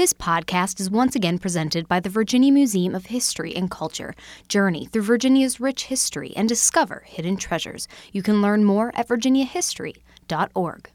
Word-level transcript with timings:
This 0.00 0.14
podcast 0.14 0.80
is 0.80 0.88
once 0.88 1.14
again 1.14 1.38
presented 1.38 1.86
by 1.86 2.00
the 2.00 2.08
Virginia 2.08 2.50
Museum 2.50 2.94
of 2.94 3.04
History 3.04 3.54
and 3.54 3.70
Culture. 3.70 4.14
Journey 4.48 4.86
through 4.86 5.02
Virginia's 5.02 5.60
rich 5.60 5.84
history 5.84 6.32
and 6.34 6.48
discover 6.48 7.02
hidden 7.04 7.36
treasures. 7.36 7.86
You 8.10 8.22
can 8.22 8.40
learn 8.40 8.64
more 8.64 8.92
at 8.94 9.08
virginiahistory.org. 9.08 10.90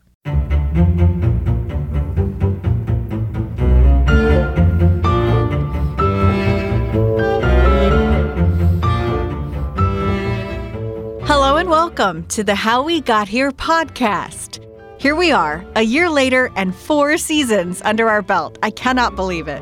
Hello 11.28 11.58
and 11.58 11.70
welcome 11.70 12.26
to 12.30 12.44
the 12.44 12.56
How 12.56 12.82
We 12.82 13.02
Got 13.02 13.28
Here 13.28 13.52
podcast. 13.52 14.65
Here 15.06 15.16
we 15.16 15.32
are, 15.32 15.64
a 15.76 15.84
year 15.84 16.10
later 16.10 16.52
and 16.56 16.74
four 16.74 17.16
seasons 17.20 17.80
under 17.86 18.10
our 18.10 18.24
belt. 18.24 18.58
I 18.64 18.72
cannot 18.72 19.16
believe 19.16 19.48
it. 19.48 19.62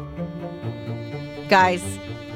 Guys, 1.49 1.83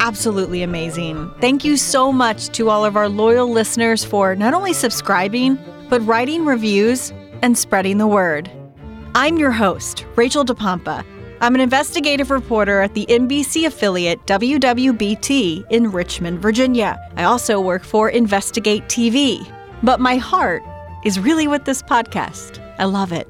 absolutely 0.02 0.62
amazing. 0.62 1.32
Thank 1.40 1.64
you 1.64 1.78
so 1.78 2.12
much 2.12 2.50
to 2.50 2.70
all 2.70 2.84
of 2.84 2.98
our 2.98 3.08
loyal 3.08 3.50
listeners 3.50 4.04
for 4.04 4.36
not 4.36 4.54
only 4.54 4.74
subscribing, 4.74 5.58
but 5.88 6.06
writing 6.06 6.44
reviews 6.44 7.14
and 7.42 7.58
spreading 7.58 7.98
the 7.98 8.08
word. 8.08 8.52
I'm 9.16 9.38
your 9.38 9.52
host, 9.52 10.06
Rachel 10.18 10.44
DePompa. 10.44 11.06
I'm 11.40 11.56
an 11.56 11.62
investigative 11.62 12.30
reporter 12.30 12.82
at 12.82 12.94
the 12.94 13.06
NBC 13.06 13.68
affiliate 13.68 14.20
WWBT 14.26 15.64
in 15.70 15.92
Richmond, 15.92 16.42
Virginia. 16.42 17.00
I 17.16 17.24
also 17.24 17.62
work 17.62 17.86
for 17.86 18.10
Investigate 18.10 18.84
TV. 18.90 19.50
But 19.82 20.02
my 20.02 20.18
heart 20.18 20.62
is 21.08 21.22
really 21.22 21.48
with 21.48 21.64
this 21.64 21.82
podcast. 21.82 22.60
I 22.80 22.84
love 22.84 23.14
it. 23.14 23.30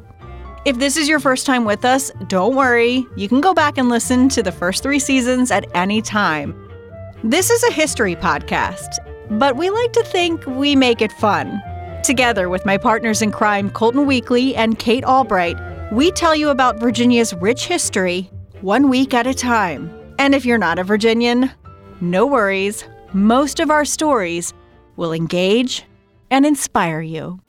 If 0.66 0.80
this 0.80 0.98
is 0.98 1.08
your 1.08 1.20
first 1.20 1.46
time 1.46 1.64
with 1.64 1.86
us, 1.86 2.12
don't 2.28 2.56
worry. 2.56 3.06
You 3.16 3.30
can 3.30 3.40
go 3.40 3.54
back 3.54 3.78
and 3.78 3.88
listen 3.88 4.30
to 4.30 4.42
the 4.42 4.52
first 4.52 4.82
three 4.82 4.98
seasons 4.98 5.52
at 5.52 5.70
any 5.76 6.02
time. 6.02 6.56
This 7.24 7.52
is 7.52 7.64
a 7.66 7.72
history 7.72 8.16
podcast, 8.16 8.98
but 9.30 9.58
we 9.58 9.70
like 9.70 9.94
to 9.94 10.04
think 10.06 10.44
we 10.48 10.76
make 10.76 11.04
it 11.04 11.12
fun. 11.12 11.62
Together 12.04 12.50
with 12.50 12.66
my 12.66 12.80
partners 12.80 13.22
in 13.22 13.32
crime, 13.32 13.70
Colton 13.70 14.08
Weekly 14.08 14.56
and 14.56 14.80
Kate 14.80 15.06
Albright, 15.06 15.58
we 15.94 16.10
tell 16.10 16.36
you 16.36 16.50
about 16.50 16.80
Virginia's 16.80 17.36
rich 17.36 17.68
history 17.68 18.32
one 18.62 18.90
week 18.90 19.14
at 19.14 19.28
a 19.28 19.36
time. 19.36 19.94
And 20.18 20.34
if 20.34 20.46
you're 20.48 20.58
not 20.58 20.80
a 20.80 20.84
Virginian, 20.84 21.52
no 22.02 22.26
worries. 22.26 22.86
Most 23.14 23.60
of 23.60 23.70
our 23.70 23.86
stories 23.86 24.52
will 24.96 25.14
engage 25.14 25.84
and 26.32 26.44
inspire 26.44 27.02
you. 27.02 27.40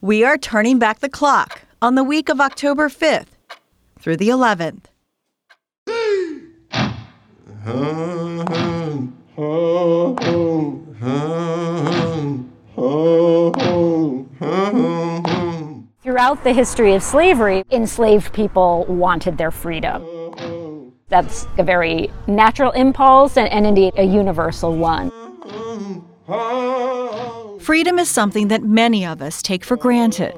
We 0.00 0.22
are 0.22 0.38
turning 0.38 0.78
back 0.78 1.00
the 1.00 1.08
clock 1.08 1.62
on 1.82 1.96
the 1.96 2.04
week 2.04 2.28
of 2.28 2.40
October 2.40 2.88
5th 2.88 3.26
through 3.98 4.16
the 4.16 4.28
11th. 4.28 4.84
Throughout 16.04 16.44
the 16.44 16.52
history 16.52 16.94
of 16.94 17.02
slavery, 17.02 17.64
enslaved 17.72 18.32
people 18.32 18.84
wanted 18.84 19.36
their 19.36 19.50
freedom. 19.50 20.94
That's 21.08 21.48
a 21.58 21.64
very 21.64 22.08
natural 22.28 22.70
impulse 22.70 23.36
and, 23.36 23.48
and 23.48 23.66
indeed 23.66 23.94
a 23.96 24.04
universal 24.04 24.76
one. 24.76 25.10
Freedom 27.68 27.98
is 27.98 28.08
something 28.08 28.48
that 28.48 28.62
many 28.62 29.04
of 29.04 29.20
us 29.20 29.42
take 29.42 29.62
for 29.62 29.76
granted. 29.76 30.32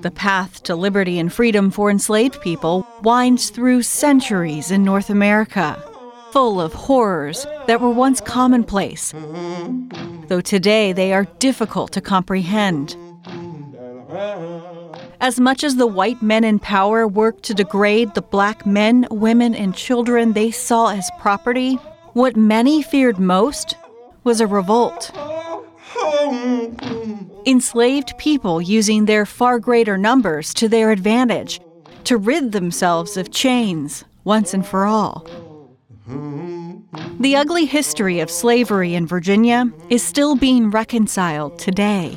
The 0.00 0.10
path 0.14 0.62
to 0.62 0.74
liberty 0.74 1.18
and 1.18 1.30
freedom 1.30 1.70
for 1.70 1.90
enslaved 1.90 2.40
people 2.40 2.86
winds 3.02 3.50
through 3.50 3.82
centuries 3.82 4.70
in 4.70 4.84
North 4.84 5.10
America, 5.10 5.76
full 6.30 6.58
of 6.58 6.72
horrors 6.72 7.46
that 7.66 7.78
were 7.78 7.90
once 7.90 8.22
commonplace, 8.22 9.12
though 10.28 10.40
today 10.40 10.94
they 10.94 11.12
are 11.12 11.26
difficult 11.38 11.92
to 11.92 12.00
comprehend. 12.00 12.96
As 15.20 15.38
much 15.38 15.62
as 15.62 15.76
the 15.76 15.86
white 15.86 16.22
men 16.22 16.42
in 16.42 16.58
power 16.58 17.06
worked 17.06 17.42
to 17.42 17.52
degrade 17.52 18.14
the 18.14 18.22
black 18.22 18.64
men, 18.64 19.06
women, 19.10 19.54
and 19.54 19.74
children 19.74 20.32
they 20.32 20.50
saw 20.50 20.88
as 20.88 21.10
property, 21.18 21.74
what 22.14 22.34
many 22.34 22.80
feared 22.80 23.18
most 23.18 23.76
was 24.28 24.42
a 24.42 24.46
revolt. 24.46 25.10
Enslaved 27.46 28.12
people 28.18 28.60
using 28.60 29.06
their 29.06 29.24
far 29.24 29.58
greater 29.58 29.96
numbers 29.96 30.52
to 30.52 30.68
their 30.68 30.90
advantage 30.90 31.62
to 32.04 32.18
rid 32.18 32.52
themselves 32.52 33.16
of 33.16 33.30
chains 33.30 34.04
once 34.24 34.52
and 34.52 34.66
for 34.66 34.84
all. 34.84 35.26
The 37.20 37.36
ugly 37.36 37.64
history 37.64 38.20
of 38.20 38.30
slavery 38.30 38.94
in 38.94 39.06
Virginia 39.06 39.72
is 39.88 40.02
still 40.02 40.36
being 40.36 40.70
reconciled 40.70 41.58
today. 41.58 42.14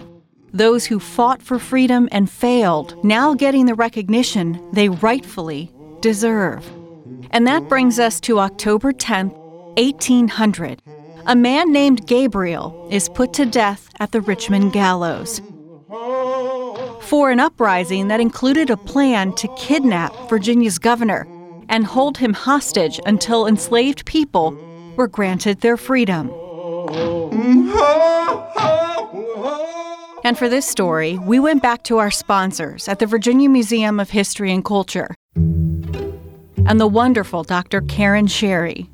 Those 0.51 0.85
who 0.85 0.99
fought 0.99 1.41
for 1.41 1.59
freedom 1.59 2.09
and 2.11 2.29
failed 2.29 3.01
now 3.05 3.35
getting 3.35 3.67
the 3.67 3.75
recognition 3.87 4.59
they 4.73 4.89
rightfully 4.89 5.71
deserve. 6.01 6.69
And 7.31 7.47
that 7.47 7.69
brings 7.69 7.99
us 7.99 8.19
to 8.21 8.39
October 8.39 8.91
10th, 8.91 9.31
1800 9.77 10.81
a 11.25 11.35
man 11.35 11.71
named 11.71 12.07
Gabriel 12.07 12.87
is 12.91 13.09
put 13.09 13.33
to 13.33 13.45
death 13.45 13.89
at 13.99 14.11
the 14.11 14.21
Richmond 14.21 14.73
gallows 14.73 15.41
for 17.01 17.29
an 17.29 17.39
uprising 17.39 18.07
that 18.07 18.21
included 18.21 18.69
a 18.69 18.77
plan 18.77 19.33
to 19.33 19.47
kidnap 19.57 20.13
Virginia's 20.29 20.77
governor 20.79 21.27
and 21.67 21.85
hold 21.85 22.17
him 22.17 22.33
hostage 22.33 22.99
until 23.05 23.47
enslaved 23.47 24.05
people 24.05 24.57
were 24.95 25.07
granted 25.07 25.61
their 25.61 25.77
freedom. 25.77 26.29
And 30.23 30.37
for 30.37 30.47
this 30.47 30.65
story, 30.65 31.17
we 31.17 31.39
went 31.39 31.61
back 31.61 31.83
to 31.83 31.97
our 31.97 32.11
sponsors 32.11 32.87
at 32.87 32.99
the 32.99 33.05
Virginia 33.05 33.49
Museum 33.49 33.99
of 33.99 34.11
History 34.11 34.51
and 34.53 34.63
Culture 34.63 35.15
and 35.35 36.79
the 36.79 36.87
wonderful 36.87 37.43
Dr. 37.43 37.81
Karen 37.81 38.27
Sherry. 38.27 38.89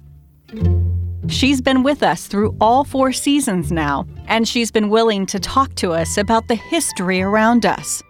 She's 1.29 1.59
been 1.61 1.83
with 1.83 2.03
us 2.03 2.27
through 2.27 2.55
all 2.61 2.83
four 2.85 3.11
seasons 3.11 3.71
now, 3.71 4.07
and 4.27 4.47
she's 4.47 4.71
been 4.71 4.89
willing 4.89 5.25
to 5.27 5.39
talk 5.39 5.75
to 5.75 5.91
us 5.91 6.17
about 6.17 6.47
the 6.47 6.55
history 6.55 7.21
around 7.21 7.65
us 7.65 8.01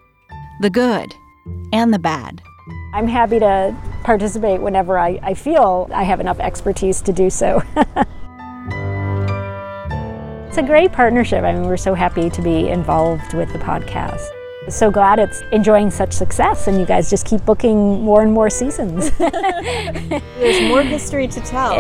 the 0.61 0.69
good 0.69 1.13
and 1.71 1.93
the 1.93 1.99
bad. 1.99 2.41
I'm 2.93 3.07
happy 3.07 3.39
to 3.39 3.75
participate 4.03 4.61
whenever 4.61 4.97
I, 4.97 5.19
I 5.21 5.33
feel 5.33 5.87
I 5.93 6.03
have 6.03 6.19
enough 6.19 6.39
expertise 6.39 7.01
to 7.01 7.13
do 7.13 7.29
so. 7.29 7.61
it's 10.47 10.57
a 10.57 10.63
great 10.63 10.91
partnership. 10.91 11.43
I 11.43 11.53
mean, 11.53 11.63
we're 11.63 11.77
so 11.77 11.93
happy 11.93 12.29
to 12.29 12.41
be 12.41 12.69
involved 12.69 13.33
with 13.33 13.51
the 13.53 13.59
podcast. 13.59 14.36
So 14.69 14.91
glad 14.91 15.17
it's 15.17 15.41
enjoying 15.53 15.91
such 15.91 16.11
success, 16.11 16.67
and 16.67 16.77
you 16.77 16.85
guys 16.85 17.09
just 17.09 17.25
keep 17.25 17.45
booking 17.45 18.01
more 18.03 18.21
and 18.21 18.33
more 18.33 18.49
seasons. 18.49 19.11
There's 19.17 20.69
more 20.69 20.81
history 20.81 21.27
to 21.29 21.39
tell. 21.41 21.77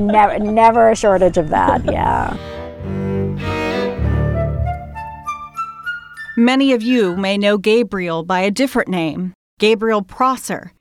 never, 0.00 0.38
never 0.40 0.90
a 0.90 0.96
shortage 0.96 1.38
of 1.38 1.48
that. 1.50 1.82
Yeah. 1.92 2.36
Many 6.36 6.72
of 6.72 6.82
you 6.82 7.14
may 7.16 7.36
know 7.36 7.58
Gabriel 7.58 8.22
by 8.22 8.40
a 8.40 8.50
different 8.50 8.88
name, 8.88 9.34
Gabriel 9.58 10.00
Prosser. 10.02 10.72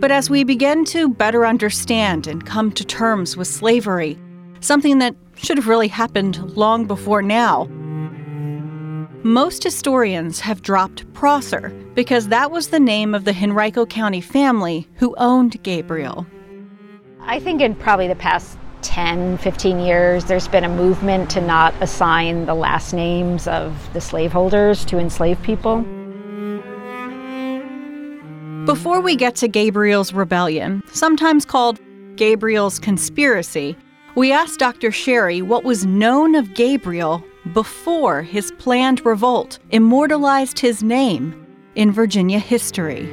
But 0.00 0.12
as 0.12 0.30
we 0.30 0.44
begin 0.44 0.84
to 0.86 1.08
better 1.08 1.44
understand 1.44 2.28
and 2.28 2.46
come 2.46 2.70
to 2.72 2.84
terms 2.84 3.36
with 3.36 3.48
slavery, 3.48 4.16
something 4.60 4.98
that 5.00 5.16
should 5.34 5.58
have 5.58 5.66
really 5.66 5.88
happened 5.88 6.56
long 6.56 6.86
before 6.86 7.22
now, 7.22 7.68
most 9.24 9.62
historians 9.62 10.40
have 10.40 10.62
dropped 10.62 11.10
Prosser 11.12 11.68
because 11.94 12.28
that 12.28 12.50
was 12.50 12.68
the 12.68 12.80
name 12.80 13.14
of 13.14 13.24
the 13.24 13.34
Henrico 13.34 13.86
County 13.86 14.20
family 14.20 14.88
who 14.96 15.14
owned 15.16 15.62
Gabriel. 15.62 16.26
I 17.20 17.38
think 17.38 17.60
in 17.60 17.76
probably 17.76 18.08
the 18.08 18.16
past 18.16 18.58
10, 18.82 19.38
15 19.38 19.78
years, 19.78 20.24
there's 20.24 20.48
been 20.48 20.64
a 20.64 20.68
movement 20.68 21.30
to 21.30 21.40
not 21.40 21.72
assign 21.80 22.46
the 22.46 22.54
last 22.54 22.92
names 22.92 23.46
of 23.46 23.92
the 23.92 24.00
slaveholders 24.00 24.84
to 24.86 24.98
enslaved 24.98 25.42
people. 25.44 25.82
Before 28.66 29.00
we 29.00 29.14
get 29.14 29.36
to 29.36 29.48
Gabriel's 29.48 30.12
rebellion, 30.12 30.82
sometimes 30.92 31.44
called 31.44 31.80
Gabriel's 32.16 32.80
conspiracy, 32.80 33.76
we 34.16 34.32
asked 34.32 34.58
Dr. 34.58 34.90
Sherry 34.90 35.42
what 35.42 35.64
was 35.64 35.86
known 35.86 36.34
of 36.34 36.54
Gabriel 36.54 37.24
before 37.52 38.22
his 38.22 38.52
planned 38.52 39.04
revolt 39.04 39.58
immortalized 39.70 40.58
his 40.58 40.82
name 40.82 41.46
in 41.74 41.90
Virginia 41.90 42.38
history. 42.38 43.06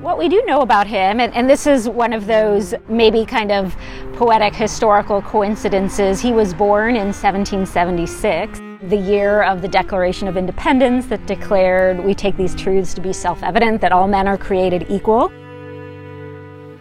What 0.00 0.18
we 0.18 0.28
do 0.28 0.42
know 0.46 0.62
about 0.62 0.86
him, 0.86 1.20
and, 1.20 1.32
and, 1.32 1.48
this 1.48 1.66
is 1.66 1.88
one 1.88 2.12
of 2.12 2.26
those 2.26 2.74
maybe 2.88 3.24
kind 3.24 3.52
of 3.52 3.76
poetic 4.14 4.52
historical 4.52 5.22
coincidences, 5.22 6.20
he 6.20 6.32
was 6.32 6.52
born 6.52 6.96
in 6.96 7.12
1776. 7.12 8.60
the 8.88 8.96
year 8.96 9.42
of 9.44 9.62
the 9.62 9.68
Declaration 9.68 10.26
of 10.26 10.36
Independence 10.36 11.06
that 11.06 11.24
declared 11.26 12.04
we 12.04 12.14
take 12.14 12.36
these 12.36 12.52
truths 12.56 12.94
to 12.94 13.00
be 13.00 13.12
self 13.12 13.40
evident 13.44 13.80
that 13.80 13.92
all 13.92 14.08
men 14.08 14.26
are 14.26 14.36
created 14.36 14.86
equal. 14.88 15.28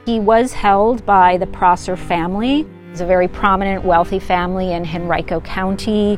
He 0.07 0.19
was 0.19 0.51
held 0.51 1.05
by 1.05 1.37
the 1.37 1.45
Prosser 1.45 1.95
family. 1.95 2.67
It's 2.91 2.99
a 2.99 3.05
very 3.05 3.29
prominent, 3.29 3.85
wealthy 3.85 4.19
family 4.19 4.73
in 4.73 4.85
Henrico 4.85 5.39
County. 5.39 6.17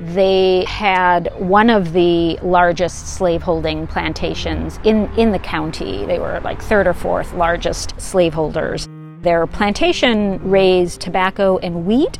They 0.00 0.64
had 0.68 1.32
one 1.38 1.70
of 1.70 1.94
the 1.94 2.38
largest 2.42 3.14
slaveholding 3.14 3.86
plantations 3.86 4.78
in, 4.84 5.10
in 5.16 5.32
the 5.32 5.38
county. 5.38 6.04
They 6.04 6.18
were 6.18 6.40
like 6.40 6.60
third 6.60 6.86
or 6.86 6.92
fourth 6.92 7.32
largest 7.32 7.98
slaveholders. 7.98 8.86
Their 9.22 9.46
plantation 9.46 10.38
raised 10.48 11.00
tobacco 11.00 11.56
and 11.58 11.86
wheat, 11.86 12.18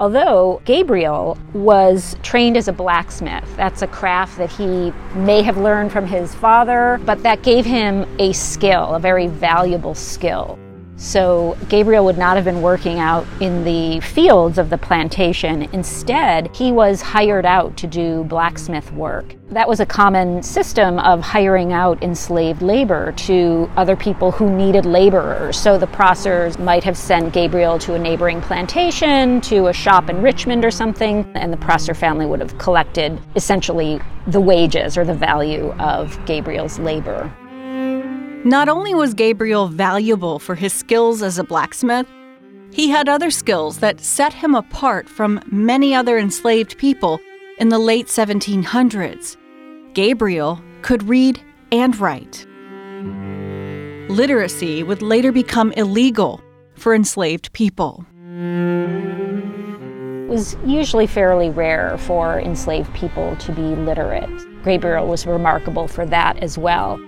Although 0.00 0.62
Gabriel 0.64 1.36
was 1.54 2.16
trained 2.22 2.56
as 2.56 2.68
a 2.68 2.72
blacksmith, 2.72 3.44
that's 3.56 3.82
a 3.82 3.88
craft 3.88 4.38
that 4.38 4.48
he 4.48 4.92
may 5.16 5.42
have 5.42 5.56
learned 5.56 5.90
from 5.90 6.06
his 6.06 6.32
father, 6.36 7.00
but 7.04 7.20
that 7.24 7.42
gave 7.42 7.64
him 7.64 8.06
a 8.20 8.32
skill, 8.32 8.94
a 8.94 9.00
very 9.00 9.26
valuable 9.26 9.96
skill. 9.96 10.56
So 11.00 11.56
Gabriel 11.68 12.04
would 12.06 12.18
not 12.18 12.34
have 12.34 12.44
been 12.44 12.60
working 12.60 12.98
out 12.98 13.24
in 13.40 13.62
the 13.62 14.00
fields 14.00 14.58
of 14.58 14.68
the 14.68 14.76
plantation. 14.76 15.62
Instead, 15.72 16.54
he 16.54 16.72
was 16.72 17.00
hired 17.00 17.46
out 17.46 17.76
to 17.76 17.86
do 17.86 18.24
blacksmith 18.24 18.92
work. 18.92 19.36
That 19.50 19.68
was 19.68 19.78
a 19.78 19.86
common 19.86 20.42
system 20.42 20.98
of 20.98 21.20
hiring 21.20 21.72
out 21.72 22.02
enslaved 22.02 22.62
labor 22.62 23.12
to 23.12 23.70
other 23.76 23.94
people 23.94 24.32
who 24.32 24.50
needed 24.50 24.86
laborers. 24.86 25.56
So 25.56 25.78
the 25.78 25.86
Prossers 25.86 26.58
might 26.58 26.82
have 26.82 26.96
sent 26.96 27.32
Gabriel 27.32 27.78
to 27.78 27.94
a 27.94 27.98
neighboring 27.98 28.40
plantation, 28.40 29.40
to 29.42 29.68
a 29.68 29.72
shop 29.72 30.10
in 30.10 30.20
Richmond 30.20 30.64
or 30.64 30.72
something, 30.72 31.30
and 31.36 31.52
the 31.52 31.56
Prosser 31.58 31.94
family 31.94 32.26
would 32.26 32.40
have 32.40 32.58
collected 32.58 33.20
essentially 33.36 34.00
the 34.26 34.40
wages 34.40 34.98
or 34.98 35.04
the 35.04 35.14
value 35.14 35.72
of 35.74 36.18
Gabriel's 36.26 36.80
labor. 36.80 37.32
Not 38.44 38.68
only 38.68 38.94
was 38.94 39.14
Gabriel 39.14 39.66
valuable 39.66 40.38
for 40.38 40.54
his 40.54 40.72
skills 40.72 41.22
as 41.22 41.38
a 41.38 41.44
blacksmith, 41.44 42.06
he 42.70 42.88
had 42.88 43.08
other 43.08 43.30
skills 43.30 43.78
that 43.78 44.00
set 44.00 44.32
him 44.32 44.54
apart 44.54 45.08
from 45.08 45.42
many 45.50 45.94
other 45.94 46.18
enslaved 46.18 46.78
people 46.78 47.20
in 47.58 47.68
the 47.68 47.78
late 47.78 48.06
1700s. 48.06 49.36
Gabriel 49.92 50.60
could 50.82 51.02
read 51.08 51.40
and 51.72 51.98
write. 51.98 52.46
Literacy 54.08 54.82
would 54.84 55.02
later 55.02 55.32
become 55.32 55.72
illegal 55.72 56.40
for 56.76 56.94
enslaved 56.94 57.52
people. 57.52 58.06
It 60.28 60.30
was 60.30 60.56
usually 60.64 61.06
fairly 61.06 61.50
rare 61.50 61.98
for 61.98 62.38
enslaved 62.38 62.94
people 62.94 63.34
to 63.36 63.52
be 63.52 63.62
literate. 63.62 64.30
Gabriel 64.62 65.08
was 65.08 65.26
remarkable 65.26 65.88
for 65.88 66.06
that 66.06 66.36
as 66.38 66.56
well. 66.56 67.00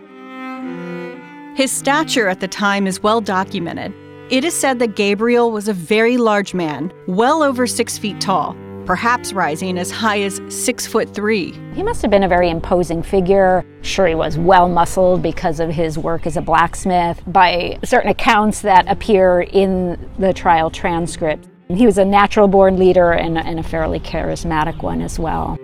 His 1.60 1.70
stature 1.70 2.26
at 2.26 2.40
the 2.40 2.48
time 2.48 2.86
is 2.86 3.02
well 3.02 3.20
documented. 3.20 3.92
It 4.30 4.46
is 4.46 4.54
said 4.54 4.78
that 4.78 4.96
Gabriel 4.96 5.52
was 5.52 5.68
a 5.68 5.74
very 5.74 6.16
large 6.16 6.54
man, 6.54 6.90
well 7.06 7.42
over 7.42 7.66
six 7.66 7.98
feet 7.98 8.18
tall, 8.18 8.56
perhaps 8.86 9.34
rising 9.34 9.76
as 9.76 9.90
high 9.90 10.22
as 10.22 10.40
six 10.48 10.86
foot 10.86 11.14
three. 11.14 11.52
He 11.74 11.82
must 11.82 12.00
have 12.00 12.10
been 12.10 12.22
a 12.22 12.28
very 12.28 12.48
imposing 12.48 13.02
figure. 13.02 13.62
Sure, 13.82 14.06
he 14.06 14.14
was 14.14 14.38
well 14.38 14.70
muscled 14.70 15.20
because 15.20 15.60
of 15.60 15.68
his 15.68 15.98
work 15.98 16.26
as 16.26 16.38
a 16.38 16.40
blacksmith, 16.40 17.22
by 17.26 17.78
certain 17.84 18.08
accounts 18.08 18.62
that 18.62 18.90
appear 18.90 19.42
in 19.42 19.98
the 20.18 20.32
trial 20.32 20.70
transcript. 20.70 21.46
He 21.68 21.84
was 21.84 21.98
a 21.98 22.06
natural 22.06 22.48
born 22.48 22.78
leader 22.78 23.12
and, 23.12 23.36
and 23.36 23.60
a 23.60 23.62
fairly 23.62 24.00
charismatic 24.00 24.82
one 24.82 25.02
as 25.02 25.18
well. 25.18 25.58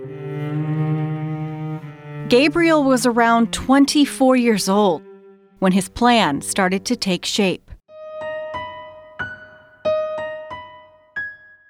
Gabriel 2.29 2.85
was 2.85 3.07
around 3.07 3.51
24 3.55 4.37
years 4.37 4.69
old 4.69 5.06
when 5.67 5.73
his 5.73 5.89
plan 5.89 6.41
started 6.41 6.85
to 6.85 6.95
take 6.95 7.25
shape. 7.25 7.73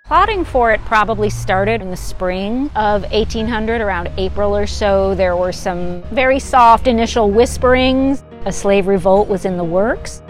Plotting 0.04 0.44
for 0.44 0.70
it 0.70 0.84
probably 0.84 1.31
started 1.31 1.81
in 1.81 1.90
the 1.90 1.96
spring 1.96 2.69
of 2.76 3.10
1800, 3.10 3.81
around 3.81 4.10
April 4.19 4.54
or 4.54 4.66
so. 4.66 5.14
There 5.14 5.34
were 5.34 5.50
some 5.50 6.02
very 6.12 6.38
soft 6.38 6.87
initial 6.87 7.31
whisperings. 7.31 8.22
A 8.44 8.52
slave 8.52 8.87
revolt 8.87 9.28
was 9.28 9.46
in 9.46 9.56
the 9.56 9.64
works. 9.64 10.20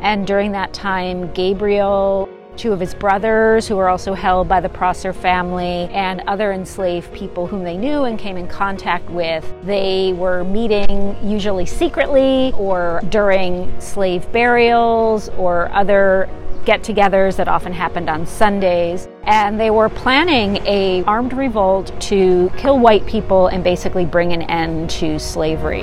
And 0.00 0.26
during 0.26 0.50
that 0.50 0.72
time, 0.72 1.32
Gabriel 1.32 2.28
two 2.56 2.72
of 2.72 2.80
his 2.80 2.94
brothers, 2.94 3.66
who 3.66 3.76
were 3.76 3.88
also 3.88 4.14
held 4.14 4.48
by 4.48 4.60
the 4.60 4.68
Prosser 4.68 5.12
family, 5.12 5.88
and 5.92 6.22
other 6.26 6.52
enslaved 6.52 7.12
people 7.12 7.46
whom 7.46 7.64
they 7.64 7.76
knew 7.76 8.04
and 8.04 8.18
came 8.18 8.36
in 8.36 8.48
contact 8.48 9.08
with. 9.10 9.44
They 9.64 10.12
were 10.14 10.44
meeting 10.44 11.16
usually 11.22 11.66
secretly 11.66 12.52
or 12.56 13.00
during 13.08 13.80
slave 13.80 14.30
burials 14.32 15.28
or 15.30 15.70
other 15.72 16.28
get 16.64 16.82
togethers 16.82 17.36
that 17.36 17.48
often 17.48 17.72
happened 17.72 18.08
on 18.08 18.26
Sundays. 18.26 19.08
And 19.24 19.58
they 19.58 19.70
were 19.70 19.88
planning 19.88 20.58
a 20.66 21.02
armed 21.04 21.32
revolt 21.32 21.92
to 22.02 22.50
kill 22.56 22.78
white 22.78 23.06
people 23.06 23.48
and 23.48 23.64
basically 23.64 24.04
bring 24.04 24.32
an 24.32 24.42
end 24.42 24.90
to 24.90 25.18
slavery. 25.18 25.82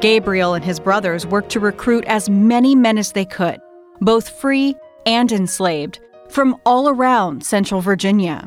Gabriel 0.00 0.54
and 0.54 0.64
his 0.64 0.78
brothers 0.78 1.26
worked 1.26 1.50
to 1.50 1.60
recruit 1.60 2.04
as 2.06 2.28
many 2.28 2.74
men 2.74 2.98
as 2.98 3.12
they 3.12 3.24
could, 3.24 3.60
both 4.00 4.28
free 4.28 4.76
and 5.06 5.32
enslaved, 5.32 6.00
from 6.28 6.56
all 6.66 6.88
around 6.88 7.44
Central 7.44 7.80
Virginia. 7.80 8.46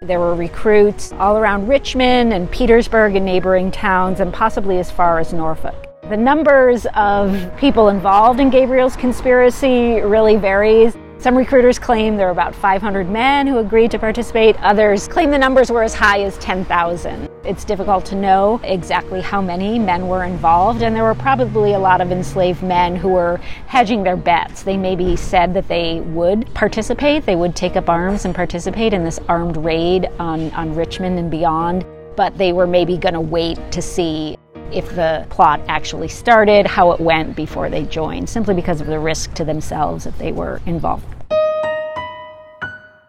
There 0.00 0.18
were 0.18 0.34
recruits 0.34 1.12
all 1.12 1.36
around 1.36 1.68
Richmond 1.68 2.32
and 2.32 2.50
Petersburg 2.50 3.14
and 3.14 3.24
neighboring 3.24 3.70
towns, 3.70 4.18
and 4.18 4.32
possibly 4.32 4.78
as 4.78 4.90
far 4.90 5.20
as 5.20 5.32
Norfolk. 5.32 5.86
The 6.08 6.16
numbers 6.16 6.86
of 6.96 7.56
people 7.56 7.88
involved 7.88 8.40
in 8.40 8.50
Gabriel's 8.50 8.96
conspiracy 8.96 10.00
really 10.00 10.34
varies. 10.36 10.96
Some 11.22 11.38
recruiters 11.38 11.78
claim 11.78 12.16
there 12.16 12.26
were 12.26 12.32
about 12.32 12.52
500 12.52 13.08
men 13.08 13.46
who 13.46 13.58
agreed 13.58 13.92
to 13.92 13.98
participate. 14.00 14.60
Others 14.60 15.06
claim 15.06 15.30
the 15.30 15.38
numbers 15.38 15.70
were 15.70 15.84
as 15.84 15.94
high 15.94 16.22
as 16.22 16.36
10,000. 16.38 17.28
It's 17.44 17.64
difficult 17.64 18.04
to 18.06 18.16
know 18.16 18.60
exactly 18.64 19.20
how 19.20 19.40
many 19.40 19.78
men 19.78 20.08
were 20.08 20.24
involved, 20.24 20.82
and 20.82 20.96
there 20.96 21.04
were 21.04 21.14
probably 21.14 21.74
a 21.74 21.78
lot 21.78 22.00
of 22.00 22.10
enslaved 22.10 22.64
men 22.64 22.96
who 22.96 23.10
were 23.10 23.36
hedging 23.68 24.02
their 24.02 24.16
bets. 24.16 24.64
They 24.64 24.76
maybe 24.76 25.14
said 25.14 25.54
that 25.54 25.68
they 25.68 26.00
would 26.00 26.52
participate, 26.54 27.24
they 27.24 27.36
would 27.36 27.54
take 27.54 27.76
up 27.76 27.88
arms 27.88 28.24
and 28.24 28.34
participate 28.34 28.92
in 28.92 29.04
this 29.04 29.20
armed 29.28 29.56
raid 29.58 30.06
on, 30.18 30.50
on 30.54 30.74
Richmond 30.74 31.20
and 31.20 31.30
beyond, 31.30 31.86
but 32.16 32.36
they 32.36 32.52
were 32.52 32.66
maybe 32.66 32.98
going 32.98 33.14
to 33.14 33.20
wait 33.20 33.60
to 33.70 33.80
see 33.80 34.36
if 34.72 34.92
the 34.96 35.26
plot 35.30 35.60
actually 35.68 36.08
started, 36.08 36.66
how 36.66 36.90
it 36.92 37.00
went 37.00 37.36
before 37.36 37.68
they 37.70 37.84
joined, 37.84 38.28
simply 38.28 38.54
because 38.54 38.80
of 38.80 38.86
the 38.86 38.98
risk 38.98 39.34
to 39.34 39.44
themselves 39.44 40.06
if 40.06 40.16
they 40.18 40.32
were 40.32 40.60
involved. 40.66 41.11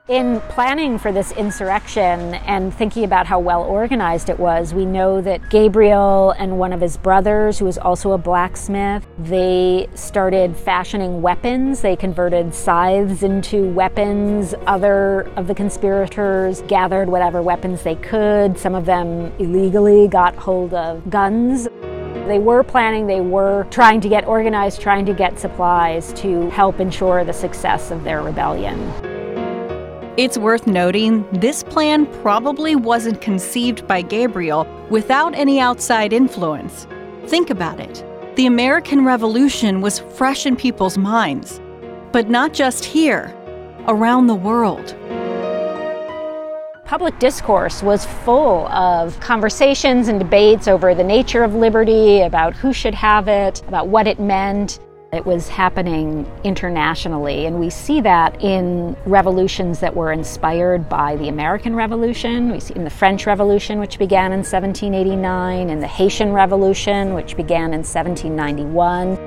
In 0.10 0.42
planning 0.50 1.00
for 1.00 1.14
this 1.14 1.32
insurrection 1.32 2.34
and 2.34 2.74
thinking 2.74 3.06
about 3.06 3.26
how 3.26 3.40
well 3.40 3.64
organized 3.64 4.30
it 4.30 4.38
was, 4.38 4.74
we 4.74 4.86
know 4.86 5.22
that 5.22 5.50
Gabriel 5.50 6.32
and 6.32 6.60
one 6.60 6.74
of 6.74 6.82
his 6.82 6.98
brothers, 6.98 7.58
who 7.58 7.64
was 7.64 7.78
also 7.78 8.12
a 8.12 8.18
blacksmith, 8.18 9.08
they 9.18 9.88
started 9.96 10.58
fashioning 10.58 11.22
weapons. 11.22 11.80
They 11.80 11.96
converted 11.96 12.54
scythes 12.54 13.24
into 13.24 13.72
weapons. 13.72 14.54
Other 14.68 15.22
of 15.38 15.48
the 15.48 15.56
conspirators 15.56 16.64
gathered 16.64 17.08
whatever 17.08 17.42
weapons 17.42 17.84
they 17.84 17.96
could. 17.96 18.60
Some 18.60 18.76
of 18.76 18.86
them 18.86 19.32
illegally 19.40 20.10
got 20.10 20.36
hold 20.36 20.74
of 20.74 21.10
guns. 21.10 21.70
They 22.28 22.40
were 22.40 22.64
planning, 22.64 23.08
they 23.08 23.22
were 23.22 23.68
trying 23.72 24.02
to 24.02 24.10
get 24.10 24.28
organized, 24.28 24.82
trying 24.82 25.06
to 25.06 25.14
get 25.14 25.40
supplies 25.40 26.12
to 26.16 26.50
help 26.50 26.82
ensure 26.82 27.24
the 27.24 27.32
success 27.32 27.90
of 27.90 28.04
their 28.04 28.22
rebellion. 28.22 29.13
It's 30.16 30.38
worth 30.38 30.68
noting 30.68 31.28
this 31.32 31.64
plan 31.64 32.06
probably 32.22 32.76
wasn't 32.76 33.20
conceived 33.20 33.88
by 33.88 34.04
Gabriel 34.04 34.68
without 34.92 35.34
any 35.34 35.60
outside 35.60 36.14
influence. 36.14 36.86
Think 37.26 37.50
about 37.50 37.80
it. 37.80 38.06
The 38.36 38.46
American 38.46 39.06
Revolution 39.06 39.82
was 39.82 39.98
fresh 39.98 40.46
in 40.46 40.56
people's 40.56 41.00
minds. 41.00 41.60
But 42.12 42.30
not 42.30 42.54
just 42.54 42.86
here, 42.86 43.34
around 43.88 44.28
the 44.28 44.36
world. 44.36 44.96
Public 46.86 47.18
discourse 47.18 47.82
was 47.82 48.06
full 48.06 48.68
of 48.68 49.20
conversations 49.20 50.10
and 50.10 50.20
debates 50.20 50.68
over 50.68 50.94
the 50.94 51.04
nature 51.04 51.44
of 51.44 51.56
liberty, 51.56 52.22
about 52.22 52.56
who 52.56 52.72
should 52.72 52.94
have 52.94 53.28
it, 53.28 53.64
about 53.68 53.88
what 53.88 54.06
it 54.06 54.20
meant. 54.20 54.78
It 55.14 55.28
was 55.28 55.48
happening 55.48 56.26
internationally, 56.44 57.46
and 57.46 57.60
we 57.60 57.70
see 57.70 58.02
that 58.02 58.42
in 58.42 58.98
revolutions 59.06 59.80
that 59.82 59.96
were 59.96 60.12
inspired 60.12 60.90
by 60.90 61.18
the 61.18 61.30
American 61.30 61.76
Revolution. 61.76 62.52
We 62.52 62.60
see 62.60 62.74
in 62.74 62.84
the 62.84 62.90
French 62.90 63.28
Revolution, 63.28 63.80
which 63.80 64.00
began 64.00 64.32
in 64.32 64.40
1789, 64.40 65.70
and 65.70 65.84
the 65.84 65.88
Haitian 65.88 66.34
Revolution, 66.34 67.14
which 67.14 67.38
began 67.38 67.76
in 67.76 67.84
1791. 67.84 69.20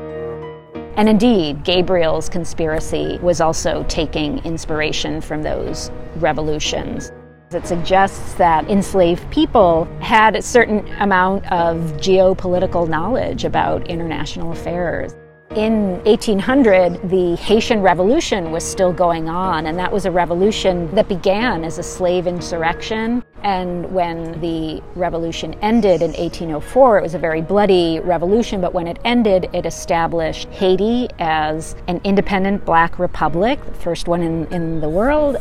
And 0.97 1.09
indeed, 1.09 1.63
Gabriel's 1.63 2.29
conspiracy 2.29 3.21
was 3.23 3.41
also 3.41 3.85
taking 3.89 4.39
inspiration 4.45 5.21
from 5.21 5.45
those 5.45 5.93
revolutions. 6.17 7.13
It 7.53 7.65
suggests 7.65 8.35
that 8.35 8.69
enslaved 8.69 9.31
people 9.31 9.85
had 10.01 10.35
a 10.35 10.43
certain 10.43 10.85
amount 10.95 11.45
of 11.53 11.77
geopolitical 11.99 12.89
knowledge 12.89 13.45
about 13.45 13.87
international 13.87 14.51
affairs. 14.51 15.15
In 15.57 16.05
1800, 16.05 17.09
the 17.09 17.35
Haitian 17.37 17.81
Revolution 17.81 18.51
was 18.51 18.63
still 18.63 18.93
going 18.93 19.27
on, 19.31 19.65
and 19.65 19.79
that 19.79 19.91
was 19.91 20.05
a 20.05 20.11
revolution 20.11 20.95
that 20.95 21.09
began 21.09 21.65
as 21.65 21.79
a 21.79 21.83
slave 21.83 22.27
insurrection. 22.27 23.25
And 23.43 23.91
when 23.91 24.39
the 24.43 24.83
revolution 24.97 25.55
ended 25.63 26.03
in 26.03 26.13
1804, 26.13 26.99
it 26.99 27.03
was 27.03 27.15
a 27.15 27.19
very 27.19 27.41
bloody 27.41 28.01
revolution, 28.01 28.61
but 28.61 28.75
when 28.75 28.87
it 28.87 28.99
ended, 29.07 29.49
it 29.55 29.65
established 29.65 30.47
Haiti 30.51 31.09
as 31.21 31.75
an 31.89 32.03
independent 32.05 32.67
black 32.67 32.99
republic, 32.99 33.65
the 33.65 33.73
first 33.73 34.09
one 34.09 34.21
in, 34.21 34.45
in 34.53 34.83
the 34.83 34.91
world. 34.91 35.39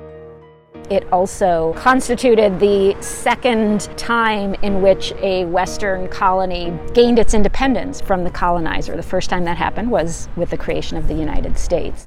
It 0.89 1.11
also 1.11 1.73
constituted 1.77 2.59
the 2.59 2.95
second 3.01 3.81
time 3.97 4.53
in 4.61 4.83
which 4.83 5.13
a 5.13 5.45
Western 5.45 6.07
colony 6.09 6.77
gained 6.93 7.17
its 7.17 7.33
independence 7.33 8.01
from 8.01 8.23
the 8.23 8.29
colonizer. 8.29 8.95
The 8.95 9.03
first 9.03 9.29
time 9.29 9.45
that 9.45 9.57
happened 9.57 9.89
was 9.89 10.29
with 10.35 10.51
the 10.51 10.57
creation 10.57 10.95
of 10.97 11.07
the 11.07 11.15
United 11.15 11.57
States. 11.57 12.05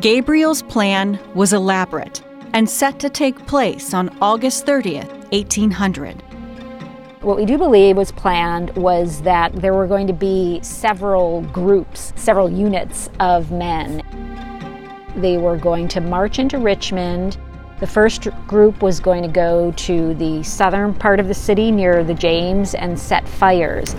Gabriel's 0.00 0.60
plan 0.60 1.18
was 1.34 1.54
elaborate 1.54 2.22
and 2.52 2.68
set 2.68 3.00
to 3.00 3.08
take 3.08 3.46
place 3.46 3.94
on 3.94 4.14
August 4.20 4.66
30th, 4.66 5.10
1800. 5.32 6.22
What 7.22 7.38
we 7.38 7.46
do 7.46 7.56
believe 7.56 7.96
was 7.96 8.12
planned 8.12 8.76
was 8.76 9.22
that 9.22 9.54
there 9.54 9.72
were 9.72 9.86
going 9.86 10.06
to 10.08 10.12
be 10.12 10.60
several 10.62 11.40
groups, 11.40 12.12
several 12.16 12.50
units 12.50 13.08
of 13.18 13.50
men 13.50 14.02
they 15.16 15.36
were 15.38 15.56
going 15.56 15.88
to 15.88 16.00
march 16.00 16.38
into 16.38 16.58
Richmond. 16.58 17.36
The 17.80 17.86
first 17.86 18.28
group 18.46 18.82
was 18.82 19.00
going 19.00 19.22
to 19.22 19.28
go 19.28 19.72
to 19.72 20.14
the 20.14 20.42
southern 20.42 20.94
part 20.94 21.20
of 21.20 21.28
the 21.28 21.34
city 21.34 21.70
near 21.70 22.04
the 22.04 22.14
James 22.14 22.74
and 22.74 22.98
set 22.98 23.28
fires. 23.28 23.94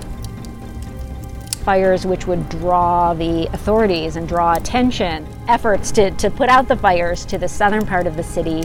Fires 1.63 2.05
which 2.05 2.27
would 2.27 2.47
draw 2.49 3.13
the 3.13 3.47
authorities 3.53 4.15
and 4.15 4.27
draw 4.27 4.53
attention. 4.53 5.27
Efforts 5.47 5.91
to, 5.91 6.11
to 6.11 6.29
put 6.29 6.49
out 6.49 6.67
the 6.67 6.75
fires 6.75 7.25
to 7.25 7.37
the 7.37 7.47
southern 7.47 7.85
part 7.85 8.07
of 8.07 8.15
the 8.15 8.23
city. 8.23 8.63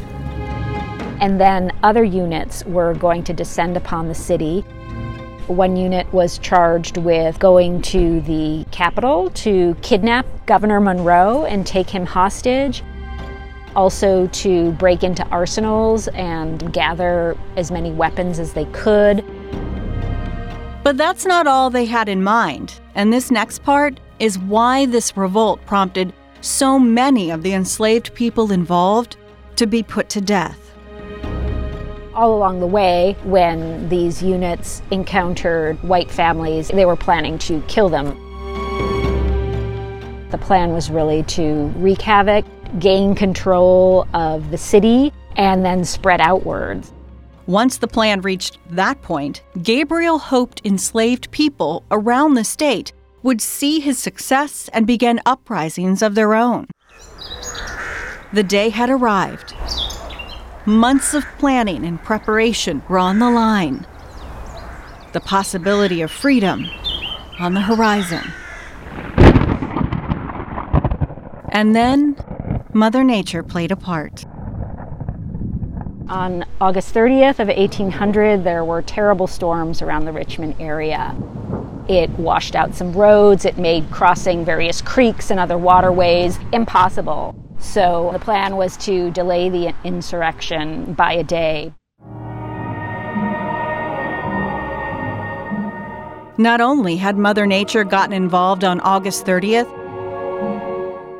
And 1.21 1.41
then 1.41 1.73
other 1.83 2.05
units 2.05 2.65
were 2.65 2.95
going 2.95 3.25
to 3.25 3.33
descend 3.33 3.77
upon 3.77 4.09
the 4.09 4.15
city 4.15 4.65
one 5.51 5.77
unit 5.77 6.13
was 6.13 6.39
charged 6.39 6.97
with 6.97 7.39
going 7.39 7.83
to 7.83 8.21
the 8.23 8.65
Capitol 8.71 9.31
to 9.31 9.75
kidnap 9.83 10.27
Governor 10.47 10.81
Monroe 10.81 11.45
and 11.45 11.67
take 11.67 11.91
him 11.91 12.07
hostage. 12.07 12.83
Also, 13.77 14.27
to 14.29 14.73
break 14.73 15.03
into 15.05 15.27
arsenals 15.29 16.09
and 16.09 16.73
gather 16.73 17.37
as 17.57 17.71
many 17.71 17.93
weapons 17.93 18.39
as 18.39 18.53
they 18.53 18.65
could. 18.67 19.25
But 20.83 20.97
that's 20.97 21.27
not 21.27 21.47
all 21.47 21.71
they 21.71 21.85
had 21.85 22.09
in 22.09 22.23
mind. 22.25 22.81
And 22.95 23.13
this 23.13 23.31
next 23.31 23.63
part 23.63 24.01
is 24.19 24.39
why 24.39 24.87
this 24.87 25.17
revolt 25.17 25.65
prompted 25.67 26.13
so 26.41 26.79
many 26.79 27.31
of 27.31 27.43
the 27.43 27.53
enslaved 27.53 28.15
people 28.15 28.51
involved 28.51 29.17
to 29.57 29.67
be 29.67 29.83
put 29.83 30.09
to 30.11 30.21
death 30.21 30.70
all 32.21 32.37
along 32.37 32.61
the 32.61 32.67
way, 32.67 33.17
when 33.25 33.89
these 33.89 34.23
units 34.23 34.83
encountered 34.91 35.83
white 35.83 36.11
families, 36.11 36.69
they 36.69 36.85
were 36.85 36.95
planning 36.95 37.39
to 37.39 37.63
kill 37.63 37.89
them. 37.89 38.09
The 40.31 40.37
plan 40.37 40.75
was 40.75 40.91
really 40.91 41.23
to 41.23 41.69
wreak 41.77 42.03
havoc, 42.03 42.45
gain 42.79 43.15
control 43.15 44.07
of 44.13 44.51
the 44.51 44.59
city, 44.59 45.15
and 45.37 45.65
then 45.65 45.83
spread 45.83 46.21
outwards. 46.21 46.93
Once 47.47 47.79
the 47.79 47.89
plan 47.89 48.21
reached 48.21 48.59
that 48.69 49.01
point, 49.01 49.43
Gabriel 49.63 50.19
hoped 50.19 50.61
enslaved 50.63 51.31
people 51.31 51.85
around 51.91 52.35
the 52.35 52.45
state 52.45 52.93
would 53.23 53.41
see 53.41 53.81
his 53.81 53.99
success 53.99 54.69
and 54.75 54.87
begin 54.87 55.21
uprisings 55.25 56.03
of 56.03 56.15
their 56.15 56.35
own. 56.35 56.67
The 58.35 58.43
day 58.43 58.69
had 58.69 58.91
arrived. 58.91 59.55
Months 60.67 61.15
of 61.15 61.25
planning 61.39 61.87
and 61.87 62.03
preparation 62.03 62.83
were 62.87 62.99
on 62.99 63.19
the 63.19 63.31
line. 63.31 63.87
The 65.13 65.21
possibility 65.21 66.03
of 66.03 66.11
freedom 66.11 66.67
on 67.39 67.55
the 67.55 67.63
horizon. 67.63 68.31
And 71.51 71.75
then 71.75 72.17
Mother 72.75 73.03
Nature 73.03 73.43
played 73.43 73.73
a 73.73 73.77
part. 73.77 74.25
On 76.11 76.45
August 76.61 76.95
30th 76.95 77.39
of 77.39 77.49
1800, 77.49 78.45
there 78.45 78.65
were 78.65 78.83
terrible 78.83 79.27
storms 79.27 79.81
around 79.81 80.05
the 80.05 80.13
Richmond 80.13 80.57
area. 80.61 81.17
It 81.89 82.11
washed 82.11 82.55
out 82.55 82.75
some 82.75 82.93
roads, 82.93 83.45
it 83.47 83.57
made 83.57 83.91
crossing 83.91 84.45
various 84.45 84.83
creeks 84.83 85.31
and 85.31 85.41
other 85.41 85.57
waterways 85.57 86.39
impossible. 86.53 87.35
So 87.61 88.11
the 88.13 88.19
plan 88.19 88.57
was 88.57 88.77
to 88.79 89.11
delay 89.11 89.49
the 89.49 89.75
insurrection 89.85 90.95
by 90.95 91.13
a 91.13 91.23
day. 91.23 91.73
Not 96.39 96.61
only 96.63 96.97
had 96.97 97.19
Mother 97.19 97.47
Nature 97.47 97.85
gotten 97.85 98.15
involved 98.15 98.65
on 98.65 98.81
August 98.81 99.27
30th, 99.27 99.69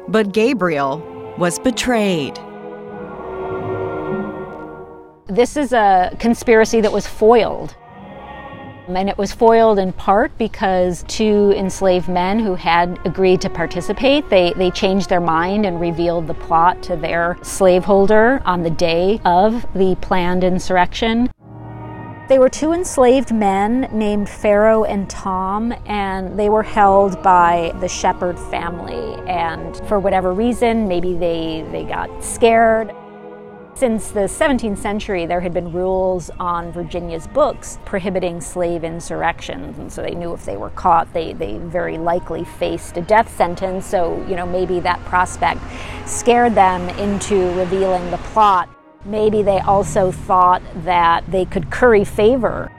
but 0.09 0.33
Gabriel 0.33 0.99
was 1.37 1.59
betrayed. 1.59 2.37
This 5.27 5.57
is 5.57 5.73
a 5.73 6.17
conspiracy 6.19 6.81
that 6.81 6.91
was 6.91 7.07
foiled 7.07 7.77
and 8.89 9.09
it 9.09 9.19
was 9.19 9.33
foiled 9.33 9.79
in 9.79 9.93
part 9.93 10.37
because 10.39 11.05
two 11.09 11.53
enslaved 11.57 12.09
men 12.09 12.39
who 12.39 12.55
had 12.55 12.99
agreed 13.05 13.41
to 13.43 13.51
participate, 13.51 14.29
they, 14.29 14.53
they 14.55 14.71
changed 14.71 15.09
their 15.09 15.21
mind 15.21 15.67
and 15.67 15.81
revealed 15.81 16.27
the 16.27 16.35
plot 16.35 16.83
to 16.85 16.97
their 16.97 17.39
slaveholder 17.43 18.43
on 18.45 18.63
the 18.63 18.71
day 18.71 19.21
of 19.25 19.67
the 19.75 19.97
planned 20.01 20.45
insurrection. 20.45 21.31
They 22.29 22.39
were 22.39 22.49
two 22.49 22.73
enslaved 22.73 23.35
men 23.35 23.89
named 23.93 24.29
Pharaoh 24.29 24.85
and 24.85 25.11
Tom, 25.11 25.75
and 25.87 26.39
they 26.39 26.49
were 26.49 26.63
held 26.63 27.21
by 27.25 27.73
the 27.81 27.89
Shepherd 27.89 28.39
family. 28.39 29.17
And 29.29 29.77
for 29.89 29.99
whatever 29.99 30.33
reason, 30.33 30.87
maybe 30.87 31.15
they, 31.15 31.67
they 31.73 31.83
got 31.83 32.23
scared 32.23 32.95
since 33.81 34.11
the 34.11 34.21
17th 34.21 34.77
century, 34.77 35.25
there 35.25 35.41
had 35.41 35.55
been 35.55 35.73
rules 35.73 36.31
on 36.39 36.71
Virginia's 36.71 37.27
books 37.27 37.79
prohibiting 37.87 38.39
slave 38.39 38.85
insurrections, 38.85 39.79
and 39.79 39.91
so 39.91 40.03
they 40.03 40.15
knew 40.15 40.35
if 40.35 40.45
they 40.45 40.59
were 40.59 40.69
caught, 40.69 41.11
they, 41.15 41.33
they 41.33 41.57
very 41.57 41.97
likely 41.97 42.45
faced 42.45 42.99
a 42.99 43.01
death 43.01 43.35
sentence. 43.35 43.87
So, 43.87 44.23
you 44.29 44.37
know, 44.37 44.45
maybe 44.45 44.81
that 44.81 45.03
prospect 45.07 45.63
scared 46.05 46.55
them 46.55 46.91
into 46.99 47.55
revealing 47.55 48.11
the 48.11 48.19
plot. 48.19 48.69
Maybe 49.07 49.43
they 49.43 49.61
also 49.61 50.13
thought 50.13 50.61
that 50.85 51.25
they 51.31 51.47
could 51.47 51.71
curry 51.71 52.05
favor 52.05 52.71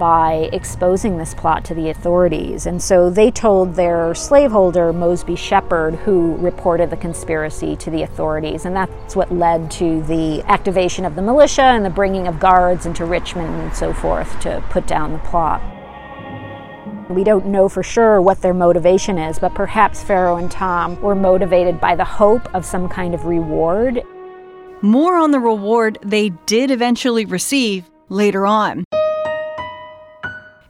by 0.00 0.48
exposing 0.54 1.18
this 1.18 1.34
plot 1.34 1.62
to 1.66 1.74
the 1.74 1.90
authorities. 1.90 2.64
And 2.64 2.82
so 2.82 3.10
they 3.10 3.30
told 3.30 3.74
their 3.74 4.14
slaveholder, 4.14 4.94
Mosby 4.94 5.36
Shepard, 5.36 5.94
who 5.94 6.36
reported 6.38 6.88
the 6.88 6.96
conspiracy 6.96 7.76
to 7.76 7.90
the 7.90 8.02
authorities. 8.02 8.64
And 8.64 8.74
that's 8.74 9.14
what 9.14 9.30
led 9.30 9.70
to 9.72 10.02
the 10.04 10.42
activation 10.46 11.04
of 11.04 11.16
the 11.16 11.22
militia 11.22 11.62
and 11.62 11.84
the 11.84 11.90
bringing 11.90 12.26
of 12.26 12.40
guards 12.40 12.86
into 12.86 13.04
Richmond 13.04 13.54
and 13.60 13.76
so 13.76 13.92
forth 13.92 14.40
to 14.40 14.64
put 14.70 14.86
down 14.86 15.12
the 15.12 15.18
plot. 15.18 15.60
We 17.10 17.22
don't 17.22 17.46
know 17.46 17.68
for 17.68 17.82
sure 17.82 18.22
what 18.22 18.40
their 18.40 18.54
motivation 18.54 19.18
is, 19.18 19.38
but 19.38 19.54
perhaps 19.54 20.02
Pharaoh 20.02 20.36
and 20.36 20.50
Tom 20.50 20.98
were 21.02 21.14
motivated 21.14 21.78
by 21.78 21.94
the 21.94 22.04
hope 22.04 22.54
of 22.54 22.64
some 22.64 22.88
kind 22.88 23.14
of 23.14 23.26
reward. 23.26 24.02
More 24.80 25.16
on 25.16 25.30
the 25.30 25.40
reward 25.40 25.98
they 26.02 26.30
did 26.46 26.70
eventually 26.70 27.26
receive 27.26 27.90
later 28.08 28.46
on. 28.46 28.84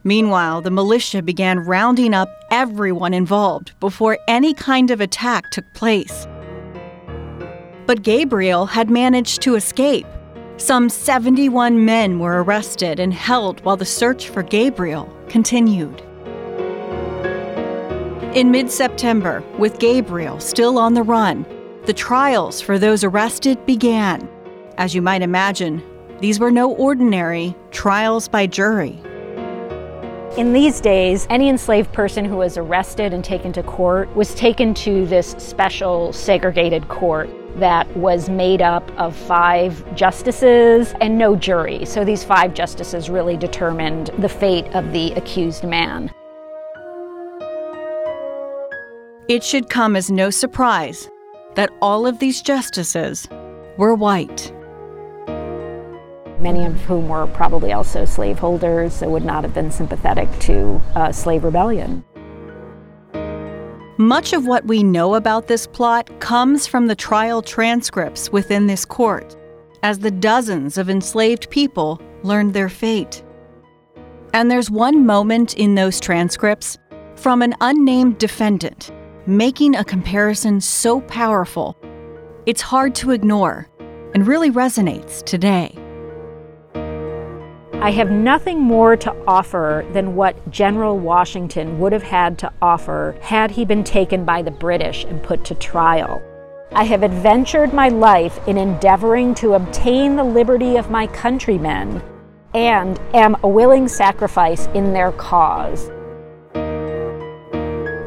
Meanwhile, 0.05 0.63
the 0.63 0.71
militia 0.71 1.23
began 1.23 1.59
rounding 1.59 2.15
up 2.15 2.31
everyone 2.51 3.13
involved 3.13 3.73
before 3.81 4.19
any 4.29 4.55
kind 4.55 4.91
of 4.91 5.01
attack 5.01 5.51
took 5.51 5.71
place. 5.75 6.27
But 7.87 8.03
Gabriel 8.03 8.67
had 8.67 8.89
managed 8.89 9.43
to 9.43 9.57
escape. 9.57 10.07
Some 10.57 10.89
71 10.89 11.85
men 11.85 12.19
were 12.19 12.43
arrested 12.43 13.01
and 13.01 13.13
held 13.13 13.61
while 13.65 13.77
the 13.77 13.85
search 13.85 14.29
for 14.29 14.43
Gabriel 14.43 15.13
continued. 15.29 16.03
In 18.35 18.51
mid 18.51 18.71
September, 18.71 19.43
with 19.59 19.79
Gabriel 19.81 20.39
still 20.39 20.79
on 20.79 20.95
the 20.95 21.03
run, 21.03 21.45
the 21.87 21.93
trials 21.93 22.61
for 22.61 22.79
those 22.79 23.03
arrested 23.03 23.67
began. 23.67 24.29
As 24.79 24.95
you 24.95 25.03
might 25.03 25.23
imagine, 25.23 25.83
these 26.21 26.39
were 26.39 26.51
no 26.51 26.73
ordinary 26.75 27.57
trials 27.71 28.29
by 28.29 28.47
jury. 28.47 29.03
In 30.37 30.53
these 30.53 30.81
days, 30.81 31.27
any 31.29 31.49
enslaved 31.49 31.93
person 31.93 32.25
who 32.25 32.37
was 32.37 32.57
arrested 32.57 33.13
and 33.13 33.25
taken 33.25 33.53
to 33.55 33.65
court 33.65 34.15
was 34.15 34.33
taken 34.33 34.75
to 34.75 35.05
this 35.07 35.33
special 35.39 36.13
segregated 36.13 36.87
court 36.87 37.29
that 37.57 37.89
was 37.97 38.31
made 38.31 38.63
up 38.63 38.89
of 38.97 39.17
five 39.17 39.85
justices 39.97 40.95
and 41.01 41.19
no 41.19 41.35
jury. 41.35 41.85
So 41.85 42.05
these 42.05 42.23
five 42.23 42.55
justices 42.55 43.11
really 43.11 43.37
determined 43.37 44.11
the 44.19 44.29
fate 44.29 44.69
of 44.69 44.93
the 44.93 45.13
accused 45.15 45.65
man. 45.65 46.13
It 49.29 49.43
should 49.43 49.69
come 49.69 49.97
as 49.97 50.13
no 50.13 50.31
surprise 50.31 51.09
that 51.57 51.71
all 51.83 52.07
of 52.07 52.21
these 52.21 52.41
justices 52.41 53.29
were 53.77 53.97
white. 53.97 54.53
Many 56.41 56.65
of 56.65 56.81
whom 56.83 57.09
were 57.09 57.27
probably 57.27 57.73
also 57.73 58.05
slaveholders, 58.05 58.95
so 58.95 59.09
would 59.11 59.25
not 59.25 59.45
have 59.45 59.55
been 59.55 59.71
sympathetic 59.71 60.29
to 60.41 60.81
uh, 60.95 61.13
slave 61.13 61.45
rebellion. 61.45 62.05
Much 63.99 64.33
of 64.33 64.47
what 64.47 64.65
we 64.65 64.83
know 64.83 65.15
about 65.15 65.47
this 65.47 65.67
plot 65.67 66.09
comes 66.21 66.67
from 66.67 66.87
the 66.87 66.97
trial 66.97 67.43
transcripts 67.43 68.33
within 68.33 68.67
this 68.67 68.87
court, 68.87 69.37
as 69.83 69.99
the 69.99 70.11
dozens 70.11 70.79
of 70.79 70.89
enslaved 70.89 71.51
people 71.51 72.01
learned 72.23 72.55
their 72.55 72.71
fate. 72.71 73.23
And 74.33 74.51
there's 74.51 74.71
one 74.71 75.05
moment 75.05 75.55
in 75.55 75.75
those 75.75 76.01
transcripts 76.01 76.79
from 77.17 77.43
an 77.43 77.55
unnamed 77.61 78.17
defendant 78.19 78.91
making 79.27 79.77
a 79.77 79.85
comparison 79.85 80.61
so 80.61 81.01
powerful, 81.03 81.77
it's 82.47 82.61
hard 82.61 82.95
to 82.97 83.11
ignore 83.13 83.69
and 84.15 84.27
really 84.27 84.51
resonates 84.51 85.23
today. 85.25 85.80
I 87.83 87.93
have 87.93 88.11
nothing 88.11 88.61
more 88.61 88.95
to 88.99 89.17
offer 89.27 89.87
than 89.95 90.15
what 90.15 90.51
General 90.51 90.99
Washington 90.99 91.79
would 91.79 91.95
have 91.95 92.03
had 92.03 92.37
to 92.41 92.53
offer 92.61 93.17
had 93.23 93.51
he 93.51 93.65
been 93.65 93.85
taken 93.85 94.27
by 94.27 94.43
the 94.43 94.51
British 94.51 95.05
and 95.05 95.23
put 95.23 95.47
to 95.47 95.55
trial. 95.55 96.21
I 96.73 96.85
have 96.85 97.03
adventured 97.03 97.73
my 97.73 97.89
life 97.89 98.39
in 98.47 98.59
endeavoring 98.59 99.35
to 99.37 99.55
obtain 99.55 100.17
the 100.17 100.25
liberty 100.25 100.77
of 100.77 100.91
my 100.91 101.07
countrymen 101.07 102.03
and 102.53 103.01
am 103.15 103.35
a 103.43 103.49
willing 103.49 103.89
sacrifice 103.89 104.67
in 104.75 104.93
their 104.93 105.13
cause. 105.13 105.91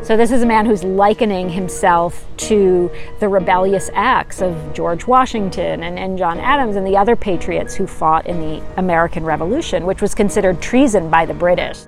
So, 0.03 0.17
this 0.17 0.33
is 0.33 0.43
a 0.43 0.45
man 0.45 0.65
who's 0.65 0.83
likening 0.83 1.47
himself 1.47 2.25
to 2.35 2.91
the 3.21 3.29
rebellious 3.29 3.89
acts 3.93 4.41
of 4.41 4.73
George 4.73 5.07
Washington 5.07 5.81
and, 5.81 5.97
and 5.97 6.17
John 6.17 6.41
Adams 6.41 6.75
and 6.75 6.85
the 6.85 6.97
other 6.97 7.15
patriots 7.15 7.73
who 7.73 7.87
fought 7.87 8.27
in 8.27 8.41
the 8.41 8.61
American 8.75 9.23
Revolution, 9.23 9.85
which 9.85 10.01
was 10.01 10.13
considered 10.13 10.61
treason 10.61 11.09
by 11.09 11.25
the 11.25 11.33
British. 11.33 11.85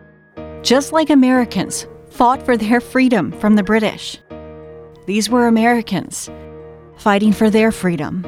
Just 0.61 0.93
like 0.93 1.09
Americans 1.09 1.87
fought 2.09 2.41
for 2.41 2.55
their 2.55 2.79
freedom 2.79 3.33
from 3.33 3.57
the 3.57 3.63
British, 3.63 4.17
these 5.05 5.29
were 5.29 5.47
Americans 5.47 6.29
fighting 6.95 7.33
for 7.33 7.49
their 7.49 7.69
freedom. 7.69 8.21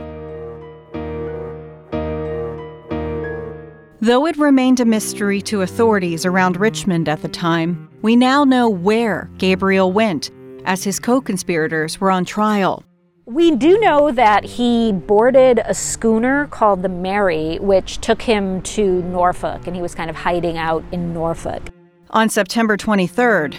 Though 4.02 4.26
it 4.26 4.36
remained 4.38 4.82
a 4.82 4.86
mystery 4.86 5.42
to 5.44 5.62
authorities 5.62 6.26
around 6.26 6.58
Richmond 6.58 7.08
at 7.08 7.22
the 7.22 7.30
time, 7.30 7.87
we 8.02 8.16
now 8.16 8.44
know 8.44 8.70
where 8.70 9.30
Gabriel 9.38 9.92
went 9.92 10.32
as 10.66 10.84
his 10.84 11.00
co 11.00 11.22
conspirators 11.22 12.00
were 12.00 12.12
on 12.12 12.26
trial. 12.26 12.84
We 13.26 13.52
do 13.52 13.78
know 13.80 14.12
that 14.12 14.46
he 14.46 14.94
boarded 14.94 15.60
a 15.66 15.74
schooner 15.74 16.48
called 16.48 16.82
the 16.82 16.90
Mary, 16.90 17.58
which 17.60 18.00
took 18.00 18.22
him 18.22 18.62
to 18.62 19.02
Norfolk, 19.04 19.68
and 19.68 19.76
he 19.76 19.82
was 19.82 19.94
kind 19.94 20.10
of 20.10 20.16
hiding 20.16 20.58
out 20.58 20.84
in 20.92 21.14
Norfolk. 21.14 21.62
On 22.12 22.30
September 22.30 22.78
23rd, 22.78 23.58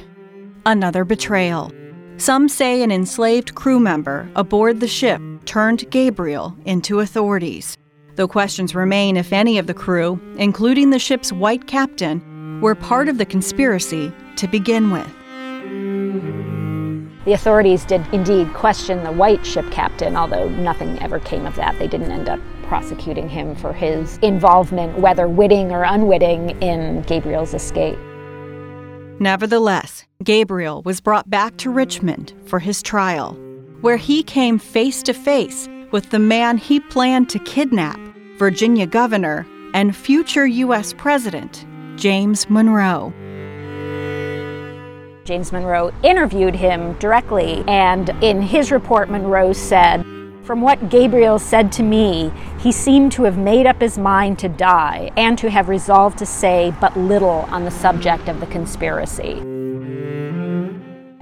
another 0.65 1.05
betrayal. 1.05 1.71
Some 2.17 2.49
say 2.49 2.83
an 2.83 2.91
enslaved 2.91 3.55
crew 3.55 3.79
member 3.79 4.29
aboard 4.35 4.81
the 4.81 4.89
ship 4.89 5.21
turned 5.45 5.91
Gabriel 5.91 6.57
into 6.65 7.01
authorities, 7.01 7.77
though 8.17 8.27
questions 8.27 8.75
remain 8.75 9.17
if 9.17 9.33
any 9.33 9.59
of 9.59 9.67
the 9.67 9.75
crew, 9.75 10.19
including 10.37 10.91
the 10.91 10.99
ship's 10.99 11.33
white 11.33 11.67
captain, 11.67 12.23
were 12.61 12.75
part 12.75 13.09
of 13.09 13.19
the 13.19 13.27
conspiracy 13.27 14.13
to 14.37 14.49
begin 14.49 14.91
with. 14.91 15.07
The 17.25 17.35
authorities 17.35 17.85
did 17.85 18.07
indeed 18.13 18.53
question 18.55 19.05
the 19.05 19.13
white 19.13 19.45
ship 19.45 19.71
captain, 19.71 20.17
although 20.17 20.49
nothing 20.49 20.99
ever 21.01 21.21
came 21.21 21.45
of 21.45 21.57
that. 21.57 21.79
They 21.79 21.87
didn't 21.87 22.11
end 22.11 22.29
up 22.29 22.41
prosecuting 22.63 23.29
him 23.29 23.55
for 23.55 23.73
his 23.73 24.19
involvement, 24.19 24.99
whether 24.99 25.29
witting 25.29 25.71
or 25.71 25.83
unwitting, 25.83 26.51
in 26.63 27.03
Gabriel's 27.03 27.55
escape. 27.55 27.99
Nevertheless, 29.21 30.07
Gabriel 30.23 30.83
was 30.83 31.01
brought 31.01 31.29
back 31.29 31.57
to 31.59 31.71
Richmond 31.71 32.33
for 32.47 32.61
his 32.61 32.83
trial, 32.83 33.35
where 33.81 33.97
he 33.97 34.23
came 34.23 34.59
face 34.59 35.03
to 35.03 35.13
face 35.13 35.69
with 35.91 36.11
the 36.11 36.19
man 36.19 36.57
he 36.57 36.81
planned 36.81 37.29
to 37.31 37.39
kidnap, 37.41 37.99
Virginia 38.39 38.87
Governor 38.87 39.47
and 39.75 39.95
future 39.95 40.47
U.S. 40.47 40.95
President 40.95 41.67
James 41.99 42.49
Monroe. 42.49 43.13
James 45.25 45.51
Monroe 45.51 45.93
interviewed 46.05 46.55
him 46.55 46.93
directly, 47.01 47.65
and 47.67 48.11
in 48.23 48.41
his 48.41 48.71
report, 48.71 49.11
Monroe 49.11 49.53
said, 49.53 50.05
From 50.45 50.61
what 50.61 50.91
Gabriel 50.91 51.41
said 51.41 51.73
to 51.73 51.83
me, 51.83 52.33
he 52.61 52.71
seemed 52.71 53.11
to 53.13 53.25
have 53.25 53.37
made 53.37 53.67
up 53.67 53.81
his 53.81 53.99
mind 53.99 54.39
to 54.39 54.49
die 54.49 55.11
and 55.17 55.37
to 55.39 55.51
have 55.51 55.69
resolved 55.69 56.19
to 56.19 56.27
say 56.27 56.73
but 56.81 56.97
little 56.97 57.49
on 57.51 57.65
the 57.65 57.71
subject 57.71 58.29
of 58.29 58.39
the 58.39 58.47
conspiracy 58.47 59.43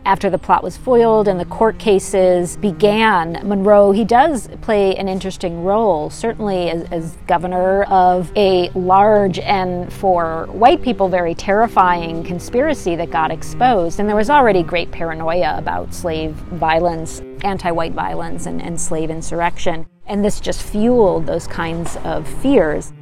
after 0.07 0.31
the 0.31 0.39
plot 0.39 0.63
was 0.63 0.77
foiled 0.77 1.27
and 1.27 1.39
the 1.41 1.45
court 1.47 1.79
cases 1.81 2.57
began, 2.59 3.41
Monroe, 3.43 3.91
he 3.91 4.05
does 4.05 4.49
play 4.63 4.95
an 4.95 5.09
interesting 5.09 5.65
role, 5.65 6.11
certainly 6.11 6.71
as, 6.71 6.89
as, 6.93 7.17
governor 7.27 7.83
of 7.85 8.31
a 8.37 8.71
large 8.71 9.41
and 9.41 9.93
for 9.93 10.47
white 10.53 10.81
people 10.81 11.09
very 11.09 11.35
terrifying 11.35 12.23
conspiracy 12.23 12.95
that 12.95 13.11
got 13.11 13.33
exposed. 13.33 13.99
And 13.99 14.09
there 14.09 14.15
was 14.15 14.31
already 14.31 14.63
great 14.63 14.93
paranoia 14.93 15.59
about 15.59 15.93
slave 15.93 16.31
violence, 16.31 17.21
anti 17.43 17.73
white 17.73 17.93
violence, 17.93 18.47
and, 18.47 18.63
and 18.63 18.81
slave 18.81 19.11
insurrection. 19.11 19.87
And 20.07 20.25
this 20.25 20.39
just 20.39 20.63
fueled 20.63 21.27
those 21.27 21.49
kinds 21.49 21.97
of 22.05 22.29
fears. 22.41 22.93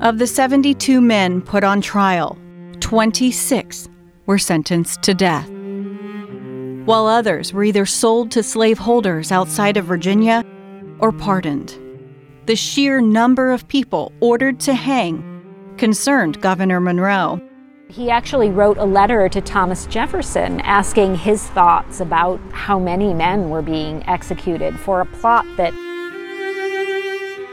Of 0.00 0.18
the 0.18 0.26
72 0.26 1.02
men 1.02 1.42
put 1.42 1.62
on 1.62 1.82
trial, 1.82 2.38
26 2.80 3.90
were 4.26 4.38
sentenced 4.38 5.02
to 5.02 5.14
death, 5.14 5.48
while 6.84 7.06
others 7.06 7.52
were 7.52 7.64
either 7.64 7.86
sold 7.86 8.30
to 8.32 8.42
slaveholders 8.42 9.32
outside 9.32 9.76
of 9.76 9.84
Virginia 9.84 10.44
or 10.98 11.12
pardoned. 11.12 11.78
The 12.46 12.56
sheer 12.56 13.00
number 13.00 13.52
of 13.52 13.66
people 13.68 14.12
ordered 14.20 14.60
to 14.60 14.74
hang 14.74 15.74
concerned 15.78 16.40
Governor 16.40 16.80
Monroe. 16.80 17.40
He 17.88 18.10
actually 18.10 18.50
wrote 18.50 18.78
a 18.78 18.84
letter 18.84 19.28
to 19.28 19.40
Thomas 19.40 19.86
Jefferson 19.86 20.60
asking 20.60 21.16
his 21.16 21.46
thoughts 21.48 22.00
about 22.00 22.40
how 22.50 22.78
many 22.78 23.14
men 23.14 23.48
were 23.48 23.62
being 23.62 24.02
executed 24.08 24.78
for 24.78 25.00
a 25.00 25.06
plot 25.06 25.44
that 25.56 25.72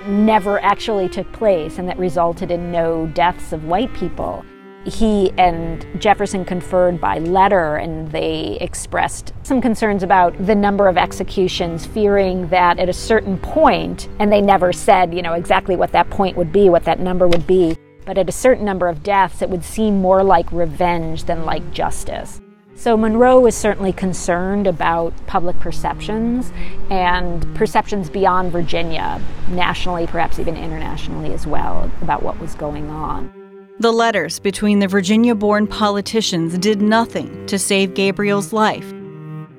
never 0.08 0.60
actually 0.60 1.08
took 1.08 1.32
place 1.34 1.78
and 1.78 1.88
that 1.88 1.98
resulted 1.98 2.52
in 2.52 2.72
no 2.72 3.08
deaths 3.08 3.54
of 3.54 3.66
white 3.66 3.94
people 3.94 4.44
he 4.86 5.32
and 5.38 5.86
Jefferson 6.00 6.46
conferred 6.46 7.00
by 7.00 7.19
letter, 7.19 7.78
and 7.78 8.12
they 8.12 8.58
expressed 8.60 9.34
some 9.43 9.62
concerns 9.62 10.04
about 10.04 10.46
the 10.46 10.56
number 10.56 10.88
of 10.88 10.98
executions, 10.98 11.86
fearing 11.86 12.48
that 12.50 12.80
at 12.80 12.89
a 12.89 12.93
certain 12.93 13.38
point, 13.38 14.10
and 14.19 14.32
they 14.32 14.41
never 14.41 14.74
said, 14.74 15.13
you 15.13 15.22
know, 15.22 15.34
exactly 15.34 15.76
what 15.76 15.91
that 15.93 16.10
point 16.10 16.36
would 16.38 16.52
be, 16.52 16.69
what 16.69 16.84
that 16.84 17.00
number 17.00 17.28
would 17.28 17.48
be, 17.48 17.76
but 18.06 18.17
at 18.17 18.28
a 18.28 18.34
certain 18.34 18.65
number 18.65 18.88
of 18.88 19.04
deaths, 19.04 19.41
it 19.41 19.50
would 19.50 19.63
seem 19.63 20.02
more 20.02 20.24
like 20.24 20.52
revenge 20.52 21.24
than 21.24 21.46
like 21.46 21.72
justice. 21.72 22.41
So 22.76 22.98
Monroe 22.98 23.39
was 23.39 23.56
certainly 23.56 23.93
concerned 23.93 24.67
about 24.67 25.13
public 25.28 25.58
perceptions 25.60 26.52
and 26.89 27.56
perceptions 27.56 28.10
beyond 28.10 28.52
Virginia, 28.52 29.22
nationally, 29.48 30.08
perhaps 30.08 30.39
even 30.39 30.58
internationally 30.58 31.32
as 31.34 31.48
well, 31.48 31.89
about 32.02 32.24
what 32.24 32.39
was 32.39 32.56
going 32.56 32.89
on. 32.89 33.43
The 33.84 33.91
letters 33.91 34.39
between 34.39 34.80
the 34.80 34.88
Virginia 34.88 35.36
born 35.36 35.67
politicians 35.67 36.58
did 36.58 36.82
nothing 36.82 37.46
to 37.48 37.60
save 37.60 37.93
Gabriel's 37.93 38.54
life. 38.54 38.89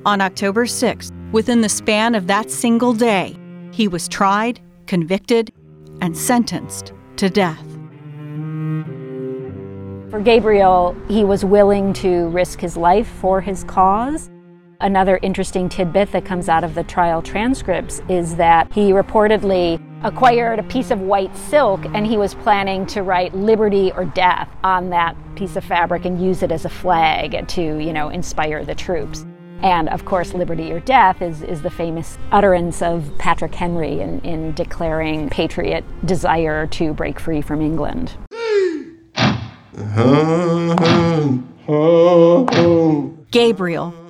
On 0.06 0.22
October 0.22 0.64
6th, 0.64 1.12
within 1.30 1.60
the 1.60 1.68
span 1.68 2.14
of 2.14 2.26
that 2.28 2.50
single 2.50 2.94
day, 2.94 3.36
he 3.70 3.86
was 3.86 4.08
tried, 4.08 4.62
convicted, 4.86 5.52
and 6.00 6.16
sentenced 6.16 6.94
to 7.16 7.28
death. 7.28 7.66
For 10.10 10.22
Gabriel, 10.24 10.96
he 11.06 11.22
was 11.22 11.44
willing 11.44 11.92
to 11.92 12.28
risk 12.28 12.60
his 12.60 12.78
life 12.78 13.08
for 13.20 13.42
his 13.42 13.62
cause. 13.64 14.30
Another 14.84 15.18
interesting 15.22 15.70
tidbit 15.70 16.12
that 16.12 16.26
comes 16.26 16.46
out 16.46 16.62
of 16.62 16.74
the 16.74 16.84
trial 16.84 17.22
transcripts 17.22 18.02
is 18.10 18.36
that 18.36 18.70
he 18.70 18.90
reportedly 18.90 19.82
acquired 20.04 20.58
a 20.58 20.62
piece 20.64 20.90
of 20.90 21.00
white 21.00 21.34
silk 21.34 21.82
and 21.94 22.06
he 22.06 22.18
was 22.18 22.34
planning 22.34 22.84
to 22.88 23.02
write 23.02 23.34
liberty 23.34 23.92
or 23.92 24.04
death 24.04 24.46
on 24.62 24.90
that 24.90 25.16
piece 25.36 25.56
of 25.56 25.64
fabric 25.64 26.04
and 26.04 26.22
use 26.22 26.42
it 26.42 26.52
as 26.52 26.66
a 26.66 26.68
flag 26.68 27.48
to, 27.48 27.78
you 27.78 27.94
know, 27.94 28.10
inspire 28.10 28.62
the 28.62 28.74
troops. 28.74 29.24
And 29.62 29.88
of 29.88 30.04
course, 30.04 30.34
liberty 30.34 30.70
or 30.70 30.80
death 30.80 31.22
is, 31.22 31.40
is 31.40 31.62
the 31.62 31.70
famous 31.70 32.18
utterance 32.30 32.82
of 32.82 33.10
Patrick 33.16 33.54
Henry 33.54 34.02
in, 34.02 34.20
in 34.20 34.52
declaring 34.52 35.30
patriot 35.30 35.82
desire 36.04 36.66
to 36.66 36.92
break 36.92 37.18
free 37.18 37.40
from 37.40 37.62
England. 37.62 38.18
Gabriel. 43.30 44.03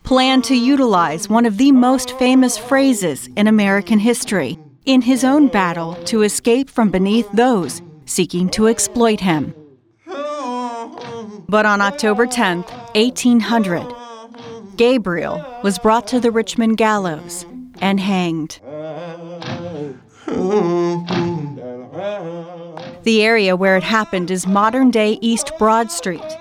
planned 0.07 0.45
to 0.45 0.55
utilize 0.55 1.27
one 1.27 1.45
of 1.45 1.57
the 1.57 1.73
most 1.73 2.17
famous 2.17 2.57
phrases 2.57 3.27
in 3.35 3.45
American 3.45 3.99
history 3.99 4.57
in 4.85 5.01
his 5.01 5.25
own 5.25 5.49
battle 5.49 5.95
to 6.05 6.21
escape 6.21 6.69
from 6.69 6.89
beneath 6.89 7.29
those 7.33 7.81
seeking 8.05 8.47
to 8.47 8.69
exploit 8.69 9.19
him. 9.19 9.53
But 11.49 11.65
on 11.65 11.81
October 11.81 12.25
10, 12.25 12.61
1800, 12.95 13.85
Gabriel 14.77 15.45
was 15.61 15.77
brought 15.77 16.07
to 16.07 16.21
the 16.21 16.31
Richmond 16.31 16.77
gallows 16.77 17.45
and 17.81 17.99
hanged. 17.99 18.59
The 23.03 23.21
area 23.21 23.55
where 23.55 23.77
it 23.77 23.83
happened 23.83 24.31
is 24.31 24.45
modern 24.45 24.91
day 24.91 25.17
East 25.21 25.51
Broad 25.57 25.91
Street, 25.91 26.37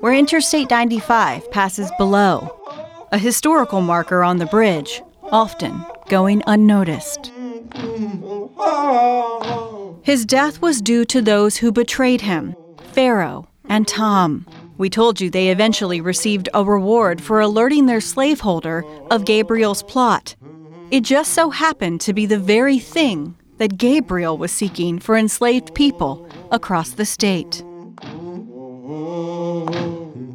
where 0.00 0.14
Interstate 0.14 0.70
95 0.70 1.50
passes 1.50 1.90
below 1.98 2.52
a 3.12 3.18
historical 3.18 3.80
marker 3.80 4.24
on 4.24 4.38
the 4.38 4.46
bridge, 4.46 5.02
often 5.24 5.84
going 6.08 6.42
unnoticed. 6.46 7.32
His 10.02 10.24
death 10.24 10.62
was 10.62 10.80
due 10.80 11.04
to 11.06 11.20
those 11.20 11.56
who 11.56 11.72
betrayed 11.72 12.20
him 12.20 12.54
Pharaoh 12.92 13.48
and 13.68 13.86
Tom. 13.86 14.46
We 14.78 14.90
told 14.90 15.20
you 15.20 15.30
they 15.30 15.48
eventually 15.48 16.00
received 16.00 16.48
a 16.54 16.64
reward 16.64 17.20
for 17.20 17.40
alerting 17.40 17.86
their 17.86 18.00
slaveholder 18.00 18.84
of 19.10 19.24
Gabriel's 19.24 19.82
plot. 19.82 20.36
It 20.88 21.02
just 21.02 21.32
so 21.32 21.50
happened 21.50 22.00
to 22.02 22.12
be 22.12 22.26
the 22.26 22.38
very 22.38 22.78
thing 22.78 23.36
that 23.58 23.76
Gabriel 23.76 24.38
was 24.38 24.52
seeking 24.52 25.00
for 25.00 25.16
enslaved 25.16 25.74
people 25.74 26.28
across 26.52 26.90
the 26.90 27.04
state. 27.04 27.64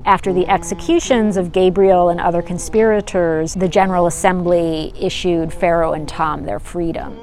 After 0.05 0.33
the 0.33 0.45
executions 0.49 1.37
of 1.37 1.53
Gabriel 1.53 2.09
and 2.09 2.19
other 2.19 2.41
conspirators, 2.41 3.53
the 3.53 3.69
General 3.69 4.07
Assembly 4.07 4.91
issued 4.99 5.53
Pharaoh 5.53 5.93
and 5.93 6.05
Tom 6.05 6.43
their 6.43 6.59
freedom. 6.59 7.17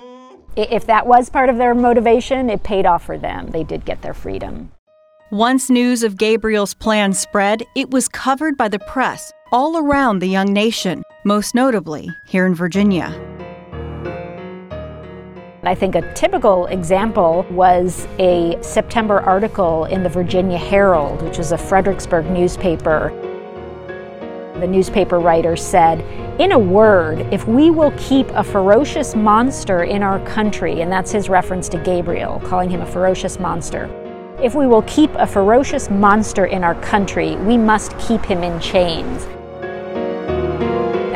If 0.56 0.86
that 0.86 1.06
was 1.06 1.28
part 1.28 1.50
of 1.50 1.58
their 1.58 1.74
motivation, 1.74 2.48
it 2.48 2.62
paid 2.62 2.86
off 2.86 3.04
for 3.04 3.18
them. 3.18 3.48
They 3.48 3.62
did 3.62 3.84
get 3.84 4.00
their 4.00 4.14
freedom. 4.14 4.72
Once 5.30 5.68
news 5.68 6.02
of 6.02 6.16
Gabriel's 6.16 6.72
plan 6.72 7.12
spread, 7.12 7.62
it 7.76 7.90
was 7.90 8.08
covered 8.08 8.56
by 8.56 8.68
the 8.68 8.78
press 8.78 9.30
all 9.52 9.76
around 9.76 10.20
the 10.20 10.26
young 10.26 10.50
nation, 10.52 11.02
most 11.28 11.54
notably 11.54 12.10
here 12.24 12.46
in 12.46 12.54
Virginia. 12.54 13.14
I 15.62 15.74
think 15.74 15.94
a 15.94 16.14
typical 16.14 16.64
example 16.68 17.44
was 17.50 18.08
a 18.18 18.56
September 18.62 19.20
article 19.20 19.84
in 19.84 20.02
the 20.02 20.08
Virginia 20.08 20.56
Herald, 20.56 21.20
which 21.20 21.38
is 21.38 21.52
a 21.52 21.58
Fredericksburg 21.58 22.30
newspaper. 22.30 23.12
The 24.58 24.66
newspaper 24.66 25.20
writer 25.20 25.54
said, 25.54 26.00
In 26.40 26.52
a 26.52 26.58
word, 26.58 27.20
if 27.30 27.46
we 27.46 27.70
will 27.70 27.92
keep 27.98 28.26
a 28.30 28.42
ferocious 28.42 29.14
monster 29.14 29.84
in 29.84 30.02
our 30.02 30.24
country, 30.24 30.80
and 30.80 30.90
that's 30.90 31.12
his 31.12 31.28
reference 31.28 31.68
to 31.68 31.78
Gabriel, 31.78 32.40
calling 32.46 32.70
him 32.70 32.80
a 32.80 32.86
ferocious 32.86 33.38
monster. 33.38 33.84
If 34.42 34.54
we 34.54 34.66
will 34.66 34.82
keep 34.82 35.10
a 35.16 35.26
ferocious 35.26 35.90
monster 35.90 36.46
in 36.46 36.64
our 36.64 36.76
country, 36.76 37.36
we 37.36 37.58
must 37.58 37.98
keep 37.98 38.24
him 38.24 38.42
in 38.42 38.58
chains. 38.60 39.26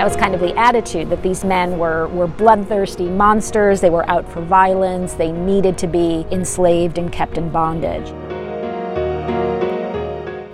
That 0.02 0.08
was 0.08 0.16
kind 0.16 0.34
of 0.34 0.40
the 0.40 0.58
attitude 0.58 1.10
that 1.10 1.22
these 1.22 1.44
men 1.44 1.78
were, 1.78 2.08
were 2.08 2.26
bloodthirsty 2.26 3.08
monsters, 3.08 3.80
they 3.80 3.88
were 3.88 4.04
out 4.10 4.28
for 4.28 4.40
violence, 4.40 5.14
they 5.14 5.30
needed 5.30 5.78
to 5.78 5.86
be 5.86 6.26
enslaved 6.32 6.98
and 6.98 7.12
kept 7.12 7.38
in 7.38 7.50
bondage. 7.50 8.10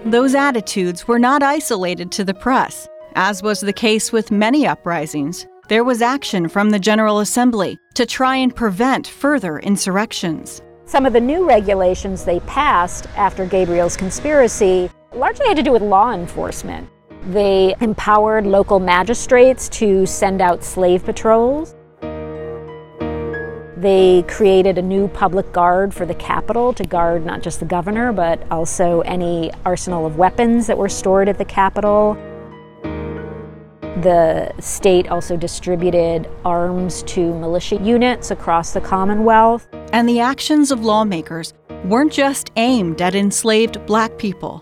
Those 0.04 0.34
attitudes 0.34 1.08
were 1.08 1.18
not 1.18 1.42
isolated 1.42 2.12
to 2.12 2.24
the 2.24 2.34
press, 2.34 2.90
as 3.14 3.42
was 3.42 3.60
the 3.60 3.72
case 3.72 4.12
with 4.12 4.30
many 4.30 4.66
uprisings. 4.66 5.46
There 5.70 5.82
was 5.82 6.02
action 6.02 6.46
from 6.46 6.68
the 6.68 6.78
General 6.78 7.20
Assembly 7.20 7.78
to 7.94 8.04
try 8.04 8.36
and 8.36 8.54
prevent 8.54 9.06
further 9.06 9.60
insurrections. 9.60 10.60
Some 10.84 11.06
of 11.06 11.14
the 11.14 11.22
new 11.22 11.48
regulations 11.48 12.22
they 12.22 12.40
passed 12.40 13.06
after 13.16 13.46
Gabriel's 13.46 13.96
conspiracy 13.96 14.90
largely 15.14 15.46
had 15.46 15.56
to 15.56 15.62
do 15.62 15.72
with 15.72 15.80
law 15.80 16.12
enforcement. 16.12 16.90
They 17.26 17.74
empowered 17.80 18.46
local 18.46 18.80
magistrates 18.80 19.68
to 19.70 20.06
send 20.06 20.40
out 20.40 20.64
slave 20.64 21.04
patrols. 21.04 21.74
They 23.76 24.24
created 24.26 24.76
a 24.76 24.82
new 24.82 25.06
public 25.06 25.52
guard 25.52 25.94
for 25.94 26.04
the 26.04 26.14
capital 26.14 26.72
to 26.72 26.82
guard 26.82 27.24
not 27.24 27.42
just 27.42 27.60
the 27.60 27.66
governor, 27.66 28.12
but 28.12 28.42
also 28.50 29.02
any 29.02 29.52
arsenal 29.64 30.04
of 30.04 30.16
weapons 30.16 30.66
that 30.66 30.76
were 30.76 30.88
stored 30.88 31.28
at 31.28 31.38
the 31.38 31.44
capital. 31.44 32.14
The 34.02 34.52
state 34.60 35.08
also 35.08 35.36
distributed 35.36 36.28
arms 36.44 37.04
to 37.04 37.32
militia 37.34 37.76
units 37.76 38.32
across 38.32 38.72
the 38.72 38.80
Commonwealth. 38.80 39.68
And 39.92 40.08
the 40.08 40.18
actions 40.18 40.72
of 40.72 40.84
lawmakers 40.84 41.54
weren't 41.84 42.12
just 42.12 42.50
aimed 42.56 43.00
at 43.00 43.14
enslaved 43.14 43.86
black 43.86 44.18
people, 44.18 44.60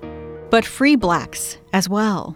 but 0.51 0.64
free 0.64 0.97
blacks 0.97 1.57
as 1.73 1.88
well. 1.88 2.36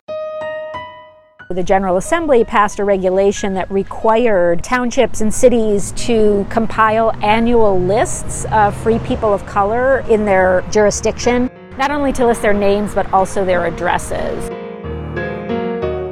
The 1.51 1.65
General 1.65 1.97
Assembly 1.97 2.45
passed 2.45 2.79
a 2.79 2.85
regulation 2.85 3.55
that 3.55 3.69
required 3.73 4.63
townships 4.63 5.21
and 5.21 5.35
cities 5.35 5.91
to 6.07 6.47
compile 6.49 7.11
annual 7.25 7.77
lists 7.77 8.47
of 8.53 8.73
free 8.77 9.01
people 9.01 9.35
of 9.35 9.45
color 9.47 10.05
in 10.09 10.25
their 10.25 10.63
jurisdiction, 10.71 11.51
not 11.77 11.91
only 11.91 12.13
to 12.13 12.25
list 12.25 12.43
their 12.43 12.53
names, 12.53 12.95
but 12.95 13.13
also 13.13 13.45
their 13.45 13.67
addresses. 13.67 14.49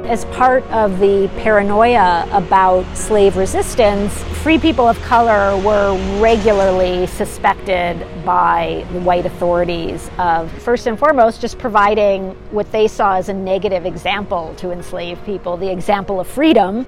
As 0.09 0.25
part 0.25 0.63
of 0.71 0.97
the 0.97 1.29
paranoia 1.37 2.27
about 2.31 2.83
slave 2.97 3.37
resistance, 3.37 4.11
free 4.41 4.57
people 4.57 4.87
of 4.87 4.99
color 5.03 5.55
were 5.61 5.95
regularly 6.19 7.05
suspected 7.05 8.03
by 8.25 8.87
the 8.91 9.01
white 9.01 9.27
authorities 9.27 10.09
of, 10.17 10.51
first 10.63 10.87
and 10.87 10.97
foremost, 10.97 11.41
just 11.41 11.59
providing 11.59 12.31
what 12.49 12.71
they 12.71 12.87
saw 12.87 13.17
as 13.17 13.29
a 13.29 13.33
negative 13.35 13.85
example 13.85 14.55
to 14.55 14.71
enslaved 14.71 15.23
people, 15.25 15.57
the 15.57 15.71
example 15.71 16.19
of 16.19 16.25
freedom. 16.27 16.87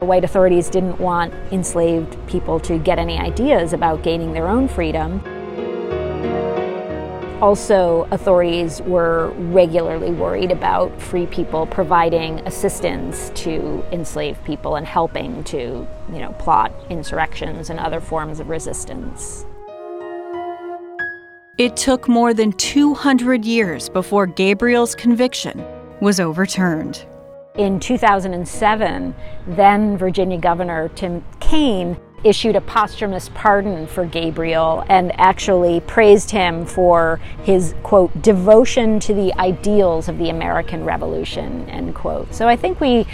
The 0.00 0.04
white 0.04 0.24
authorities 0.24 0.68
didn't 0.68 1.00
want 1.00 1.32
enslaved 1.50 2.18
people 2.26 2.60
to 2.60 2.78
get 2.78 2.98
any 2.98 3.18
ideas 3.18 3.72
about 3.72 4.02
gaining 4.02 4.34
their 4.34 4.46
own 4.46 4.68
freedom. 4.68 5.22
Also, 7.40 8.08
authorities 8.10 8.82
were 8.82 9.32
regularly 9.36 10.10
worried 10.10 10.50
about 10.50 11.00
free 11.00 11.26
people 11.26 11.66
providing 11.66 12.40
assistance 12.40 13.30
to 13.36 13.84
enslaved 13.92 14.44
people 14.44 14.74
and 14.74 14.84
helping 14.84 15.44
to, 15.44 15.86
you 16.12 16.18
know, 16.18 16.32
plot 16.40 16.72
insurrections 16.90 17.70
and 17.70 17.78
other 17.78 18.00
forms 18.00 18.40
of 18.40 18.48
resistance. 18.48 19.46
It 21.58 21.76
took 21.76 22.08
more 22.08 22.34
than 22.34 22.50
200 22.52 23.44
years 23.44 23.88
before 23.88 24.26
Gabriel's 24.26 24.96
conviction 24.96 25.64
was 26.00 26.18
overturned. 26.18 27.06
In 27.56 27.78
2007, 27.78 29.14
then 29.46 29.96
Virginia 29.96 30.38
Governor 30.38 30.88
Tim 30.90 31.24
Kaine 31.38 31.96
issued 32.24 32.56
a 32.56 32.60
posthumous 32.60 33.30
pardon 33.34 33.86
for 33.86 34.04
Gabriel 34.04 34.84
and 34.88 35.18
actually 35.20 35.80
praised 35.80 36.30
him 36.30 36.66
for 36.66 37.20
his, 37.42 37.74
quote, 37.82 38.22
devotion 38.22 38.98
to 39.00 39.14
the 39.14 39.32
ideals 39.38 40.08
of 40.08 40.18
the 40.18 40.30
American 40.30 40.84
Revolution, 40.84 41.68
end 41.68 41.94
quote. 41.94 42.32
So 42.34 42.48
I 42.48 42.56
think 42.56 42.80
we 42.80 43.06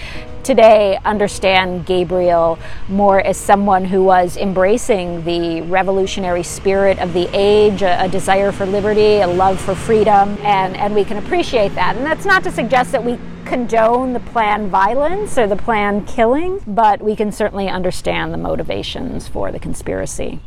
today 0.45 0.99
understand 1.05 1.87
Gabriel 1.87 2.59
more 2.89 3.21
as 3.21 3.37
someone 3.37 3.85
who 3.85 4.05
was 4.05 4.37
embracing 4.37 5.25
the 5.25 5.63
revolutionary 5.63 6.43
spirit 6.43 6.99
of 6.99 7.13
the 7.13 7.29
age, 7.33 7.83
a, 7.83 8.05
a, 8.05 8.09
desire 8.09 8.53
for 8.53 8.67
liberty, 8.67 9.21
a 9.21 9.27
love 9.27 9.61
for 9.61 9.75
freedom, 9.75 10.37
and, 10.43 10.77
and 10.77 10.95
we 10.95 11.05
can 11.05 11.17
appreciate 11.17 11.75
that. 11.75 11.97
And 11.97 12.05
that's 12.05 12.25
not 12.25 12.45
to 12.45 12.53
suggest 12.53 12.93
that 12.93 13.03
we 13.03 13.19
condone 13.45 14.13
the 14.13 14.21
planned 14.21 14.71
violence 14.71 15.37
or 15.39 15.47
the 15.47 15.57
planned 15.57 16.07
killing, 16.07 16.61
but 16.67 17.03
we 17.03 17.17
can 17.17 17.33
certainly 17.33 17.69
understand 17.69 18.33
the 18.33 18.39
motivations 18.39 19.27
for 19.27 19.51
the 19.51 19.59
conspiracy. 19.59 20.41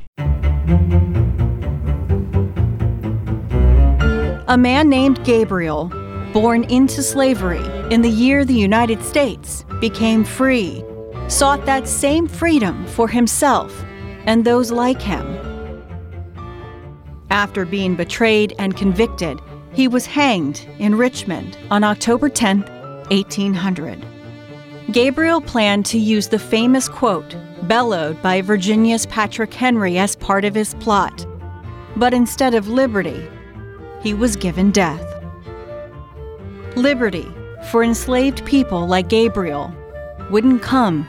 A 4.49 4.57
man 4.57 4.89
named 4.89 5.23
Gabriel, 5.25 5.91
born 6.41 6.63
into 6.65 7.01
slavery 7.01 7.65
in 7.91 8.03
the 8.03 8.09
year 8.11 8.45
the 8.45 8.53
United 8.53 9.01
States 9.01 9.65
became 9.81 10.23
free, 10.23 10.85
sought 11.27 11.65
that 11.65 11.87
same 11.87 12.27
freedom 12.27 12.85
for 12.85 13.07
himself 13.07 13.83
and 14.27 14.45
those 14.45 14.69
like 14.69 15.01
him. 15.01 15.25
After 17.31 17.65
being 17.65 17.95
betrayed 17.95 18.53
and 18.59 18.77
convicted, 18.77 19.41
he 19.73 19.87
was 19.87 20.05
hanged 20.05 20.63
in 20.77 20.93
Richmond 20.93 21.57
on 21.71 21.83
October 21.83 22.29
10, 22.29 22.61
1800. 23.09 24.05
Gabriel 24.91 25.41
planned 25.41 25.87
to 25.87 25.97
use 25.97 26.27
the 26.27 26.37
famous 26.37 26.87
quote, 26.87 27.35
bellowed 27.63 28.21
by 28.21 28.43
Virginia's 28.43 29.07
Patrick 29.07 29.55
Henry, 29.55 29.97
as 29.97 30.15
part 30.15 30.45
of 30.45 30.53
his 30.53 30.75
plot. 30.75 31.25
But 31.95 32.13
instead 32.13 32.53
of 32.53 32.67
liberty, 32.67 33.27
he 34.03 34.13
was 34.13 34.35
given 34.35 34.69
death. 34.69 35.16
Liberty 36.77 37.27
for 37.71 37.83
enslaved 37.83 38.45
people 38.45 38.85
like 38.85 39.09
Gabriel 39.09 39.73
wouldn't 40.29 40.61
come 40.61 41.07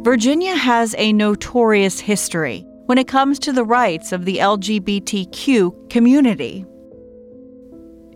Virginia 0.09 0.57
has 0.57 0.95
a 0.97 1.13
notorious 1.13 2.01
history 2.01 2.65
when 2.87 2.97
it 2.97 3.07
comes 3.07 3.39
to 3.39 3.53
the 3.53 3.63
rights 3.63 4.11
of 4.11 4.25
the 4.25 4.39
LGBTQ 4.39 5.91
community. 5.91 6.65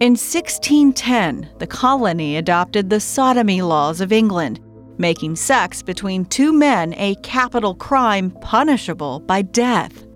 In 0.01 0.13
1610, 0.13 1.51
the 1.59 1.67
colony 1.67 2.39
adopted 2.39 2.89
the 2.89 2.99
sodomy 2.99 3.61
laws 3.61 4.01
of 4.01 4.11
England, 4.11 4.59
making 4.97 5.37
sex 5.37 5.83
between 5.83 6.25
two 6.25 6.51
men 6.51 6.95
a 6.95 7.15
capital 7.17 7.75
crime 7.75 8.31
punishable 8.41 9.21
by 9.21 9.43
death. 9.43 10.07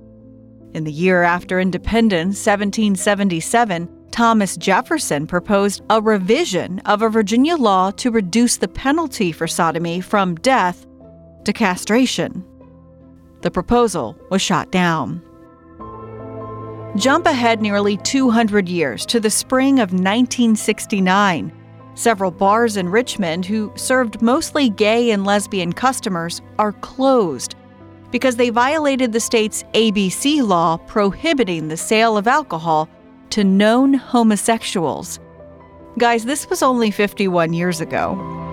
In 0.73 0.85
the 0.85 0.91
year 0.91 1.25
after 1.25 1.61
independence, 1.61 2.39
1777, 2.47 3.87
Thomas 4.11 4.57
Jefferson 4.57 5.27
proposed 5.27 5.83
a 5.91 6.01
revision 6.01 6.79
of 6.87 7.03
a 7.03 7.11
Virginia 7.11 7.57
law 7.57 7.91
to 7.91 8.11
reduce 8.11 8.57
the 8.57 8.67
penalty 8.67 9.31
for 9.31 9.47
sodomy 9.47 10.01
from 10.01 10.37
death 10.37 10.86
to 11.47 11.53
castration. 11.53 12.45
The 13.41 13.51
proposal 13.51 14.17
was 14.31 14.43
shot 14.43 14.71
down. 14.71 15.23
Jump 16.97 17.27
ahead 17.27 17.61
nearly 17.61 17.97
200 17.99 18.69
years 18.69 19.07
to 19.07 19.21
the 19.21 19.31
spring 19.31 19.81
of 19.81 19.93
1969. 19.93 21.53
Several 21.95 22.31
bars 22.31 22.77
in 22.77 22.89
Richmond, 22.89 23.47
who 23.47 23.73
served 23.75 24.23
mostly 24.23 24.69
gay 24.69 25.11
and 25.11 25.25
lesbian 25.25 25.73
customers, 25.73 26.43
are 26.59 26.73
closed 26.73 27.55
because 28.11 28.37
they 28.37 28.51
violated 28.51 29.13
the 29.13 29.21
state's 29.21 29.63
ABC 29.75 30.47
law 30.47 30.77
prohibiting 30.77 31.69
the 31.69 31.77
sale 31.77 32.17
of 32.17 32.27
alcohol 32.27 32.89
to 33.31 33.45
known 33.45 33.95
homosexuals. 33.95 35.21
Guys, 35.99 36.25
this 36.25 36.49
was 36.49 36.63
only 36.63 36.91
51 36.91 37.53
years 37.53 37.81
ago. 37.81 38.46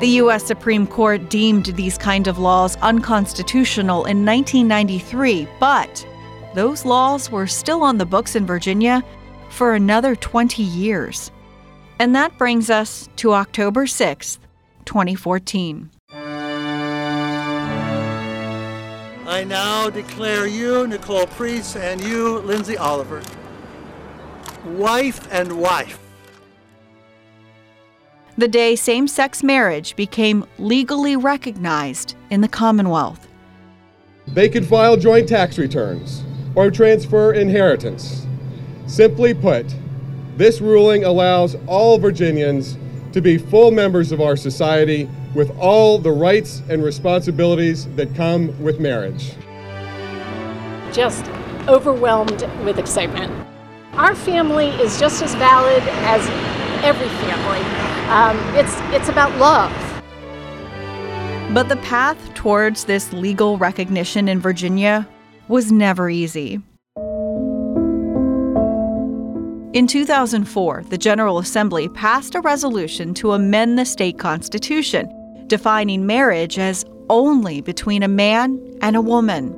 The 0.00 0.08
U.S. 0.22 0.44
Supreme 0.44 0.86
Court 0.86 1.28
deemed 1.28 1.66
these 1.66 1.98
kind 1.98 2.28
of 2.28 2.38
laws 2.38 2.76
unconstitutional 2.76 4.04
in 4.04 4.24
1993, 4.24 5.48
but 5.58 6.06
those 6.54 6.84
laws 6.84 7.32
were 7.32 7.48
still 7.48 7.82
on 7.82 7.98
the 7.98 8.06
books 8.06 8.36
in 8.36 8.46
Virginia 8.46 9.02
for 9.50 9.74
another 9.74 10.14
20 10.14 10.62
years. 10.62 11.32
And 11.98 12.14
that 12.14 12.38
brings 12.38 12.70
us 12.70 13.08
to 13.16 13.32
October 13.32 13.86
6th, 13.86 14.38
2014. 14.84 15.90
I 19.26 19.44
now 19.44 19.90
declare 19.90 20.46
you, 20.46 20.86
Nicole 20.86 21.26
Priest, 21.26 21.74
and 21.76 22.00
you, 22.00 22.38
Lindsay 22.38 22.76
Oliver, 22.76 23.20
wife 24.64 25.26
and 25.32 25.58
wife. 25.60 25.98
The 28.38 28.46
day 28.46 28.76
same 28.76 29.08
sex 29.08 29.42
marriage 29.42 29.96
became 29.96 30.46
legally 30.60 31.16
recognized 31.16 32.14
in 32.30 32.40
the 32.40 32.46
Commonwealth. 32.46 33.26
They 34.28 34.48
could 34.48 34.64
file 34.64 34.96
joint 34.96 35.28
tax 35.28 35.58
returns 35.58 36.22
or 36.54 36.70
transfer 36.70 37.32
inheritance. 37.32 38.28
Simply 38.86 39.34
put, 39.34 39.66
this 40.36 40.60
ruling 40.60 41.02
allows 41.02 41.56
all 41.66 41.98
Virginians 41.98 42.78
to 43.10 43.20
be 43.20 43.38
full 43.38 43.72
members 43.72 44.12
of 44.12 44.20
our 44.20 44.36
society 44.36 45.10
with 45.34 45.50
all 45.58 45.98
the 45.98 46.12
rights 46.12 46.62
and 46.68 46.84
responsibilities 46.84 47.88
that 47.96 48.14
come 48.14 48.56
with 48.62 48.78
marriage. 48.78 49.32
Just 50.92 51.26
overwhelmed 51.66 52.48
with 52.64 52.78
excitement. 52.78 53.32
Our 53.94 54.14
family 54.14 54.68
is 54.80 55.00
just 55.00 55.24
as 55.24 55.34
valid 55.34 55.82
as 55.82 56.67
every 56.84 57.08
family. 57.08 57.60
Um, 58.08 58.38
it's, 58.56 58.74
it's 58.94 59.08
about 59.08 59.36
love. 59.38 59.72
But 61.54 61.68
the 61.68 61.76
path 61.78 62.34
towards 62.34 62.84
this 62.84 63.12
legal 63.12 63.58
recognition 63.58 64.28
in 64.28 64.40
Virginia 64.40 65.08
was 65.48 65.72
never 65.72 66.10
easy. 66.10 66.60
In 69.74 69.86
2004, 69.86 70.84
the 70.88 70.98
General 70.98 71.38
Assembly 71.38 71.88
passed 71.90 72.34
a 72.34 72.40
resolution 72.40 73.14
to 73.14 73.32
amend 73.32 73.78
the 73.78 73.84
state 73.84 74.18
constitution, 74.18 75.08
defining 75.46 76.06
marriage 76.06 76.58
as 76.58 76.84
only 77.10 77.60
between 77.60 78.02
a 78.02 78.08
man 78.08 78.60
and 78.82 78.96
a 78.96 79.00
woman. 79.00 79.54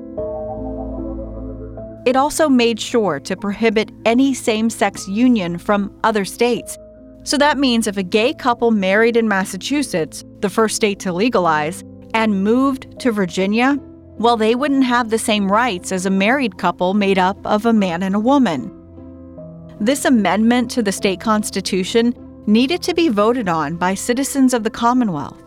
It 2.06 2.16
also 2.16 2.48
made 2.48 2.80
sure 2.80 3.20
to 3.20 3.36
prohibit 3.36 3.90
any 4.04 4.34
same 4.34 4.70
sex 4.70 5.06
union 5.06 5.58
from 5.58 5.96
other 6.02 6.24
states. 6.24 6.76
So 7.22 7.36
that 7.38 7.58
means 7.58 7.86
if 7.86 7.96
a 7.96 8.02
gay 8.02 8.32
couple 8.32 8.70
married 8.70 9.16
in 9.16 9.28
Massachusetts, 9.28 10.24
the 10.40 10.50
first 10.50 10.76
state 10.76 10.98
to 11.00 11.12
legalize, 11.12 11.84
and 12.14 12.42
moved 12.42 12.98
to 13.00 13.12
Virginia, 13.12 13.78
well, 14.18 14.36
they 14.36 14.54
wouldn't 14.54 14.84
have 14.84 15.10
the 15.10 15.18
same 15.18 15.50
rights 15.50 15.92
as 15.92 16.06
a 16.06 16.10
married 16.10 16.58
couple 16.58 16.94
made 16.94 17.18
up 17.18 17.38
of 17.46 17.66
a 17.66 17.72
man 17.72 18.02
and 18.02 18.14
a 18.14 18.20
woman. 18.20 18.76
This 19.80 20.04
amendment 20.04 20.70
to 20.72 20.82
the 20.82 20.92
state 20.92 21.20
constitution 21.20 22.14
needed 22.46 22.82
to 22.82 22.94
be 22.94 23.08
voted 23.08 23.48
on 23.48 23.76
by 23.76 23.94
citizens 23.94 24.52
of 24.52 24.64
the 24.64 24.70
Commonwealth. 24.70 25.42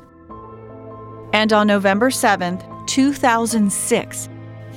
And 1.33 1.53
on 1.53 1.67
November 1.67 2.09
7, 2.09 2.61
2006, 2.87 4.29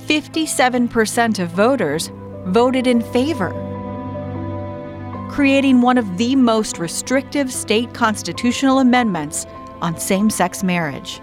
57% 0.05 1.39
of 1.39 1.49
voters 1.49 2.11
voted 2.45 2.87
in 2.87 3.01
favor, 3.01 3.51
creating 5.29 5.81
one 5.81 5.97
of 5.97 6.17
the 6.17 6.35
most 6.35 6.79
restrictive 6.79 7.51
state 7.51 7.93
constitutional 7.93 8.79
amendments 8.79 9.45
on 9.81 9.99
same 9.99 10.29
sex 10.29 10.63
marriage. 10.63 11.21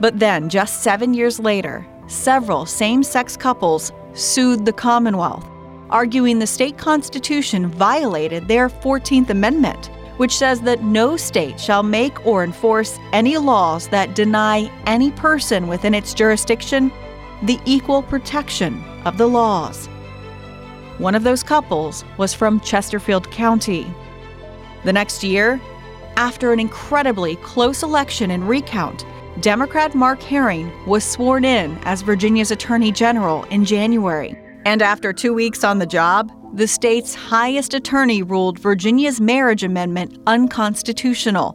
But 0.00 0.18
then, 0.18 0.48
just 0.48 0.82
seven 0.82 1.14
years 1.14 1.38
later, 1.38 1.86
several 2.06 2.66
same 2.66 3.02
sex 3.02 3.36
couples 3.36 3.92
sued 4.14 4.64
the 4.64 4.72
Commonwealth, 4.72 5.46
arguing 5.90 6.38
the 6.38 6.46
state 6.46 6.76
constitution 6.76 7.66
violated 7.66 8.48
their 8.48 8.68
14th 8.68 9.30
Amendment, 9.30 9.90
which 10.16 10.36
says 10.36 10.60
that 10.62 10.82
no 10.82 11.16
state 11.16 11.60
shall 11.60 11.82
make 11.82 12.26
or 12.26 12.42
enforce 12.42 12.98
any 13.12 13.36
laws 13.36 13.88
that 13.88 14.14
deny 14.14 14.70
any 14.86 15.10
person 15.12 15.68
within 15.68 15.94
its 15.94 16.14
jurisdiction 16.14 16.90
the 17.42 17.60
equal 17.66 18.02
protection 18.02 18.82
of 19.04 19.18
the 19.18 19.26
laws. 19.26 19.88
One 20.98 21.14
of 21.14 21.24
those 21.24 21.42
couples 21.42 22.04
was 22.16 22.32
from 22.32 22.60
Chesterfield 22.60 23.30
County. 23.30 23.86
The 24.84 24.92
next 24.92 25.22
year, 25.22 25.60
after 26.16 26.52
an 26.52 26.60
incredibly 26.60 27.36
close 27.36 27.82
election 27.82 28.30
and 28.30 28.48
recount, 28.48 29.04
Democrat 29.40 29.94
Mark 29.94 30.22
Herring 30.22 30.72
was 30.86 31.04
sworn 31.04 31.44
in 31.44 31.76
as 31.84 32.00
Virginia's 32.00 32.50
Attorney 32.50 32.90
General 32.90 33.44
in 33.44 33.66
January. 33.66 34.34
And 34.64 34.80
after 34.80 35.12
two 35.12 35.34
weeks 35.34 35.62
on 35.62 35.78
the 35.78 35.86
job, 35.86 36.32
the 36.54 36.66
state's 36.66 37.14
highest 37.14 37.74
attorney 37.74 38.22
ruled 38.22 38.58
Virginia's 38.58 39.20
marriage 39.20 39.62
amendment 39.62 40.18
unconstitutional. 40.26 41.54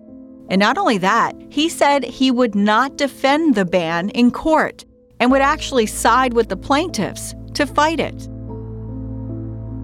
And 0.51 0.59
not 0.59 0.77
only 0.77 0.99
that, 0.99 1.33
he 1.49 1.67
said 1.69 2.03
he 2.03 2.29
would 2.29 2.53
not 2.53 2.97
defend 2.97 3.55
the 3.55 3.65
ban 3.65 4.09
in 4.09 4.29
court 4.29 4.85
and 5.19 5.31
would 5.31 5.41
actually 5.41 5.87
side 5.87 6.33
with 6.33 6.49
the 6.49 6.57
plaintiffs 6.57 7.33
to 7.55 7.65
fight 7.65 7.99
it. 7.99 8.27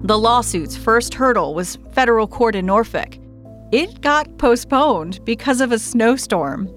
The 0.04 0.18
lawsuit's 0.18 0.76
first 0.76 1.12
hurdle 1.12 1.54
was 1.54 1.76
federal 1.92 2.28
court 2.28 2.54
in 2.54 2.66
Norfolk. 2.66 3.18
It 3.72 4.00
got 4.00 4.38
postponed 4.38 5.24
because 5.24 5.60
of 5.60 5.72
a 5.72 5.78
snowstorm. 5.78 6.72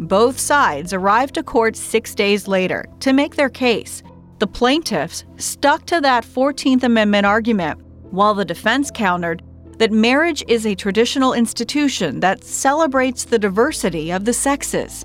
Both 0.00 0.38
sides 0.38 0.92
arrived 0.92 1.34
to 1.34 1.42
court 1.42 1.76
six 1.76 2.14
days 2.14 2.48
later 2.48 2.84
to 3.00 3.12
make 3.12 3.36
their 3.36 3.48
case. 3.48 4.02
The 4.38 4.46
plaintiffs 4.46 5.24
stuck 5.36 5.86
to 5.86 6.00
that 6.00 6.24
14th 6.24 6.82
Amendment 6.82 7.26
argument, 7.26 7.80
while 8.10 8.34
the 8.34 8.44
defense 8.44 8.90
countered 8.92 9.42
that 9.78 9.92
marriage 9.92 10.44
is 10.48 10.66
a 10.66 10.74
traditional 10.74 11.32
institution 11.32 12.20
that 12.20 12.42
celebrates 12.42 13.24
the 13.24 13.38
diversity 13.38 14.10
of 14.10 14.24
the 14.24 14.32
sexes. 14.32 15.04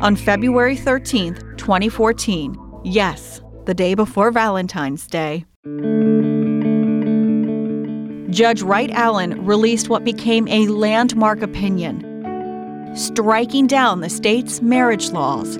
On 0.00 0.14
February 0.14 0.76
13, 0.76 1.34
2014, 1.56 2.80
yes, 2.84 3.40
the 3.66 3.74
day 3.74 3.94
before 3.94 4.30
Valentine's 4.30 5.06
Day, 5.06 5.44
Judge 8.30 8.62
Wright 8.62 8.90
Allen 8.92 9.44
released 9.44 9.88
what 9.88 10.04
became 10.04 10.46
a 10.48 10.66
landmark 10.68 11.42
opinion, 11.42 12.94
striking 12.94 13.66
down 13.66 14.00
the 14.00 14.08
state's 14.08 14.62
marriage 14.62 15.10
laws. 15.10 15.56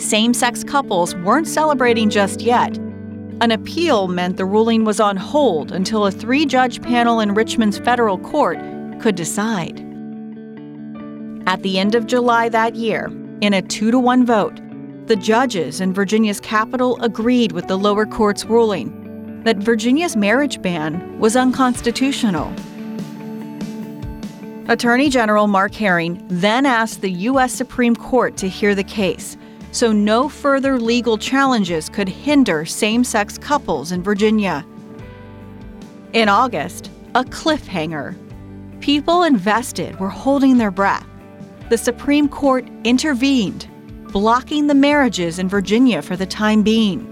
Same 0.00 0.32
sex 0.32 0.62
couples 0.64 1.14
weren't 1.16 1.48
celebrating 1.48 2.08
just 2.08 2.40
yet. 2.40 2.78
An 3.40 3.50
appeal 3.50 4.06
meant 4.06 4.36
the 4.36 4.44
ruling 4.44 4.84
was 4.84 5.00
on 5.00 5.16
hold 5.16 5.72
until 5.72 6.06
a 6.06 6.12
three 6.12 6.46
judge 6.46 6.80
panel 6.82 7.20
in 7.20 7.34
Richmond's 7.34 7.78
federal 7.78 8.18
court 8.18 8.58
could 9.00 9.14
decide. 9.14 9.80
At 11.46 11.62
the 11.62 11.78
end 11.78 11.94
of 11.94 12.06
July 12.06 12.48
that 12.50 12.76
year, 12.76 13.10
in 13.40 13.54
a 13.54 13.62
two 13.62 13.90
to 13.90 13.98
one 13.98 14.24
vote, 14.24 14.60
the 15.10 15.16
judges 15.16 15.80
in 15.80 15.92
Virginia's 15.92 16.38
capital 16.38 16.96
agreed 17.02 17.50
with 17.50 17.66
the 17.66 17.76
lower 17.76 18.06
court's 18.06 18.44
ruling 18.44 19.42
that 19.42 19.56
Virginia's 19.56 20.14
marriage 20.14 20.62
ban 20.62 21.18
was 21.18 21.34
unconstitutional. 21.34 22.46
Attorney 24.68 25.08
General 25.08 25.48
Mark 25.48 25.74
Herring 25.74 26.24
then 26.28 26.64
asked 26.64 27.00
the 27.00 27.10
U.S. 27.10 27.52
Supreme 27.52 27.96
Court 27.96 28.36
to 28.36 28.48
hear 28.48 28.76
the 28.76 28.84
case, 28.84 29.36
so 29.72 29.90
no 29.90 30.28
further 30.28 30.78
legal 30.78 31.18
challenges 31.18 31.88
could 31.88 32.08
hinder 32.08 32.64
same 32.64 33.02
sex 33.02 33.36
couples 33.36 33.90
in 33.90 34.04
Virginia. 34.04 34.64
In 36.12 36.28
August, 36.28 36.88
a 37.16 37.24
cliffhanger. 37.24 38.14
People 38.80 39.24
invested 39.24 39.98
were 39.98 40.08
holding 40.08 40.56
their 40.56 40.70
breath. 40.70 41.04
The 41.68 41.78
Supreme 41.78 42.28
Court 42.28 42.68
intervened, 42.84 43.66
blocking 44.12 44.66
the 44.66 44.74
marriages 44.74 45.38
in 45.38 45.48
Virginia 45.48 46.02
for 46.02 46.16
the 46.16 46.26
time 46.26 46.62
being. 46.62 47.06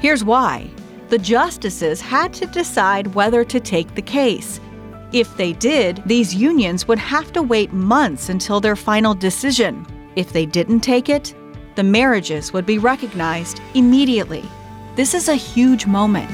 Here's 0.00 0.24
why 0.24 0.70
the 1.08 1.18
justices 1.18 2.00
had 2.00 2.32
to 2.32 2.46
decide 2.46 3.14
whether 3.14 3.44
to 3.44 3.60
take 3.60 3.94
the 3.94 4.02
case. 4.02 4.60
If 5.12 5.36
they 5.36 5.52
did, 5.52 6.02
these 6.06 6.34
unions 6.34 6.88
would 6.88 6.98
have 6.98 7.32
to 7.34 7.42
wait 7.42 7.72
months 7.72 8.30
until 8.30 8.60
their 8.60 8.76
final 8.76 9.12
decision. 9.12 9.86
If 10.16 10.32
they 10.32 10.46
didn't 10.46 10.80
take 10.80 11.10
it, 11.10 11.34
the 11.74 11.82
marriages 11.82 12.52
would 12.52 12.64
be 12.64 12.78
recognized 12.78 13.60
immediately. 13.74 14.42
This 14.96 15.12
is 15.12 15.28
a 15.28 15.34
huge 15.34 15.86
moment. 15.86 16.30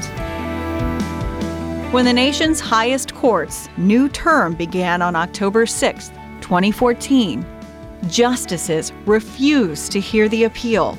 When 1.91 2.05
the 2.05 2.13
nation's 2.13 2.59
highest 2.59 3.15
court's 3.15 3.67
new 3.75 4.07
term 4.09 4.53
began 4.53 5.01
on 5.01 5.15
October 5.15 5.65
6, 5.65 6.09
2014, 6.39 7.45
justices 8.07 8.91
refused 9.05 9.91
to 9.91 9.99
hear 9.99 10.29
the 10.29 10.45
appeal 10.45 10.97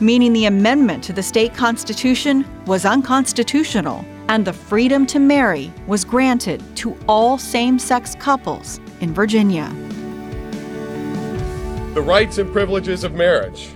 meaning 0.00 0.32
the 0.32 0.46
amendment 0.46 1.04
to 1.04 1.12
the 1.12 1.22
state 1.22 1.54
constitution 1.54 2.44
was 2.66 2.84
unconstitutional 2.84 4.04
and 4.28 4.44
the 4.44 4.52
freedom 4.52 5.06
to 5.06 5.18
marry 5.18 5.72
was 5.86 6.04
granted 6.04 6.62
to 6.76 6.96
all 7.06 7.36
same 7.36 7.78
sex 7.78 8.14
couples 8.14 8.80
in 9.00 9.12
Virginia. 9.12 9.68
The 11.94 12.02
rights 12.02 12.38
and 12.38 12.50
privileges 12.52 13.04
of 13.04 13.14
marriage, 13.14 13.68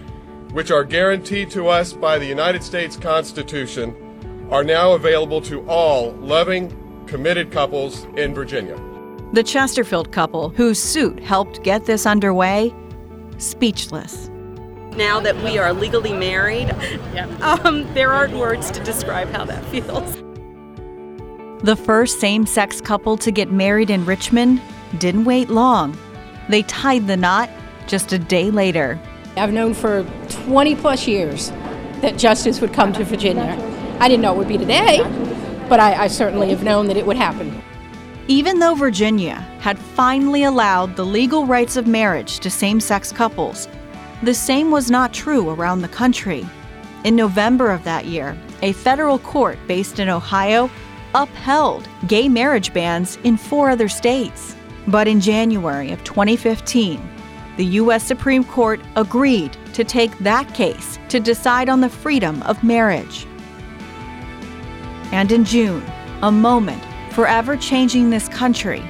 which 0.53 0.71
are 0.71 0.85
guaranteed 0.85 1.51
to 1.51 1.69
us 1.69 1.93
by 1.93 2.19
the 2.19 2.27
United 2.27 2.63
States 2.63 2.97
Constitution, 2.97 4.49
are 4.51 4.65
now 4.65 4.93
available 4.93 5.41
to 5.43 5.67
all 5.69 6.13
loving, 6.13 7.05
committed 7.07 7.51
couples 7.51 8.05
in 8.17 8.33
Virginia. 8.33 8.94
The 9.35 9.43
Chesterfield 9.43 10.13
couple, 10.13 10.51
whose 10.51 10.81
suit 10.81 11.21
helped 11.21 11.63
get 11.65 11.87
this 11.87 12.07
underway, 12.07 12.73
speechless 13.39 14.31
now 14.97 15.19
that 15.21 15.37
we 15.43 15.59
are 15.59 15.73
legally 15.73 16.13
married, 16.13 16.71
um, 17.43 17.93
there 17.95 18.13
aren't 18.13 18.35
words 18.35 18.71
to 18.71 18.83
describe 18.85 19.29
how 19.31 19.45
that 19.45 19.65
feels. 19.67 20.15
The 21.65 21.77
first 21.77 22.21
same 22.21 22.47
sex 22.47 22.81
couple 22.81 23.17
to 23.19 23.31
get 23.31 23.51
married 23.51 23.91
in 23.91 24.05
Richmond 24.05 24.61
didn't 24.99 25.25
wait 25.25 25.51
long. 25.51 25.99
They 26.49 26.63
tied 26.63 27.07
the 27.07 27.17
knot 27.17 27.51
just 27.87 28.13
a 28.13 28.19
day 28.19 28.51
later. 28.51 29.01
I've 29.37 29.53
known 29.53 29.75
for 29.75 30.07
20 30.29 30.77
plus 30.77 31.09
years 31.09 31.51
that 32.03 32.19
justice 32.19 32.61
would 32.61 32.73
come 32.73 32.93
to 32.93 33.05
Virginia. 33.05 33.59
I 33.99 34.09
didn't 34.09 34.23
know 34.23 34.35
it 34.35 34.39
would 34.39 34.49
be 34.49 34.59
today, 34.59 34.99
but 35.69 35.81
I, 35.81 36.05
I 36.05 36.07
certainly 36.07 36.51
have 36.51 36.63
known 36.63 36.87
that 36.87 36.97
it 36.97 37.07
would 37.07 37.17
happen. 37.17 37.63
Even 38.27 38.59
though 38.59 38.75
Virginia 38.75 39.35
had 39.61 39.79
finally 39.79 40.45
allowed 40.45 40.97
the 40.97 41.05
legal 41.05 41.45
rights 41.45 41.77
of 41.77 41.87
marriage 41.87 42.39
to 42.39 42.49
same 42.49 42.81
sex 42.81 43.13
couples, 43.13 43.69
the 44.23 44.33
same 44.33 44.71
was 44.71 44.91
not 44.91 45.13
true 45.13 45.51
around 45.51 45.83
the 45.83 45.89
country. 45.89 46.47
In 47.05 47.17
November 47.17 47.71
of 47.71 47.85
that 47.85 48.07
year, 48.07 48.35
a 48.63 48.73
federal 48.73 49.19
court 49.19 49.59
based 49.67 49.99
in 49.99 50.09
Ohio 50.09 50.71
upheld 51.15 51.87
gay 52.07 52.27
marriage 52.27 52.73
bans 52.73 53.19
in 53.25 53.37
four 53.37 53.69
other 53.69 53.89
states. 53.89 54.57
But 54.87 55.07
in 55.07 55.21
January 55.21 55.93
of 55.93 56.03
2015, 56.03 57.07
the 57.59 57.67
U.S. 57.67 58.03
Supreme 58.03 58.43
Court 58.43 58.81
agreed 58.97 59.55
to 59.75 59.85
take 59.85 60.19
that 60.21 60.53
case 60.55 60.99
to 61.11 61.21
decide 61.21 61.69
on 61.69 61.83
the 61.83 61.91
freedom 61.91 62.43
of 62.45 62.65
marriage. 62.65 63.27
And 65.13 65.31
in 65.31 65.45
June, 65.45 65.85
a 66.23 66.33
moment 66.33 66.83
forever 67.15 67.57
changing 67.57 68.11
this 68.11 68.29
country, 68.29 68.83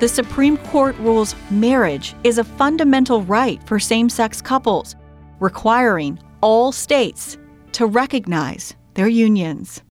the 0.00 0.08
Supreme 0.08 0.56
Court 0.56 0.96
rules 0.98 1.36
marriage 1.48 2.16
is 2.24 2.38
a 2.38 2.44
fundamental 2.44 3.22
right 3.22 3.62
for 3.68 3.78
same 3.78 4.08
sex 4.08 4.42
couples, 4.42 4.96
requiring 5.38 6.18
all 6.40 6.72
states 6.72 7.38
to 7.72 7.86
recognize 7.86 8.74
their 8.94 9.06
unions. 9.06 9.82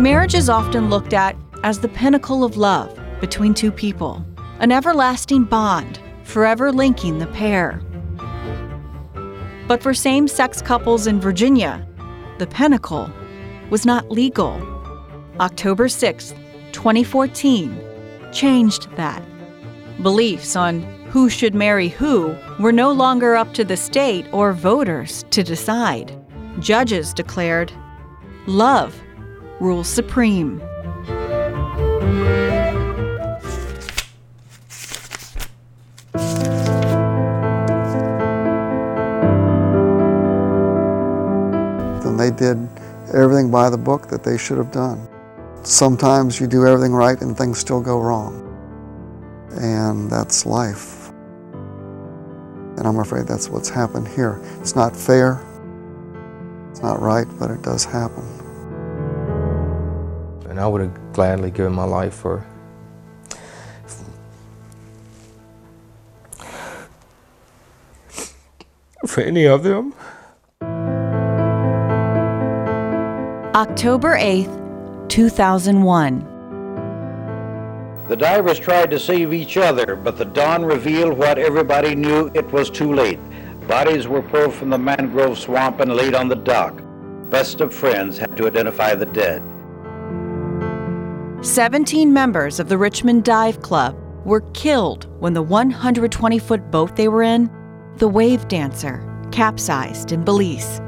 Marriage 0.00 0.36
is 0.36 0.48
often 0.48 0.88
looked 0.88 1.12
at 1.12 1.36
as 1.64 1.80
the 1.80 1.88
pinnacle 1.88 2.44
of 2.44 2.56
love 2.56 2.96
between 3.20 3.54
two 3.54 3.72
people, 3.72 4.24
an 4.60 4.70
everlasting 4.70 5.42
bond 5.42 5.98
forever 6.22 6.70
linking 6.70 7.18
the 7.18 7.26
pair. 7.26 7.82
But 9.66 9.82
for 9.82 9.92
same 9.92 10.28
sex 10.28 10.62
couples 10.62 11.08
in 11.08 11.20
Virginia, 11.20 11.84
the 12.38 12.46
pinnacle 12.46 13.10
was 13.70 13.84
not 13.84 14.10
legal. 14.10 14.60
October 15.40 15.88
6, 15.88 16.34
2014, 16.72 17.80
changed 18.32 18.90
that. 18.96 19.22
Beliefs 20.02 20.56
on 20.56 20.82
who 21.10 21.28
should 21.28 21.54
marry 21.54 21.88
who 21.88 22.36
were 22.60 22.72
no 22.72 22.92
longer 22.92 23.34
up 23.34 23.54
to 23.54 23.64
the 23.64 23.76
state 23.76 24.26
or 24.32 24.52
voters 24.52 25.24
to 25.30 25.42
decide. 25.42 26.14
Judges 26.60 27.14
declared, 27.14 27.72
love 28.46 28.94
rules 29.60 29.88
supreme. 29.88 30.58
Then 42.02 42.16
they 42.16 42.30
did 42.30 42.68
everything 43.14 43.50
by 43.50 43.70
the 43.70 43.78
book 43.78 44.08
that 44.08 44.22
they 44.22 44.38
should 44.38 44.58
have 44.58 44.72
done. 44.72 45.08
Sometimes 45.62 46.40
you 46.40 46.46
do 46.46 46.66
everything 46.66 46.92
right 46.92 47.20
and 47.20 47.36
things 47.36 47.58
still 47.58 47.80
go 47.80 48.00
wrong. 48.00 48.44
And 49.52 50.10
that's 50.10 50.46
life. 50.46 51.10
And 52.78 52.86
I'm 52.86 52.98
afraid 52.98 53.26
that's 53.26 53.48
what's 53.48 53.68
happened 53.68 54.06
here. 54.08 54.40
It's 54.60 54.76
not 54.76 54.94
fair, 54.94 55.44
it's 56.70 56.80
not 56.80 57.00
right, 57.00 57.26
but 57.38 57.50
it 57.50 57.62
does 57.62 57.84
happen. 57.84 58.24
And 60.48 60.60
I 60.60 60.66
would 60.66 60.80
have 60.82 61.12
gladly 61.12 61.50
given 61.50 61.72
my 61.72 61.84
life 61.84 62.14
for 62.14 62.46
for 69.06 69.22
any 69.22 69.46
of 69.46 69.62
them. 69.64 69.94
October 73.58 74.16
8th, 74.16 75.08
2001. 75.08 76.20
The 78.06 78.16
divers 78.16 78.60
tried 78.60 78.88
to 78.92 79.00
save 79.00 79.32
each 79.32 79.56
other, 79.56 79.96
but 79.96 80.16
the 80.16 80.26
dawn 80.26 80.64
revealed 80.64 81.18
what 81.18 81.38
everybody 81.38 81.96
knew 81.96 82.30
it 82.34 82.46
was 82.52 82.70
too 82.70 82.94
late. 82.94 83.18
Bodies 83.66 84.06
were 84.06 84.22
pulled 84.22 84.54
from 84.54 84.70
the 84.70 84.78
mangrove 84.78 85.40
swamp 85.40 85.80
and 85.80 85.96
laid 85.96 86.14
on 86.14 86.28
the 86.28 86.36
dock. 86.36 86.80
Best 87.30 87.60
of 87.60 87.74
friends 87.74 88.16
had 88.16 88.36
to 88.36 88.46
identify 88.46 88.94
the 88.94 89.06
dead. 89.06 89.42
17 91.44 92.12
members 92.12 92.60
of 92.60 92.68
the 92.68 92.78
Richmond 92.78 93.24
Dive 93.24 93.60
Club 93.60 93.96
were 94.24 94.42
killed 94.52 95.08
when 95.18 95.32
the 95.32 95.42
120 95.42 96.38
foot 96.38 96.70
boat 96.70 96.94
they 96.94 97.08
were 97.08 97.24
in, 97.24 97.50
the 97.96 98.06
Wave 98.06 98.46
Dancer, 98.46 99.04
capsized 99.32 100.12
in 100.12 100.22
Belize. 100.24 100.80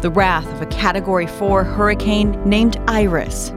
The 0.00 0.08
wrath 0.08 0.48
of 0.54 0.62
a 0.62 0.66
Category 0.72 1.26
4 1.26 1.62
hurricane 1.62 2.32
named 2.48 2.80
Iris, 2.88 3.50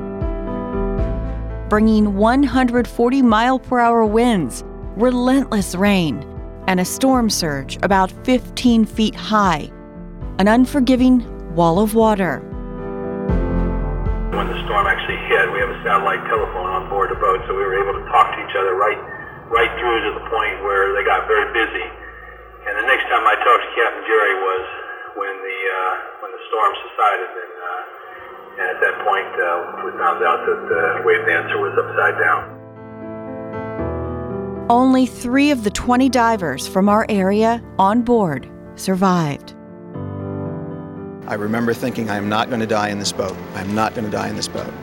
bringing 1.70 2.20
140 2.20 3.22
mile 3.22 3.60
per 3.60 3.80
hour 3.80 4.04
winds, 4.04 4.66
relentless 5.00 5.74
rain, 5.74 6.20
and 6.68 6.82
a 6.82 6.86
storm 6.86 7.30
surge 7.30 7.80
about 7.82 8.12
15 8.28 8.84
feet 8.84 9.16
high, 9.16 9.72
an 10.38 10.50
unforgiving 10.50 11.24
wall 11.56 11.80
of 11.80 11.96
water. 11.96 12.40
When 14.36 14.52
the 14.52 14.60
storm 14.68 14.84
actually 14.84 15.24
hit, 15.32 15.48
we 15.48 15.64
have 15.64 15.72
a 15.72 15.80
satellite 15.80 16.28
telephone 16.28 16.68
on 16.68 16.90
board 16.90 17.10
the 17.10 17.16
boat, 17.24 17.40
so 17.48 17.56
we 17.56 17.64
were 17.64 17.80
able 17.80 17.96
to 18.04 18.06
talk 18.12 18.36
to 18.36 18.40
each 18.44 18.56
other 18.60 18.76
right, 18.76 19.00
right 19.48 19.72
through 19.80 20.12
to 20.12 20.20
the 20.20 20.28
point 20.28 20.60
where 20.68 20.92
they 20.92 21.08
got 21.08 21.24
very 21.26 21.48
busy. 21.56 21.88
And 22.68 22.84
the 22.84 22.88
next 22.92 23.08
time 23.08 23.24
I 23.24 23.40
talked 23.40 23.64
to 23.64 23.72
Captain 23.80 24.04
Jerry 24.04 24.36
was 24.44 24.83
when 25.16 25.36
the 25.38 25.60
uh, 25.70 26.22
when 26.22 26.32
the 26.32 26.42
storm 26.50 26.74
subsided, 26.82 27.32
and, 27.38 27.54
uh, 27.62 28.60
and 28.60 28.66
at 28.74 28.80
that 28.82 28.96
point 29.06 29.32
uh, 29.38 29.86
we 29.86 29.92
found 29.98 30.24
out 30.24 30.46
that 30.46 30.60
the 30.70 30.84
wave 31.06 31.26
dancer 31.26 31.58
was 31.60 31.74
upside 31.78 32.18
down. 32.20 32.64
Only 34.70 35.06
three 35.06 35.52
of 35.52 35.64
the 35.64 35.70
20 35.70 36.10
divers 36.10 36.68
from 36.68 36.88
our 36.88 37.06
area 37.10 37.62
on 37.78 38.02
board 38.02 38.50
survived. 38.76 39.54
I 41.28 41.36
remember 41.36 41.74
thinking, 41.74 42.10
I 42.10 42.16
am 42.16 42.28
not 42.30 42.50
going 42.50 42.62
to 42.62 42.68
die 42.68 42.90
in 42.90 42.98
this 42.98 43.12
boat. 43.12 43.36
I 43.56 43.62
am 43.62 43.76
not 43.76 43.94
going 43.94 44.06
to 44.06 44.12
die 44.12 44.30
in 44.30 44.36
this 44.36 44.48
boat. 44.48 44.74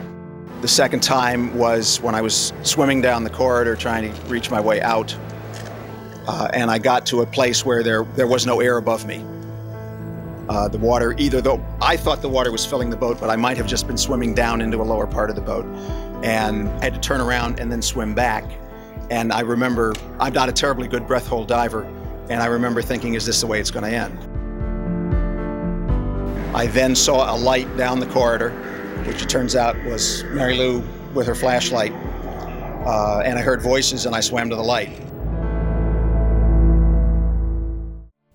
The 0.61 0.67
second 0.67 1.01
time 1.01 1.55
was 1.57 1.99
when 2.01 2.13
I 2.13 2.21
was 2.21 2.53
swimming 2.61 3.01
down 3.01 3.23
the 3.23 3.29
corridor 3.29 3.75
trying 3.75 4.13
to 4.13 4.21
reach 4.23 4.51
my 4.51 4.61
way 4.61 4.81
out, 4.81 5.15
uh, 6.27 6.49
and 6.53 6.69
I 6.69 6.77
got 6.77 7.05
to 7.07 7.21
a 7.21 7.25
place 7.25 7.65
where 7.65 7.83
there, 7.83 8.03
there 8.03 8.27
was 8.27 8.45
no 8.45 8.59
air 8.59 8.77
above 8.77 9.05
me. 9.05 9.25
Uh, 10.51 10.67
the 10.67 10.77
water, 10.77 11.15
either 11.17 11.39
though 11.39 11.63
I 11.81 11.95
thought 11.95 12.21
the 12.21 12.27
water 12.27 12.51
was 12.51 12.65
filling 12.65 12.89
the 12.89 12.97
boat, 12.97 13.21
but 13.21 13.29
I 13.29 13.37
might 13.37 13.55
have 13.55 13.67
just 13.67 13.87
been 13.87 13.97
swimming 13.97 14.33
down 14.33 14.59
into 14.59 14.81
a 14.81 14.83
lower 14.83 15.07
part 15.07 15.29
of 15.29 15.37
the 15.37 15.41
boat, 15.41 15.63
and 16.25 16.67
had 16.83 16.93
to 16.93 16.99
turn 16.99 17.21
around 17.21 17.61
and 17.61 17.71
then 17.71 17.81
swim 17.81 18.13
back. 18.13 18.43
And 19.09 19.31
I 19.31 19.39
remember, 19.39 19.93
I'm 20.19 20.33
not 20.33 20.49
a 20.49 20.51
terribly 20.51 20.89
good 20.89 21.07
breath 21.07 21.25
hold 21.25 21.47
diver, 21.47 21.83
and 22.29 22.43
I 22.43 22.47
remember 22.47 22.81
thinking, 22.81 23.13
is 23.13 23.25
this 23.25 23.39
the 23.39 23.47
way 23.47 23.61
it's 23.61 23.71
going 23.71 23.89
to 23.89 23.97
end? 23.97 24.17
I 26.53 26.67
then 26.67 26.97
saw 26.97 27.33
a 27.33 27.37
light 27.37 27.77
down 27.77 28.01
the 28.01 28.07
corridor, 28.07 28.49
which 29.05 29.21
it 29.21 29.29
turns 29.29 29.55
out 29.55 29.81
was 29.85 30.25
Mary 30.31 30.57
Lou 30.57 30.83
with 31.13 31.27
her 31.27 31.35
flashlight. 31.35 31.93
Uh, 31.93 33.21
and 33.23 33.39
I 33.39 33.41
heard 33.41 33.61
voices 33.61 34.05
and 34.05 34.13
I 34.13 34.19
swam 34.19 34.49
to 34.49 34.57
the 34.57 34.61
light. 34.61 34.99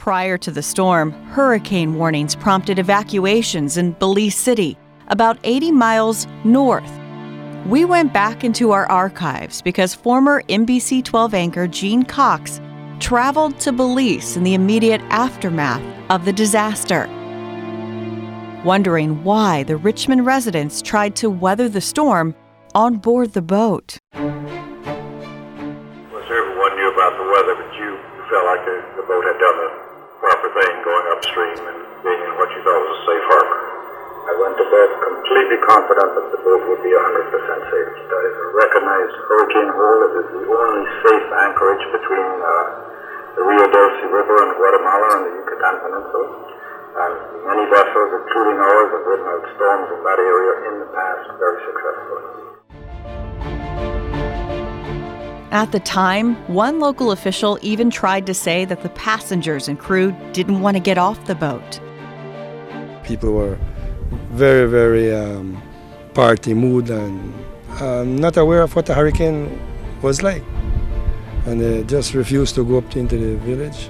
Prior 0.06 0.38
to 0.38 0.52
the 0.52 0.62
storm, 0.62 1.10
hurricane 1.30 1.96
warnings 1.96 2.36
prompted 2.36 2.78
evacuations 2.78 3.76
in 3.76 3.90
Belize 3.90 4.36
City, 4.36 4.78
about 5.08 5.36
80 5.42 5.72
miles 5.72 6.28
north. 6.44 6.88
We 7.66 7.84
went 7.84 8.12
back 8.12 8.44
into 8.44 8.70
our 8.70 8.86
archives 8.86 9.60
because 9.60 9.96
former 9.96 10.44
NBC 10.44 11.02
12 11.02 11.34
anchor 11.34 11.66
Gene 11.66 12.04
Cox 12.04 12.60
traveled 13.00 13.58
to 13.58 13.72
Belize 13.72 14.36
in 14.36 14.44
the 14.44 14.54
immediate 14.54 15.00
aftermath 15.10 15.82
of 16.08 16.24
the 16.24 16.32
disaster. 16.32 17.08
Wondering 18.64 19.24
why 19.24 19.64
the 19.64 19.76
Richmond 19.76 20.24
residents 20.24 20.82
tried 20.82 21.16
to 21.16 21.28
weather 21.28 21.68
the 21.68 21.80
storm 21.80 22.32
on 22.76 22.98
board 22.98 23.32
the 23.32 23.42
boat. 23.42 23.98
Upstream 31.16 31.56
and 31.56 31.80
being 32.04 32.20
in 32.28 32.32
what 32.36 32.52
you 32.52 32.60
thought 32.60 32.76
was 32.76 32.92
a 32.92 33.00
safe 33.08 33.24
harbor. 33.24 33.60
I 34.28 34.34
went 34.36 34.52
to 34.60 34.68
bed 34.68 34.90
completely 35.00 35.56
confident 35.64 36.12
that 36.12 36.28
the 36.28 36.40
boat 36.44 36.60
would 36.68 36.82
be 36.84 36.92
100% 36.92 37.32
safe. 37.72 37.90
I 38.04 38.24
recognized 38.52 39.16
Hurricane 39.24 39.72
Hole 39.72 40.00
as 40.12 40.28
the 40.28 40.44
only 40.44 40.84
safe 41.08 41.28
anchorage 41.40 41.84
between 41.88 42.28
uh, 42.36 42.52
the 43.32 43.48
Rio 43.48 43.64
Dulce 43.64 44.04
River 44.12 44.36
and 44.44 44.60
Guatemala 44.60 45.08
and 45.16 45.22
the 45.24 45.32
Yucatan 45.40 45.76
Peninsula. 45.88 46.28
And 47.00 47.12
many 47.48 47.64
vessels, 47.72 48.10
including 48.12 48.60
ours, 48.60 48.88
have 48.92 49.04
ridden 49.08 49.24
out 49.24 49.44
storms 49.56 49.88
in 49.96 50.00
that 50.04 50.20
area 50.20 50.52
in 50.68 50.74
the 50.84 50.88
past 50.92 51.32
very 51.40 51.64
successfully. 51.64 52.35
At 55.52 55.70
the 55.70 55.78
time, 55.78 56.34
one 56.52 56.80
local 56.80 57.12
official 57.12 57.56
even 57.62 57.88
tried 57.88 58.26
to 58.26 58.34
say 58.34 58.64
that 58.64 58.82
the 58.82 58.88
passengers 58.90 59.68
and 59.68 59.78
crew 59.78 60.14
didn't 60.32 60.60
want 60.60 60.76
to 60.76 60.80
get 60.80 60.98
off 60.98 61.24
the 61.26 61.36
boat. 61.36 61.80
People 63.04 63.32
were 63.32 63.56
very, 64.32 64.68
very 64.68 65.14
um, 65.14 65.62
party 66.14 66.52
mood 66.52 66.90
and 66.90 67.32
um, 67.80 68.16
not 68.16 68.36
aware 68.36 68.62
of 68.62 68.74
what 68.74 68.86
the 68.86 68.94
hurricane 68.94 69.60
was 70.02 70.20
like. 70.20 70.42
And 71.46 71.60
they 71.60 71.84
just 71.84 72.12
refused 72.12 72.56
to 72.56 72.64
go 72.64 72.78
up 72.78 72.96
into 72.96 73.16
the 73.16 73.36
village. 73.36 73.88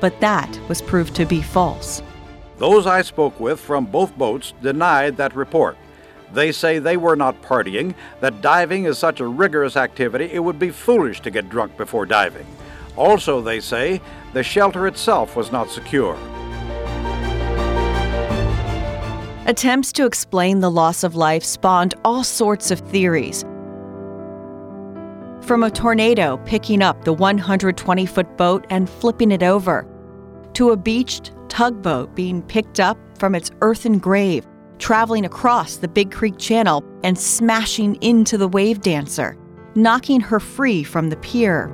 But 0.00 0.18
that 0.20 0.58
was 0.68 0.82
proved 0.82 1.14
to 1.16 1.24
be 1.24 1.40
false. 1.40 2.02
Those 2.58 2.86
I 2.86 3.02
spoke 3.02 3.38
with 3.38 3.60
from 3.60 3.86
both 3.86 4.16
boats 4.18 4.54
denied 4.60 5.18
that 5.18 5.36
report. 5.36 5.76
They 6.32 6.52
say 6.52 6.78
they 6.78 6.96
were 6.96 7.16
not 7.16 7.40
partying, 7.42 7.94
that 8.20 8.40
diving 8.40 8.84
is 8.84 8.98
such 8.98 9.20
a 9.20 9.26
rigorous 9.26 9.76
activity 9.76 10.30
it 10.32 10.40
would 10.40 10.58
be 10.58 10.70
foolish 10.70 11.20
to 11.20 11.30
get 11.30 11.48
drunk 11.48 11.76
before 11.76 12.06
diving. 12.06 12.46
Also, 12.96 13.40
they 13.40 13.60
say 13.60 14.00
the 14.32 14.42
shelter 14.42 14.86
itself 14.86 15.36
was 15.36 15.52
not 15.52 15.70
secure. 15.70 16.16
Attempts 19.46 19.92
to 19.92 20.06
explain 20.06 20.58
the 20.58 20.70
loss 20.70 21.04
of 21.04 21.14
life 21.14 21.44
spawned 21.44 21.94
all 22.04 22.24
sorts 22.24 22.72
of 22.72 22.80
theories. 22.80 23.44
From 25.42 25.62
a 25.62 25.70
tornado 25.70 26.38
picking 26.38 26.82
up 26.82 27.04
the 27.04 27.12
120 27.12 28.06
foot 28.06 28.36
boat 28.36 28.66
and 28.70 28.90
flipping 28.90 29.30
it 29.30 29.44
over, 29.44 29.86
to 30.54 30.70
a 30.70 30.76
beached 30.76 31.30
tugboat 31.48 32.14
being 32.16 32.42
picked 32.42 32.80
up 32.80 32.98
from 33.18 33.36
its 33.36 33.52
earthen 33.60 33.98
grave, 33.98 34.44
traveling 34.78 35.24
across 35.24 35.76
the 35.76 35.88
Big 35.88 36.10
Creek 36.10 36.38
Channel 36.38 36.84
and 37.02 37.18
smashing 37.18 37.96
into 38.02 38.36
the 38.38 38.48
wave 38.48 38.80
dancer, 38.80 39.36
knocking 39.74 40.20
her 40.20 40.40
free 40.40 40.82
from 40.82 41.10
the 41.10 41.16
pier. 41.16 41.72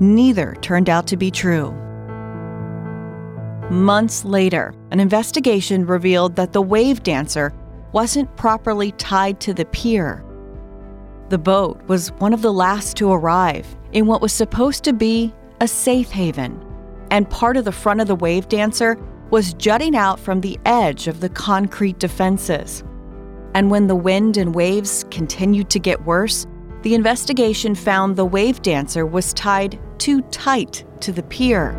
Neither 0.00 0.56
turned 0.60 0.88
out 0.90 1.06
to 1.08 1.16
be 1.16 1.30
true. 1.30 1.72
Months 3.70 4.24
later, 4.24 4.74
an 4.90 5.00
investigation 5.00 5.86
revealed 5.86 6.36
that 6.36 6.52
the 6.52 6.60
wave 6.60 7.02
dancer 7.02 7.54
wasn't 7.92 8.34
properly 8.36 8.92
tied 8.92 9.40
to 9.40 9.54
the 9.54 9.64
pier. 9.66 10.24
The 11.28 11.38
boat 11.38 11.82
was 11.86 12.12
one 12.12 12.34
of 12.34 12.42
the 12.42 12.52
last 12.52 12.96
to 12.98 13.12
arrive 13.12 13.66
in 13.92 14.06
what 14.06 14.20
was 14.20 14.32
supposed 14.32 14.84
to 14.84 14.92
be 14.92 15.32
a 15.60 15.68
safe 15.68 16.10
haven, 16.10 16.60
and 17.10 17.30
part 17.30 17.56
of 17.56 17.64
the 17.64 17.72
front 17.72 18.00
of 18.00 18.08
the 18.08 18.16
wave 18.16 18.48
dancer 18.48 18.98
was 19.32 19.54
jutting 19.54 19.96
out 19.96 20.20
from 20.20 20.42
the 20.42 20.60
edge 20.66 21.08
of 21.08 21.20
the 21.20 21.28
concrete 21.30 21.98
defenses. 21.98 22.84
And 23.54 23.70
when 23.70 23.86
the 23.86 23.96
wind 23.96 24.36
and 24.36 24.54
waves 24.54 25.06
continued 25.10 25.70
to 25.70 25.78
get 25.78 26.04
worse, 26.04 26.46
the 26.82 26.94
investigation 26.94 27.74
found 27.74 28.14
the 28.14 28.26
wave 28.26 28.60
dancer 28.60 29.06
was 29.06 29.32
tied 29.32 29.80
too 29.98 30.20
tight 30.30 30.84
to 31.00 31.12
the 31.12 31.22
pier. 31.22 31.72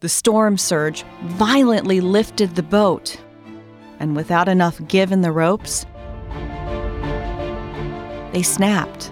The 0.00 0.08
storm 0.10 0.58
surge 0.58 1.02
violently 1.22 2.02
lifted 2.02 2.54
the 2.54 2.62
boat, 2.62 3.16
and 4.00 4.14
without 4.14 4.48
enough 4.48 4.86
give 4.86 5.12
in 5.12 5.22
the 5.22 5.32
ropes, 5.32 5.86
they 8.34 8.42
snapped, 8.42 9.10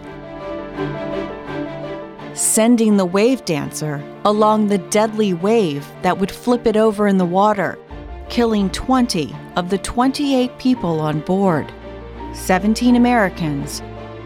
sending 2.41 2.97
the 2.97 3.05
wave 3.05 3.45
dancer 3.45 4.03
along 4.24 4.66
the 4.66 4.78
deadly 4.78 5.34
wave 5.34 5.86
that 6.01 6.16
would 6.16 6.30
flip 6.30 6.66
it 6.66 6.74
over 6.74 7.07
in 7.07 7.18
the 7.18 7.24
water, 7.24 7.78
killing 8.30 8.70
20 8.70 9.36
of 9.57 9.68
the 9.68 9.76
28 9.76 10.59
people 10.59 11.01
on 11.01 11.20
board 11.20 11.70
17 12.32 12.97
Americans 12.97 13.82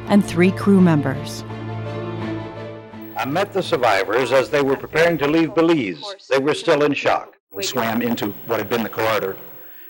and 0.06 0.24
three 0.24 0.52
crew 0.52 0.80
members. 0.80 1.42
I 3.16 3.24
met 3.26 3.52
the 3.52 3.62
survivors 3.62 4.30
as 4.30 4.48
they 4.48 4.62
were 4.62 4.76
preparing 4.76 5.18
to 5.18 5.26
leave 5.26 5.52
Belize. 5.54 6.04
They 6.30 6.38
were 6.38 6.54
still 6.54 6.84
in 6.84 6.94
shock. 6.94 7.36
We 7.50 7.64
swam 7.64 8.00
into 8.00 8.30
what 8.46 8.60
had 8.60 8.68
been 8.68 8.84
the 8.84 8.88
corridor. 8.88 9.36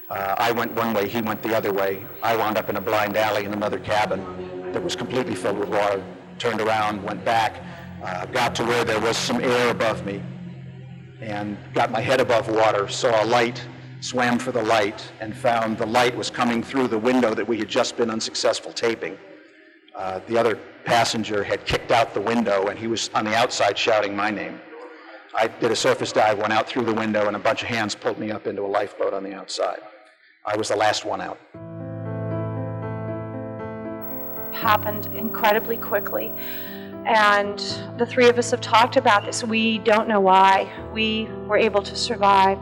Uh, 0.08 0.34
I 0.38 0.50
went 0.52 0.72
one 0.72 0.94
way, 0.94 1.08
he 1.08 1.20
went 1.20 1.42
the 1.42 1.54
other 1.54 1.74
way. 1.74 2.06
I 2.22 2.36
wound 2.36 2.56
up 2.56 2.70
in 2.70 2.76
a 2.76 2.80
blind 2.80 3.18
alley 3.18 3.44
in 3.44 3.52
another 3.52 3.78
cabin 3.78 4.72
that 4.72 4.82
was 4.82 4.96
completely 4.96 5.34
filled 5.34 5.58
with 5.58 5.68
water. 5.68 6.02
Turned 6.38 6.60
around, 6.60 7.02
went 7.02 7.24
back, 7.24 7.54
uh, 8.04 8.26
got 8.26 8.54
to 8.54 8.64
where 8.64 8.84
there 8.84 9.00
was 9.00 9.16
some 9.16 9.40
air 9.40 9.70
above 9.70 10.04
me, 10.04 10.22
and 11.20 11.56
got 11.72 11.90
my 11.90 12.00
head 12.00 12.20
above 12.20 12.48
water, 12.48 12.86
saw 12.86 13.24
a 13.24 13.26
light, 13.26 13.62
swam 14.00 14.38
for 14.38 14.52
the 14.52 14.62
light, 14.62 15.10
and 15.20 15.34
found 15.34 15.78
the 15.78 15.86
light 15.86 16.14
was 16.14 16.28
coming 16.28 16.62
through 16.62 16.86
the 16.86 16.98
window 16.98 17.34
that 17.34 17.48
we 17.48 17.58
had 17.58 17.68
just 17.68 17.96
been 17.96 18.10
unsuccessful 18.10 18.72
taping. 18.72 19.16
Uh, 19.94 20.20
the 20.26 20.36
other 20.36 20.58
passenger 20.84 21.42
had 21.42 21.64
kicked 21.64 21.90
out 21.90 22.12
the 22.12 22.20
window, 22.20 22.66
and 22.66 22.78
he 22.78 22.86
was 22.86 23.08
on 23.14 23.24
the 23.24 23.34
outside 23.34 23.78
shouting 23.78 24.14
my 24.14 24.30
name. 24.30 24.60
I 25.34 25.48
did 25.48 25.70
a 25.72 25.76
surface 25.76 26.12
dive, 26.12 26.38
went 26.38 26.52
out 26.52 26.68
through 26.68 26.84
the 26.84 26.94
window, 26.94 27.26
and 27.26 27.36
a 27.36 27.38
bunch 27.38 27.62
of 27.62 27.68
hands 27.68 27.94
pulled 27.94 28.18
me 28.18 28.30
up 28.30 28.46
into 28.46 28.62
a 28.62 28.68
lifeboat 28.68 29.14
on 29.14 29.24
the 29.24 29.32
outside. 29.34 29.80
I 30.44 30.56
was 30.56 30.68
the 30.68 30.76
last 30.76 31.06
one 31.06 31.22
out. 31.22 31.38
It 34.52 34.56
Happened 34.56 35.06
incredibly 35.14 35.78
quickly. 35.78 36.32
And 37.06 37.58
the 37.98 38.06
three 38.06 38.28
of 38.28 38.38
us 38.38 38.50
have 38.50 38.60
talked 38.60 38.96
about 38.96 39.24
this. 39.24 39.44
We 39.44 39.78
don't 39.78 40.08
know 40.08 40.20
why 40.20 40.72
we 40.92 41.28
were 41.46 41.58
able 41.58 41.82
to 41.82 41.94
survive, 41.94 42.58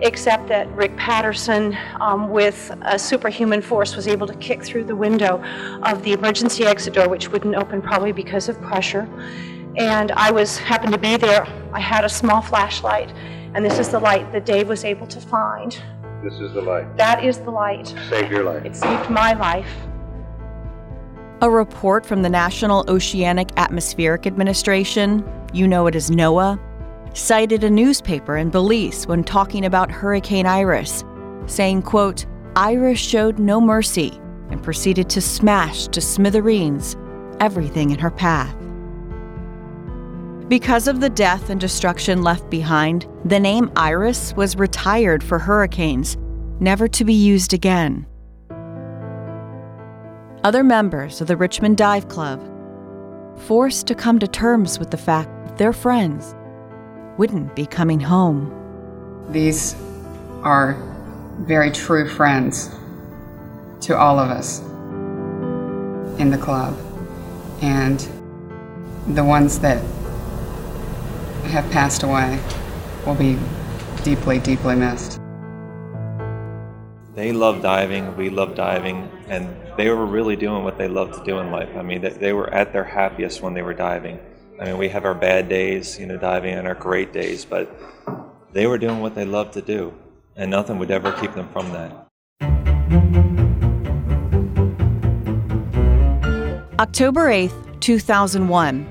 except 0.00 0.48
that 0.48 0.70
Rick 0.74 0.96
Patterson, 0.96 1.76
um, 2.00 2.30
with 2.30 2.70
a 2.82 2.98
superhuman 2.98 3.60
force, 3.60 3.94
was 3.94 4.08
able 4.08 4.26
to 4.26 4.34
kick 4.36 4.64
through 4.64 4.84
the 4.84 4.96
window 4.96 5.42
of 5.82 6.02
the 6.02 6.12
emergency 6.12 6.64
exit 6.64 6.94
door, 6.94 7.08
which 7.08 7.28
wouldn't 7.30 7.54
open 7.54 7.82
probably 7.82 8.12
because 8.12 8.48
of 8.48 8.60
pressure. 8.62 9.08
And 9.76 10.12
I 10.12 10.30
was 10.30 10.56
happened 10.56 10.92
to 10.92 10.98
be 10.98 11.16
there. 11.16 11.46
I 11.72 11.80
had 11.80 12.04
a 12.04 12.08
small 12.08 12.40
flashlight, 12.40 13.12
and 13.54 13.64
this 13.64 13.78
is 13.78 13.88
the 13.90 14.00
light 14.00 14.32
that 14.32 14.46
Dave 14.46 14.68
was 14.68 14.84
able 14.84 15.06
to 15.08 15.20
find. 15.20 15.78
This 16.22 16.40
is 16.40 16.54
the 16.54 16.62
light. 16.62 16.96
That 16.96 17.22
is 17.22 17.38
the 17.38 17.50
light. 17.50 17.94
Saved 18.08 18.30
your 18.30 18.44
life. 18.44 18.64
It 18.64 18.74
saved 18.74 19.10
my 19.10 19.34
life. 19.34 19.68
A 21.44 21.50
report 21.50 22.06
from 22.06 22.22
the 22.22 22.30
National 22.30 22.86
Oceanic 22.88 23.50
Atmospheric 23.58 24.26
Administration, 24.26 25.22
you 25.52 25.68
know 25.68 25.86
it 25.86 25.94
as 25.94 26.08
NOAA, 26.08 26.58
cited 27.14 27.62
a 27.62 27.68
newspaper 27.68 28.38
in 28.38 28.48
Belize 28.48 29.06
when 29.06 29.22
talking 29.22 29.66
about 29.66 29.90
Hurricane 29.90 30.46
Iris, 30.46 31.04
saying, 31.44 31.82
quote, 31.82 32.24
Iris 32.56 32.98
showed 32.98 33.38
no 33.38 33.60
mercy 33.60 34.18
and 34.48 34.62
proceeded 34.62 35.10
to 35.10 35.20
smash 35.20 35.86
to 35.88 36.00
smithereens 36.00 36.96
everything 37.40 37.90
in 37.90 37.98
her 37.98 38.10
path. 38.10 38.56
Because 40.48 40.88
of 40.88 41.00
the 41.02 41.10
death 41.10 41.50
and 41.50 41.60
destruction 41.60 42.22
left 42.22 42.48
behind, 42.48 43.06
the 43.26 43.38
name 43.38 43.70
Iris 43.76 44.32
was 44.34 44.56
retired 44.56 45.22
for 45.22 45.38
hurricanes, 45.38 46.16
never 46.58 46.88
to 46.88 47.04
be 47.04 47.12
used 47.12 47.52
again. 47.52 48.06
Other 50.44 50.62
members 50.62 51.22
of 51.22 51.26
the 51.26 51.38
Richmond 51.38 51.78
Dive 51.78 52.06
Club, 52.08 52.38
forced 53.48 53.86
to 53.86 53.94
come 53.94 54.18
to 54.18 54.28
terms 54.28 54.78
with 54.78 54.90
the 54.90 54.98
fact 54.98 55.30
that 55.46 55.56
their 55.56 55.72
friends 55.72 56.34
wouldn't 57.16 57.56
be 57.56 57.64
coming 57.64 57.98
home. 57.98 58.52
These 59.30 59.74
are 60.42 60.74
very 61.38 61.70
true 61.70 62.06
friends 62.06 62.68
to 63.86 63.96
all 63.96 64.18
of 64.18 64.28
us 64.28 64.60
in 66.20 66.28
the 66.28 66.36
club. 66.36 66.78
And 67.62 68.06
the 69.08 69.24
ones 69.24 69.58
that 69.60 69.82
have 71.44 71.70
passed 71.70 72.02
away 72.02 72.38
will 73.06 73.14
be 73.14 73.38
deeply, 74.02 74.40
deeply 74.40 74.76
missed. 74.76 75.18
They 77.14 77.32
love 77.32 77.62
diving, 77.62 78.16
we 78.16 78.28
love 78.28 78.56
diving, 78.56 79.08
and 79.28 79.48
they 79.76 79.88
were 79.88 80.04
really 80.04 80.34
doing 80.34 80.64
what 80.64 80.76
they 80.76 80.88
love 80.88 81.12
to 81.16 81.24
do 81.24 81.38
in 81.38 81.52
life. 81.52 81.68
I 81.76 81.82
mean, 81.82 82.00
they, 82.00 82.08
they 82.08 82.32
were 82.32 82.52
at 82.52 82.72
their 82.72 82.82
happiest 82.82 83.40
when 83.40 83.54
they 83.54 83.62
were 83.62 83.72
diving. 83.72 84.18
I 84.60 84.64
mean, 84.64 84.78
we 84.78 84.88
have 84.88 85.04
our 85.04 85.14
bad 85.14 85.48
days, 85.48 85.96
you 85.96 86.06
know, 86.06 86.16
diving, 86.16 86.54
and 86.54 86.66
our 86.66 86.74
great 86.74 87.12
days, 87.12 87.44
but 87.44 87.72
they 88.52 88.66
were 88.66 88.78
doing 88.78 88.98
what 88.98 89.14
they 89.14 89.24
loved 89.24 89.52
to 89.52 89.62
do, 89.62 89.94
and 90.34 90.50
nothing 90.50 90.76
would 90.80 90.90
ever 90.90 91.12
keep 91.12 91.34
them 91.34 91.48
from 91.50 91.70
that. 91.70 92.08
October 96.80 97.28
8th, 97.28 97.80
2001. 97.80 98.88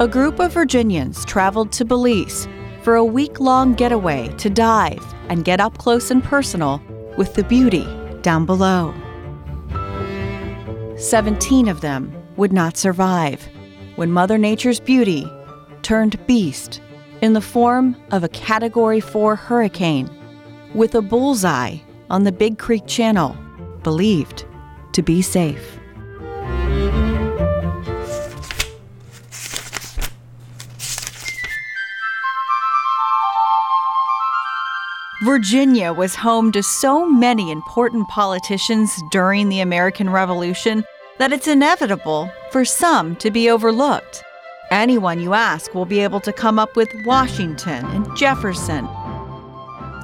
A 0.00 0.06
group 0.06 0.38
of 0.38 0.52
Virginians 0.52 1.24
traveled 1.24 1.72
to 1.72 1.86
Belize 1.86 2.46
for 2.82 2.96
a 2.96 3.04
week 3.04 3.40
long 3.40 3.72
getaway 3.72 4.28
to 4.36 4.50
dive 4.50 5.02
and 5.30 5.46
get 5.46 5.60
up 5.60 5.78
close 5.78 6.10
and 6.10 6.22
personal 6.22 6.82
with 7.16 7.34
the 7.34 7.44
beauty 7.44 7.86
down 8.22 8.46
below. 8.46 8.94
17 10.96 11.68
of 11.68 11.80
them 11.80 12.14
would 12.36 12.52
not 12.52 12.76
survive 12.76 13.48
when 13.96 14.10
Mother 14.10 14.38
Nature's 14.38 14.80
beauty 14.80 15.30
turned 15.82 16.24
beast 16.26 16.80
in 17.20 17.32
the 17.32 17.40
form 17.40 17.96
of 18.10 18.24
a 18.24 18.28
Category 18.28 19.00
4 19.00 19.36
hurricane 19.36 20.08
with 20.74 20.94
a 20.94 21.02
bullseye 21.02 21.76
on 22.10 22.24
the 22.24 22.32
Big 22.32 22.58
Creek 22.58 22.86
Channel, 22.86 23.36
believed 23.82 24.44
to 24.92 25.02
be 25.02 25.22
safe. 25.22 25.78
Virginia 35.22 35.92
was 35.92 36.16
home 36.16 36.50
to 36.50 36.64
so 36.64 37.06
many 37.06 37.52
important 37.52 38.08
politicians 38.08 39.00
during 39.12 39.48
the 39.48 39.60
American 39.60 40.10
Revolution 40.10 40.82
that 41.18 41.32
it's 41.32 41.46
inevitable 41.46 42.28
for 42.50 42.64
some 42.64 43.14
to 43.16 43.30
be 43.30 43.48
overlooked. 43.48 44.24
Anyone 44.72 45.20
you 45.20 45.32
ask 45.32 45.74
will 45.74 45.84
be 45.84 46.00
able 46.00 46.18
to 46.18 46.32
come 46.32 46.58
up 46.58 46.74
with 46.74 46.88
Washington 47.06 47.84
and 47.86 48.16
Jefferson, 48.16 48.88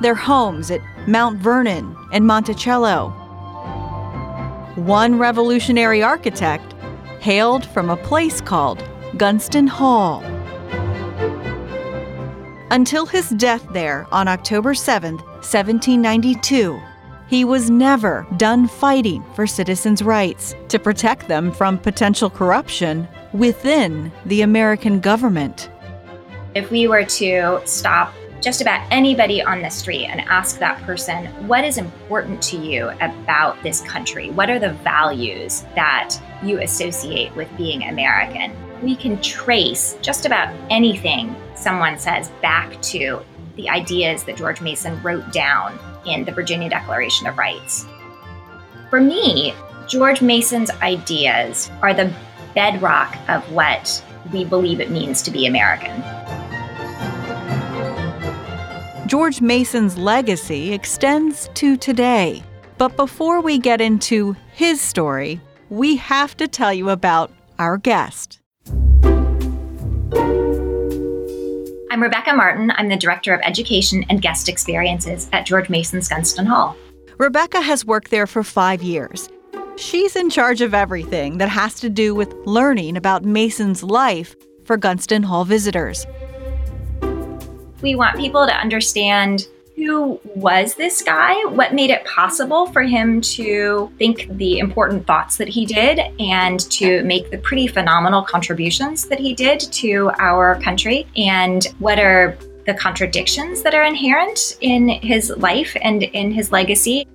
their 0.02 0.14
homes 0.14 0.70
at 0.70 0.80
Mount 1.08 1.40
Vernon 1.40 1.96
and 2.12 2.24
Monticello. 2.24 3.08
One 4.76 5.18
revolutionary 5.18 6.00
architect 6.00 6.74
hailed 7.18 7.66
from 7.66 7.90
a 7.90 7.96
place 7.96 8.40
called 8.40 8.78
Gunston 9.16 9.66
Hall. 9.66 10.22
Until 12.70 13.06
his 13.06 13.30
death 13.30 13.66
there 13.72 14.06
on 14.12 14.28
October 14.28 14.74
7, 14.74 15.16
1792, 15.16 16.78
he 17.26 17.42
was 17.42 17.70
never 17.70 18.26
done 18.36 18.68
fighting 18.68 19.24
for 19.34 19.46
citizens' 19.46 20.02
rights 20.02 20.54
to 20.68 20.78
protect 20.78 21.28
them 21.28 21.50
from 21.50 21.78
potential 21.78 22.28
corruption 22.28 23.08
within 23.32 24.12
the 24.26 24.42
American 24.42 25.00
government. 25.00 25.70
If 26.54 26.70
we 26.70 26.88
were 26.88 27.04
to 27.04 27.62
stop 27.64 28.12
just 28.42 28.60
about 28.60 28.86
anybody 28.90 29.42
on 29.42 29.62
the 29.62 29.70
street 29.70 30.04
and 30.04 30.20
ask 30.28 30.58
that 30.58 30.80
person, 30.82 31.26
what 31.48 31.64
is 31.64 31.78
important 31.78 32.42
to 32.42 32.58
you 32.58 32.90
about 33.00 33.62
this 33.62 33.80
country? 33.80 34.30
What 34.30 34.50
are 34.50 34.58
the 34.58 34.74
values 34.74 35.64
that 35.74 36.16
you 36.42 36.60
associate 36.60 37.34
with 37.34 37.48
being 37.56 37.84
American? 37.84 38.52
We 38.82 38.94
can 38.94 39.20
trace 39.22 39.96
just 40.02 40.26
about 40.26 40.54
anything 40.70 41.34
someone 41.58 41.98
says 41.98 42.30
back 42.40 42.80
to 42.82 43.20
the 43.56 43.68
ideas 43.68 44.24
that 44.24 44.36
George 44.36 44.60
Mason 44.60 45.00
wrote 45.02 45.32
down 45.32 45.78
in 46.06 46.24
the 46.24 46.32
Virginia 46.32 46.70
Declaration 46.70 47.26
of 47.26 47.36
Rights. 47.36 47.86
For 48.88 49.00
me, 49.00 49.54
George 49.88 50.22
Mason's 50.22 50.70
ideas 50.82 51.70
are 51.82 51.92
the 51.92 52.12
bedrock 52.54 53.16
of 53.28 53.50
what 53.52 54.02
we 54.32 54.44
believe 54.44 54.80
it 54.80 54.90
means 54.90 55.22
to 55.22 55.30
be 55.30 55.46
American. 55.46 56.02
George 59.08 59.40
Mason's 59.40 59.96
legacy 59.96 60.72
extends 60.72 61.48
to 61.54 61.76
today. 61.76 62.42
But 62.76 62.96
before 62.96 63.40
we 63.40 63.58
get 63.58 63.80
into 63.80 64.36
his 64.52 64.80
story, 64.80 65.40
we 65.70 65.96
have 65.96 66.36
to 66.36 66.46
tell 66.46 66.72
you 66.72 66.90
about 66.90 67.32
our 67.58 67.78
guest. 67.78 68.40
I'm 71.90 72.02
Rebecca 72.02 72.34
Martin. 72.34 72.70
I'm 72.76 72.88
the 72.90 72.98
Director 72.98 73.32
of 73.32 73.40
Education 73.42 74.04
and 74.10 74.20
Guest 74.20 74.46
Experiences 74.46 75.26
at 75.32 75.46
George 75.46 75.70
Mason's 75.70 76.06
Gunston 76.06 76.44
Hall. 76.44 76.76
Rebecca 77.16 77.62
has 77.62 77.82
worked 77.82 78.10
there 78.10 78.26
for 78.26 78.44
five 78.44 78.82
years. 78.82 79.30
She's 79.76 80.14
in 80.14 80.28
charge 80.28 80.60
of 80.60 80.74
everything 80.74 81.38
that 81.38 81.48
has 81.48 81.76
to 81.80 81.88
do 81.88 82.14
with 82.14 82.34
learning 82.44 82.98
about 82.98 83.24
Mason's 83.24 83.82
life 83.82 84.36
for 84.64 84.76
Gunston 84.76 85.22
Hall 85.22 85.46
visitors. 85.46 86.06
We 87.80 87.94
want 87.94 88.18
people 88.18 88.46
to 88.46 88.54
understand 88.54 89.48
who 89.78 90.20
was 90.34 90.74
this 90.74 91.02
guy? 91.02 91.34
What 91.46 91.72
made 91.72 91.90
it 91.90 92.04
possible 92.04 92.66
for 92.66 92.82
him 92.82 93.20
to 93.20 93.90
think 93.96 94.26
the 94.36 94.58
important 94.58 95.06
thoughts 95.06 95.36
that 95.36 95.48
he 95.48 95.64
did 95.64 96.00
and 96.18 96.58
to 96.72 97.02
make 97.04 97.30
the 97.30 97.38
pretty 97.38 97.68
phenomenal 97.68 98.22
contributions 98.22 99.06
that 99.06 99.20
he 99.20 99.34
did 99.34 99.60
to 99.60 100.10
our 100.18 100.60
country? 100.60 101.06
And 101.16 101.64
what 101.78 101.98
are 101.98 102.36
the 102.66 102.74
contradictions 102.74 103.62
that 103.62 103.74
are 103.74 103.84
inherent 103.84 104.58
in 104.60 104.88
his 104.88 105.30
life 105.30 105.76
and 105.80 106.02
in 106.02 106.32
his 106.32 106.50
legacy? 106.50 107.06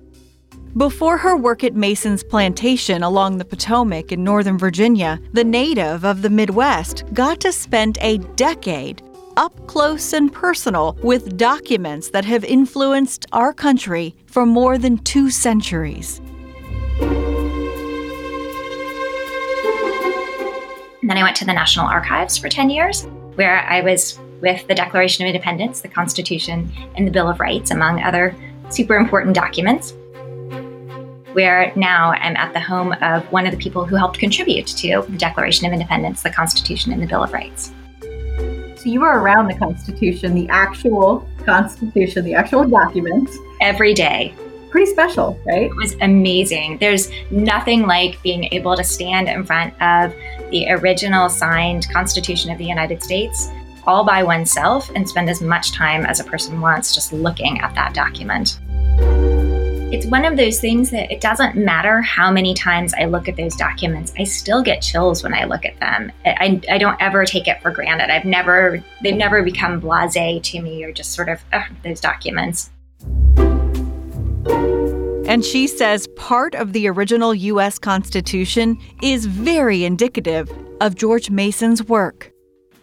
Before 0.76 1.18
her 1.18 1.36
work 1.36 1.62
at 1.62 1.76
Mason's 1.76 2.24
plantation 2.24 3.04
along 3.04 3.38
the 3.38 3.44
Potomac 3.44 4.10
in 4.10 4.24
Northern 4.24 4.58
Virginia, 4.58 5.20
the 5.32 5.44
native 5.44 6.04
of 6.04 6.22
the 6.22 6.30
Midwest 6.30 7.04
got 7.12 7.38
to 7.40 7.52
spend 7.52 7.98
a 8.00 8.18
decade 8.34 9.00
up 9.36 9.66
close 9.66 10.12
and 10.12 10.32
personal 10.32 10.96
with 11.02 11.36
documents 11.36 12.10
that 12.10 12.24
have 12.24 12.44
influenced 12.44 13.26
our 13.32 13.52
country 13.52 14.14
for 14.26 14.46
more 14.46 14.78
than 14.78 14.98
two 14.98 15.30
centuries. 15.30 16.20
And 21.00 21.10
then 21.10 21.18
I 21.18 21.22
went 21.22 21.36
to 21.36 21.44
the 21.44 21.52
National 21.52 21.86
Archives 21.86 22.38
for 22.38 22.48
10 22.48 22.70
years, 22.70 23.04
where 23.34 23.60
I 23.68 23.80
was 23.80 24.18
with 24.40 24.66
the 24.68 24.74
Declaration 24.74 25.24
of 25.24 25.28
Independence, 25.28 25.80
the 25.80 25.88
Constitution, 25.88 26.72
and 26.96 27.06
the 27.06 27.10
Bill 27.10 27.28
of 27.28 27.40
Rights, 27.40 27.70
among 27.70 28.02
other 28.02 28.34
super 28.70 28.96
important 28.96 29.34
documents 29.34 29.94
where 31.34 31.72
now 31.74 32.12
I'm 32.12 32.36
at 32.36 32.52
the 32.52 32.60
home 32.60 32.92
of 33.02 33.24
one 33.32 33.44
of 33.44 33.50
the 33.50 33.58
people 33.58 33.84
who 33.84 33.96
helped 33.96 34.18
contribute 34.18 34.68
to 34.68 35.04
the 35.08 35.18
Declaration 35.18 35.66
of 35.66 35.72
Independence, 35.72 36.22
the 36.22 36.30
Constitution, 36.30 36.92
and 36.92 37.02
the 37.02 37.06
Bill 37.06 37.24
of 37.24 37.32
Rights. 37.32 37.72
So 38.84 38.90
you 38.90 39.00
were 39.00 39.18
around 39.18 39.48
the 39.48 39.54
Constitution, 39.54 40.34
the 40.34 40.46
actual 40.50 41.26
Constitution, 41.46 42.22
the 42.22 42.34
actual 42.34 42.68
document. 42.68 43.30
Every 43.62 43.94
day. 43.94 44.34
Pretty 44.68 44.92
special, 44.92 45.40
right? 45.46 45.70
It 45.70 45.76
was 45.76 45.96
amazing. 46.02 46.76
There's 46.76 47.08
nothing 47.30 47.86
like 47.86 48.20
being 48.22 48.44
able 48.52 48.76
to 48.76 48.84
stand 48.84 49.30
in 49.30 49.42
front 49.42 49.72
of 49.80 50.14
the 50.50 50.66
original 50.68 51.30
signed 51.30 51.88
Constitution 51.94 52.50
of 52.50 52.58
the 52.58 52.66
United 52.66 53.02
States 53.02 53.48
all 53.86 54.04
by 54.04 54.22
oneself 54.22 54.90
and 54.94 55.08
spend 55.08 55.30
as 55.30 55.40
much 55.40 55.72
time 55.72 56.04
as 56.04 56.20
a 56.20 56.24
person 56.24 56.60
wants 56.60 56.94
just 56.94 57.10
looking 57.10 57.60
at 57.60 57.74
that 57.74 57.94
document 57.94 58.58
it's 59.92 60.06
one 60.06 60.24
of 60.24 60.36
those 60.36 60.60
things 60.60 60.90
that 60.90 61.12
it 61.12 61.20
doesn't 61.20 61.56
matter 61.56 62.00
how 62.00 62.30
many 62.30 62.54
times 62.54 62.94
I 62.94 63.04
look 63.04 63.28
at 63.28 63.36
those 63.36 63.54
documents, 63.54 64.12
I 64.18 64.24
still 64.24 64.62
get 64.62 64.82
chills 64.82 65.22
when 65.22 65.34
I 65.34 65.44
look 65.44 65.64
at 65.64 65.78
them. 65.78 66.10
I, 66.24 66.60
I 66.70 66.78
don't 66.78 67.00
ever 67.00 67.24
take 67.24 67.46
it 67.46 67.62
for 67.62 67.70
granted. 67.70 68.10
I've 68.10 68.24
never, 68.24 68.82
they've 69.02 69.14
never 69.14 69.42
become 69.42 69.80
blase 69.80 70.40
to 70.50 70.62
me 70.62 70.82
or 70.84 70.92
just 70.92 71.12
sort 71.12 71.28
of 71.28 71.40
those 71.84 72.00
documents. 72.00 72.70
And 75.26 75.44
she 75.44 75.66
says 75.66 76.06
part 76.16 76.54
of 76.54 76.72
the 76.72 76.88
original 76.88 77.34
U.S. 77.34 77.78
Constitution 77.78 78.78
is 79.02 79.26
very 79.26 79.84
indicative 79.84 80.50
of 80.80 80.96
George 80.96 81.30
Mason's 81.30 81.84
work. 81.84 82.30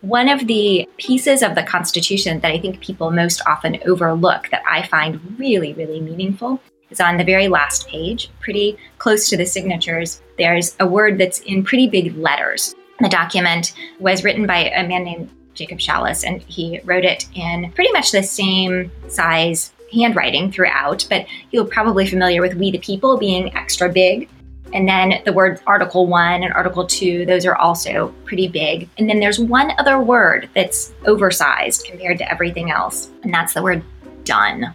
One 0.02 0.30
of 0.30 0.48
the 0.48 0.90
pieces 0.98 1.44
of 1.44 1.56
the 1.56 1.64
Constitution 1.64 2.40
that 2.40 2.52
I 2.52 2.60
think 2.60 2.82
people 2.82 3.12
most 3.12 3.42
often 3.46 3.78
overlook 3.86 4.50
that 4.50 4.64
I 4.68 4.88
find 4.88 5.38
really, 5.38 5.74
really 5.74 6.02
meaningful 6.02 6.60
is 6.92 7.00
on 7.00 7.18
the 7.18 7.24
very 7.24 7.48
last 7.48 7.88
page, 7.88 8.30
pretty 8.40 8.78
close 9.00 9.30
to 9.30 9.38
the 9.38 9.46
signatures. 9.46 10.22
There's 10.38 10.76
a 10.80 10.86
word 10.86 11.18
that's 11.18 11.40
in 11.40 11.64
pretty 11.64 11.88
big 11.88 12.16
letters. 12.18 12.76
The 13.00 13.10
document 13.10 13.74
was 14.00 14.24
written 14.24 14.46
by 14.46 14.70
a 14.70 14.88
man 14.88 15.04
named 15.04 15.32
Jacob 15.54 15.80
Shallus, 15.80 16.24
and 16.26 16.42
he 16.44 16.80
wrote 16.84 17.06
it 17.06 17.28
in 17.34 17.72
pretty 17.72 17.92
much 17.92 18.12
the 18.12 18.24
same 18.24 18.92
size 19.08 19.74
handwriting 19.94 20.52
throughout, 20.52 21.06
but 21.10 21.26
you're 21.52 21.66
probably 21.66 22.08
familiar 22.08 22.42
with 22.42 22.56
We 22.56 22.72
the 22.72 22.78
People 22.78 23.18
being 23.18 23.54
extra 23.56 23.90
big. 23.90 24.30
And 24.74 24.88
then 24.88 25.22
the 25.26 25.34
words 25.34 25.62
Article 25.68 26.08
1 26.08 26.44
and 26.44 26.54
Article 26.54 26.88
2, 26.88 27.26
those 27.26 27.46
are 27.46 27.58
also 27.58 28.14
pretty 28.24 28.48
big. 28.48 28.88
And 28.98 29.10
then 29.10 29.20
there's 29.20 29.40
one 29.40 29.74
other 29.78 30.00
word 30.00 30.50
that's 30.56 30.94
oversized 31.06 31.86
compared 31.86 32.18
to 32.20 32.32
everything 32.32 32.72
else, 32.72 33.10
and 33.24 33.34
that's 33.34 33.54
the 33.54 33.62
word 33.62 33.84
done. 34.24 34.74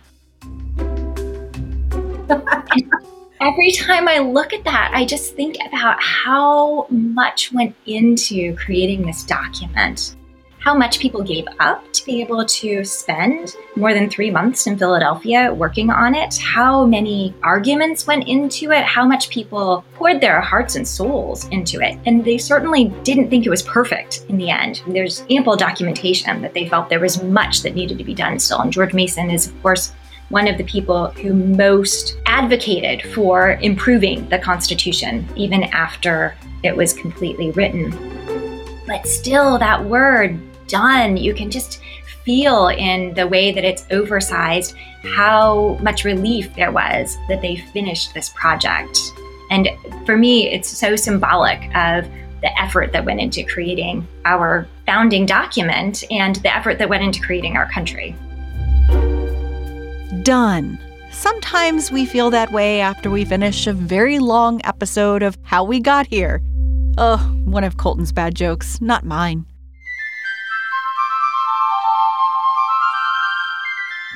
Every 3.41 3.71
time 3.73 4.09
I 4.09 4.19
look 4.19 4.53
at 4.53 4.65
that, 4.65 4.91
I 4.95 5.05
just 5.05 5.35
think 5.37 5.57
about 5.67 6.03
how 6.03 6.87
much 6.91 7.53
went 7.53 7.77
into 7.87 8.57
creating 8.57 9.05
this 9.07 9.25
document, 9.25 10.17
how 10.59 10.75
much 10.75 10.99
people 10.99 11.23
gave 11.23 11.45
up 11.61 11.93
to 11.93 12.05
be 12.05 12.21
able 12.23 12.45
to 12.45 12.83
spend 12.85 13.55
more 13.77 13.95
than 13.95 14.11
three 14.11 14.31
months 14.31 14.67
in 14.67 14.77
Philadelphia 14.77 15.55
working 15.55 15.91
on 15.91 16.15
it, 16.15 16.37
how 16.39 16.85
many 16.87 17.35
arguments 17.43 18.07
went 18.07 18.27
into 18.27 18.73
it, 18.73 18.83
how 18.85 19.07
much 19.07 19.29
people 19.29 19.85
poured 19.95 20.21
their 20.21 20.41
hearts 20.41 20.75
and 20.75 20.89
souls 20.89 21.47
into 21.51 21.81
it. 21.81 21.97
And 22.07 22.25
they 22.25 22.39
certainly 22.39 22.87
didn't 23.05 23.31
think 23.31 23.47
it 23.47 23.51
was 23.51 23.63
perfect 23.63 24.25
in 24.29 24.39
the 24.39 24.51
end. 24.51 24.83
There's 24.89 25.25
ample 25.31 25.57
documentation 25.57 26.43
that 26.43 26.55
they 26.55 26.69
felt 26.69 26.89
there 26.89 26.99
was 26.99 27.23
much 27.23 27.63
that 27.63 27.77
needed 27.77 27.99
to 27.99 28.05
be 28.05 28.15
done 28.15 28.39
still. 28.39 28.61
And 28.61 28.73
George 28.73 28.95
Mason 28.95 29.31
is, 29.31 29.47
of 29.47 29.63
course, 29.63 29.93
one 30.29 30.49
of 30.49 30.59
the 30.59 30.65
people 30.65 31.09
who 31.09 31.33
most 31.35 32.19
advocated 32.27 33.03
for 33.15 33.53
improving 33.63 34.29
the 34.29 34.39
Constitution, 34.39 35.27
even 35.37 35.65
after 35.65 36.37
it 36.63 36.77
was 36.77 36.93
completely 36.93 37.51
written. 37.53 37.91
But 38.87 39.07
still, 39.07 39.59
that 39.59 39.85
word, 39.85 40.41
done, 40.69 41.17
you 41.17 41.35
can 41.35 41.51
just 41.51 41.81
feel 42.25 42.69
in 42.69 43.15
the 43.15 43.27
way 43.27 43.53
that 43.53 43.65
it's 43.65 43.87
oversized 43.91 44.75
how 45.05 45.79
much 45.81 46.05
relief 46.05 46.53
there 46.57 46.73
was 46.73 47.17
that 47.29 47.41
they 47.41 47.57
finished 47.57 48.15
this 48.15 48.31
project. 48.31 48.99
And 49.51 49.69
for 50.05 50.17
me, 50.17 50.51
it's 50.51 50.69
so 50.69 50.97
symbolic 50.97 51.65
of 51.77 52.11
the 52.43 52.61
effort 52.61 52.93
that 52.93 53.05
went 53.05 53.21
into 53.21 53.45
creating 53.45 54.07
our 54.25 54.67
founding 54.87 55.25
document 55.25 56.05
and 56.11 56.37
the 56.37 56.55
effort 56.55 56.79
that 56.79 56.89
went 56.89 57.05
into 57.05 57.21
creating 57.21 57.57
our 57.57 57.71
country 57.71 58.15
done. 60.27 60.77
Sometimes 61.13 61.93
we 61.93 62.05
feel 62.05 62.31
that 62.31 62.51
way 62.51 62.81
after 62.81 63.09
we 63.09 63.25
finish 63.25 63.69
a 63.69 63.73
very 63.73 64.19
long 64.19 64.61
episode 64.65 65.23
of 65.23 65.39
How 65.45 65.63
We 65.63 65.79
Got 65.79 66.09
Here. 66.09 66.43
Oh, 66.99 67.19
one 67.45 67.63
of 67.63 67.77
Colton's 67.77 68.11
bad 68.11 68.35
jokes, 68.35 68.81
not 68.81 69.05
mine. 69.05 69.47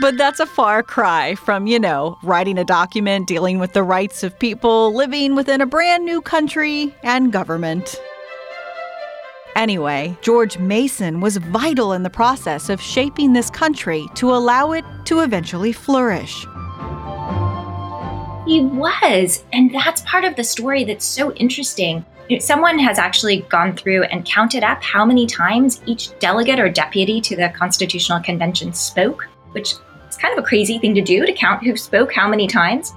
But 0.00 0.16
that's 0.16 0.40
a 0.40 0.46
far 0.46 0.82
cry 0.82 1.36
from, 1.36 1.68
you 1.68 1.78
know, 1.78 2.18
writing 2.24 2.58
a 2.58 2.64
document 2.64 3.28
dealing 3.28 3.60
with 3.60 3.72
the 3.72 3.84
rights 3.84 4.24
of 4.24 4.36
people 4.36 4.92
living 4.92 5.36
within 5.36 5.60
a 5.60 5.66
brand 5.66 6.04
new 6.04 6.20
country 6.20 6.92
and 7.04 7.32
government. 7.32 7.94
Anyway, 9.60 10.16
George 10.22 10.56
Mason 10.56 11.20
was 11.20 11.36
vital 11.36 11.92
in 11.92 12.02
the 12.02 12.08
process 12.08 12.70
of 12.70 12.80
shaping 12.80 13.34
this 13.34 13.50
country 13.50 14.06
to 14.14 14.30
allow 14.30 14.72
it 14.72 14.86
to 15.04 15.20
eventually 15.20 15.70
flourish. 15.70 16.46
He 18.46 18.62
was, 18.62 19.44
and 19.52 19.70
that's 19.74 20.00
part 20.06 20.24
of 20.24 20.34
the 20.34 20.44
story 20.44 20.84
that's 20.84 21.04
so 21.04 21.34
interesting. 21.34 22.06
Someone 22.38 22.78
has 22.78 22.98
actually 22.98 23.42
gone 23.50 23.76
through 23.76 24.04
and 24.04 24.24
counted 24.24 24.64
up 24.64 24.82
how 24.82 25.04
many 25.04 25.26
times 25.26 25.82
each 25.84 26.18
delegate 26.20 26.58
or 26.58 26.70
deputy 26.70 27.20
to 27.20 27.36
the 27.36 27.50
Constitutional 27.50 28.20
Convention 28.20 28.72
spoke, 28.72 29.28
which 29.50 29.74
is 30.08 30.16
kind 30.16 30.32
of 30.38 30.42
a 30.42 30.46
crazy 30.46 30.78
thing 30.78 30.94
to 30.94 31.02
do 31.02 31.26
to 31.26 31.34
count 31.34 31.62
who 31.62 31.76
spoke 31.76 32.14
how 32.14 32.26
many 32.26 32.46
times. 32.46 32.94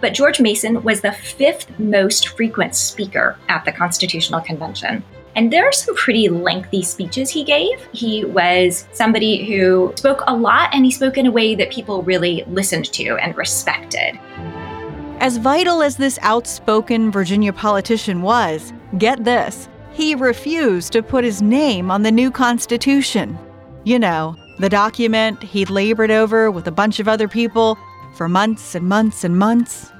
But 0.00 0.14
George 0.14 0.38
Mason 0.38 0.80
was 0.84 1.00
the 1.00 1.10
fifth 1.10 1.76
most 1.80 2.28
frequent 2.28 2.76
speaker 2.76 3.36
at 3.48 3.64
the 3.64 3.72
Constitutional 3.72 4.40
Convention. 4.40 5.02
And 5.38 5.52
there 5.52 5.68
are 5.68 5.72
some 5.72 5.94
pretty 5.94 6.28
lengthy 6.28 6.82
speeches 6.82 7.30
he 7.30 7.44
gave. 7.44 7.78
He 7.92 8.24
was 8.24 8.88
somebody 8.90 9.44
who 9.44 9.92
spoke 9.94 10.24
a 10.26 10.34
lot 10.34 10.70
and 10.74 10.84
he 10.84 10.90
spoke 10.90 11.16
in 11.16 11.26
a 11.26 11.30
way 11.30 11.54
that 11.54 11.70
people 11.70 12.02
really 12.02 12.42
listened 12.48 12.86
to 12.94 13.16
and 13.18 13.36
respected. 13.36 14.18
As 15.20 15.36
vital 15.36 15.80
as 15.80 15.96
this 15.96 16.18
outspoken 16.22 17.12
Virginia 17.12 17.52
politician 17.52 18.20
was, 18.20 18.72
get 18.98 19.22
this 19.22 19.68
he 19.92 20.16
refused 20.16 20.92
to 20.94 21.04
put 21.04 21.22
his 21.22 21.40
name 21.40 21.88
on 21.88 22.02
the 22.02 22.10
new 22.10 22.32
Constitution. 22.32 23.38
You 23.84 24.00
know, 24.00 24.34
the 24.58 24.68
document 24.68 25.40
he'd 25.44 25.70
labored 25.70 26.10
over 26.10 26.50
with 26.50 26.66
a 26.66 26.72
bunch 26.72 26.98
of 26.98 27.06
other 27.06 27.28
people 27.28 27.78
for 28.16 28.28
months 28.28 28.74
and 28.74 28.88
months 28.88 29.22
and 29.22 29.38
months. 29.38 29.92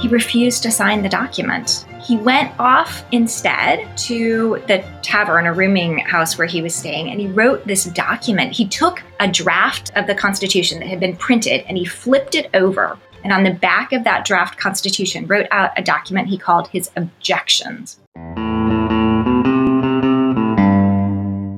He 0.00 0.06
refused 0.06 0.62
to 0.62 0.70
sign 0.70 1.02
the 1.02 1.08
document. 1.08 1.86
He 2.02 2.16
went 2.16 2.58
off 2.58 3.04
instead 3.12 3.96
to 3.98 4.62
the 4.66 4.82
tavern, 5.02 5.46
a 5.46 5.52
rooming 5.52 5.98
house 5.98 6.38
where 6.38 6.46
he 6.46 6.62
was 6.62 6.74
staying, 6.74 7.10
and 7.10 7.20
he 7.20 7.26
wrote 7.26 7.66
this 7.66 7.84
document. 7.84 8.52
He 8.52 8.66
took 8.66 9.02
a 9.20 9.28
draft 9.28 9.90
of 9.96 10.06
the 10.06 10.14
Constitution 10.14 10.80
that 10.80 10.88
had 10.88 10.98
been 10.98 11.14
printed 11.16 11.62
and 11.68 11.76
he 11.76 11.84
flipped 11.84 12.34
it 12.34 12.48
over. 12.54 12.98
And 13.22 13.34
on 13.34 13.42
the 13.44 13.52
back 13.52 13.92
of 13.92 14.04
that 14.04 14.24
draft 14.24 14.58
Constitution, 14.58 15.26
wrote 15.26 15.46
out 15.50 15.78
a 15.78 15.82
document 15.82 16.28
he 16.28 16.38
called 16.38 16.68
his 16.68 16.90
objections. 16.96 17.98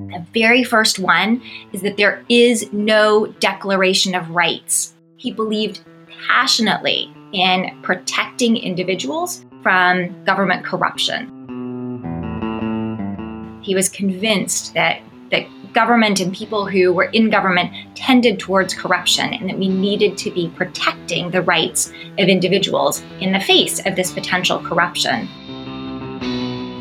The 0.08 0.26
very 0.34 0.64
first 0.64 0.98
one 0.98 1.40
is 1.72 1.82
that 1.82 1.96
there 1.96 2.24
is 2.28 2.72
no 2.72 3.26
Declaration 3.38 4.16
of 4.16 4.28
Rights. 4.30 4.94
He 5.16 5.30
believed 5.30 5.82
passionately 6.26 7.14
in 7.32 7.78
protecting 7.82 8.56
individuals 8.56 9.44
from 9.62 10.24
government 10.24 10.64
corruption. 10.64 11.28
He 13.62 13.74
was 13.74 13.88
convinced 13.88 14.74
that 14.74 15.00
that 15.30 15.46
government 15.72 16.20
and 16.20 16.34
people 16.34 16.66
who 16.66 16.92
were 16.92 17.04
in 17.04 17.30
government 17.30 17.72
tended 17.96 18.38
towards 18.38 18.74
corruption 18.74 19.32
and 19.32 19.48
that 19.48 19.58
we 19.58 19.68
needed 19.68 20.18
to 20.18 20.30
be 20.30 20.52
protecting 20.56 21.30
the 21.30 21.42
rights 21.42 21.90
of 22.18 22.28
individuals 22.28 23.02
in 23.20 23.32
the 23.32 23.40
face 23.40 23.84
of 23.86 23.96
this 23.96 24.12
potential 24.12 24.58
corruption. 24.60 25.26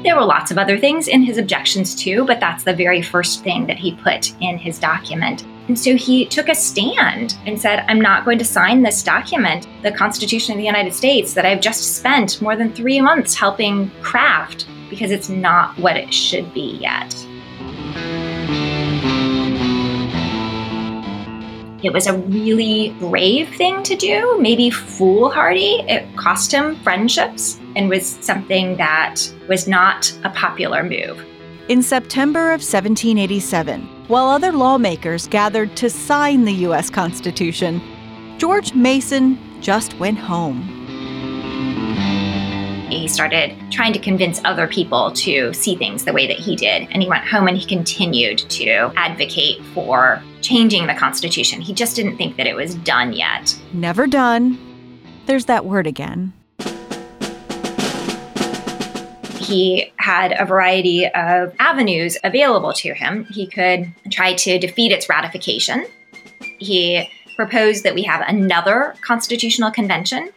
There 0.03 0.15
were 0.15 0.25
lots 0.25 0.51
of 0.51 0.57
other 0.57 0.77
things 0.77 1.07
in 1.07 1.21
his 1.21 1.37
objections 1.37 1.95
too, 1.95 2.25
but 2.25 2.39
that's 2.39 2.63
the 2.63 2.75
very 2.75 3.01
first 3.01 3.43
thing 3.43 3.67
that 3.67 3.77
he 3.77 3.95
put 3.95 4.33
in 4.41 4.57
his 4.57 4.79
document. 4.79 5.45
And 5.71 5.79
so 5.79 5.95
he 5.95 6.25
took 6.25 6.49
a 6.49 6.53
stand 6.53 7.37
and 7.45 7.57
said, 7.57 7.85
I'm 7.87 8.01
not 8.01 8.25
going 8.25 8.37
to 8.39 8.43
sign 8.43 8.81
this 8.81 9.01
document, 9.01 9.69
the 9.83 9.91
Constitution 9.93 10.51
of 10.51 10.57
the 10.57 10.65
United 10.65 10.93
States, 10.93 11.33
that 11.33 11.45
I've 11.45 11.61
just 11.61 11.95
spent 11.95 12.41
more 12.41 12.57
than 12.57 12.73
three 12.73 12.99
months 12.99 13.35
helping 13.35 13.89
craft, 14.01 14.67
because 14.89 15.11
it's 15.11 15.29
not 15.29 15.77
what 15.79 15.95
it 15.95 16.13
should 16.13 16.53
be 16.53 16.77
yet. 16.81 17.15
It 21.81 21.93
was 21.93 22.05
a 22.05 22.17
really 22.17 22.93
brave 22.99 23.55
thing 23.55 23.81
to 23.83 23.95
do, 23.95 24.37
maybe 24.41 24.69
foolhardy. 24.69 25.85
It 25.87 26.05
cost 26.17 26.51
him 26.51 26.75
friendships 26.81 27.61
and 27.77 27.87
was 27.87 28.05
something 28.05 28.75
that 28.75 29.21
was 29.47 29.69
not 29.69 30.13
a 30.25 30.31
popular 30.31 30.83
move. 30.83 31.25
In 31.69 31.81
September 31.81 32.47
of 32.47 32.59
1787, 32.59 33.87
while 34.11 34.27
other 34.27 34.51
lawmakers 34.51 35.25
gathered 35.25 35.73
to 35.77 35.89
sign 35.89 36.43
the 36.43 36.51
U.S. 36.65 36.89
Constitution, 36.89 37.81
George 38.37 38.73
Mason 38.73 39.39
just 39.61 39.97
went 39.99 40.17
home. 40.17 40.63
He 42.89 43.07
started 43.07 43.55
trying 43.71 43.93
to 43.93 43.99
convince 43.99 44.41
other 44.43 44.67
people 44.67 45.13
to 45.13 45.53
see 45.53 45.77
things 45.77 46.03
the 46.03 46.11
way 46.11 46.27
that 46.27 46.35
he 46.35 46.57
did. 46.57 46.89
And 46.91 47.01
he 47.01 47.07
went 47.07 47.23
home 47.25 47.47
and 47.47 47.57
he 47.57 47.65
continued 47.65 48.39
to 48.49 48.91
advocate 48.97 49.63
for 49.73 50.21
changing 50.41 50.87
the 50.87 50.93
Constitution. 50.93 51.61
He 51.61 51.73
just 51.73 51.95
didn't 51.95 52.17
think 52.17 52.35
that 52.35 52.47
it 52.47 52.55
was 52.55 52.75
done 52.75 53.13
yet. 53.13 53.57
Never 53.71 54.07
done. 54.07 54.59
There's 55.25 55.45
that 55.45 55.63
word 55.63 55.87
again. 55.87 56.33
He 59.51 59.91
had 59.97 60.33
a 60.37 60.45
variety 60.45 61.07
of 61.07 61.53
avenues 61.59 62.17
available 62.23 62.73
to 62.73 62.93
him. 62.93 63.25
He 63.25 63.47
could 63.47 63.91
try 64.09 64.33
to 64.33 64.57
defeat 64.57 64.91
its 64.91 65.09
ratification. 65.09 65.85
He 66.59 67.09
proposed 67.35 67.83
that 67.83 67.93
we 67.93 68.03
have 68.03 68.23
another 68.27 68.95
constitutional 69.01 69.71
convention 69.71 70.31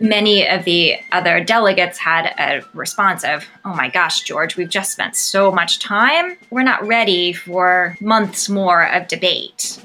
many 0.00 0.48
of 0.48 0.64
the 0.64 0.96
other 1.12 1.42
delegates 1.42 1.98
had 1.98 2.26
a 2.38 2.62
response 2.74 3.24
of, 3.24 3.46
oh 3.64 3.74
my 3.74 3.88
gosh, 3.88 4.22
George, 4.22 4.56
we've 4.56 4.68
just 4.68 4.92
spent 4.92 5.16
so 5.16 5.50
much 5.50 5.78
time. 5.78 6.36
We're 6.50 6.62
not 6.62 6.86
ready 6.86 7.32
for 7.32 7.96
months 8.00 8.48
more 8.48 8.86
of 8.86 9.08
debate. 9.08 9.80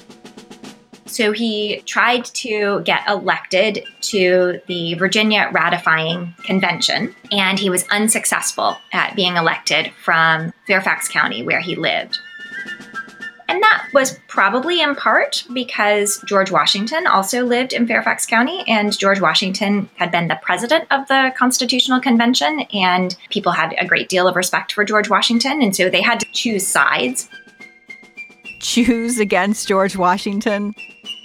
So 1.13 1.31
he 1.31 1.83
tried 1.85 2.25
to 2.25 2.81
get 2.85 3.07
elected 3.07 3.85
to 4.01 4.59
the 4.65 4.95
Virginia 4.95 5.47
Ratifying 5.53 6.33
Convention, 6.43 7.15
and 7.31 7.59
he 7.59 7.69
was 7.69 7.87
unsuccessful 7.89 8.77
at 8.93 9.15
being 9.15 9.37
elected 9.37 9.91
from 10.03 10.51
Fairfax 10.65 11.07
County, 11.07 11.43
where 11.43 11.59
he 11.59 11.75
lived. 11.75 12.17
And 13.47 13.61
that 13.61 13.89
was 13.93 14.17
probably 14.27 14.81
in 14.81 14.95
part 14.95 15.43
because 15.53 16.19
George 16.25 16.49
Washington 16.49 17.05
also 17.05 17.45
lived 17.45 17.73
in 17.73 17.85
Fairfax 17.85 18.25
County, 18.25 18.63
and 18.67 18.97
George 18.97 19.21
Washington 19.21 19.87
had 19.97 20.09
been 20.09 20.29
the 20.29 20.39
president 20.41 20.87
of 20.89 21.07
the 21.09 21.31
Constitutional 21.37 22.01
Convention, 22.01 22.61
and 22.73 23.15
people 23.29 23.51
had 23.51 23.75
a 23.77 23.85
great 23.85 24.09
deal 24.09 24.27
of 24.27 24.35
respect 24.35 24.73
for 24.73 24.83
George 24.83 25.11
Washington, 25.11 25.61
and 25.61 25.75
so 25.75 25.91
they 25.91 26.01
had 26.01 26.19
to 26.21 26.25
choose 26.31 26.65
sides. 26.65 27.29
Choose 28.61 29.19
against 29.19 29.67
George 29.67 29.95
Washington? 29.95 30.73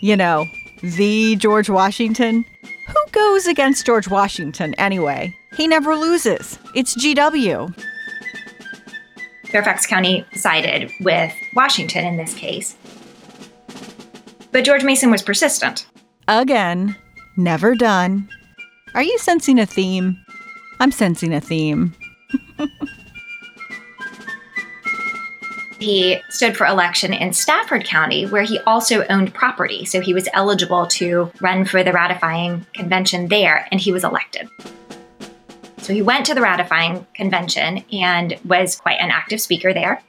You 0.00 0.16
know, 0.16 0.46
the 0.82 1.36
George 1.36 1.68
Washington? 1.68 2.44
Who 2.86 3.10
goes 3.12 3.46
against 3.46 3.84
George 3.84 4.08
Washington 4.08 4.74
anyway? 4.74 5.36
He 5.56 5.66
never 5.66 5.96
loses. 5.96 6.58
It's 6.74 6.96
GW. 6.96 7.74
Fairfax 9.46 9.86
County 9.86 10.24
sided 10.34 10.90
with 11.00 11.32
Washington 11.54 12.04
in 12.04 12.16
this 12.16 12.34
case. 12.34 12.76
But 14.52 14.64
George 14.64 14.84
Mason 14.84 15.10
was 15.10 15.22
persistent. 15.22 15.86
Again, 16.28 16.94
never 17.36 17.74
done. 17.74 18.28
Are 18.94 19.02
you 19.02 19.18
sensing 19.18 19.58
a 19.58 19.66
theme? 19.66 20.16
I'm 20.80 20.92
sensing 20.92 21.34
a 21.34 21.40
theme. 21.40 21.94
he 25.78 26.20
stood 26.28 26.56
for 26.56 26.66
election 26.66 27.12
in 27.12 27.32
Stafford 27.32 27.84
County, 27.84 28.26
where 28.26 28.42
he 28.42 28.58
also 28.60 29.06
owned 29.06 29.32
property. 29.32 29.84
So 29.84 30.00
he 30.00 30.14
was 30.14 30.28
eligible 30.32 30.86
to 30.88 31.30
run 31.40 31.64
for 31.64 31.82
the 31.84 31.92
ratifying 31.92 32.66
convention 32.74 33.28
there, 33.28 33.66
and 33.70 33.80
he 33.80 33.92
was 33.92 34.04
elected. 34.04 34.48
So 35.78 35.94
he 35.94 36.02
went 36.02 36.26
to 36.26 36.34
the 36.34 36.42
ratifying 36.42 37.06
convention 37.14 37.84
and 37.92 38.38
was 38.44 38.76
quite 38.76 39.00
an 39.00 39.10
active 39.10 39.40
speaker 39.40 39.72
there. 39.72 40.02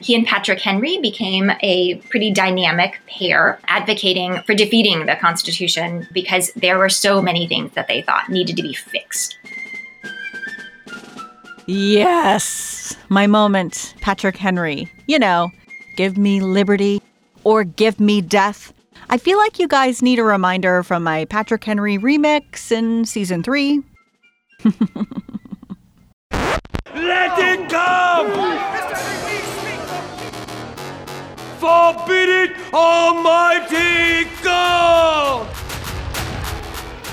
He 0.00 0.16
and 0.16 0.26
Patrick 0.26 0.58
Henry 0.58 0.98
became 0.98 1.52
a 1.60 1.94
pretty 2.10 2.32
dynamic 2.32 2.98
pair, 3.06 3.60
advocating 3.68 4.42
for 4.42 4.54
defeating 4.54 5.06
the 5.06 5.14
Constitution 5.14 6.08
because 6.12 6.50
there 6.56 6.76
were 6.76 6.88
so 6.88 7.22
many 7.22 7.46
things 7.46 7.72
that 7.74 7.86
they 7.86 8.02
thought 8.02 8.28
needed 8.28 8.56
to 8.56 8.62
be 8.62 8.72
fixed. 8.72 9.38
Yes, 11.66 12.96
my 13.08 13.26
moment, 13.26 13.94
Patrick 14.00 14.36
Henry. 14.36 14.90
You 15.06 15.18
know, 15.18 15.50
give 15.96 16.18
me 16.18 16.40
liberty 16.40 17.00
or 17.44 17.64
give 17.64 18.00
me 18.00 18.20
death. 18.20 18.72
I 19.10 19.18
feel 19.18 19.38
like 19.38 19.58
you 19.58 19.68
guys 19.68 20.02
need 20.02 20.18
a 20.18 20.24
reminder 20.24 20.82
from 20.82 21.04
my 21.04 21.24
Patrick 21.26 21.62
Henry 21.62 21.98
remix 21.98 22.72
in 22.72 23.04
season 23.04 23.42
three. 23.42 23.82
Let 26.94 27.38
it 27.38 27.68
come! 27.70 28.32
Forbid 31.58 32.28
it, 32.28 32.56
Almighty 32.72 34.28
God! 34.42 35.48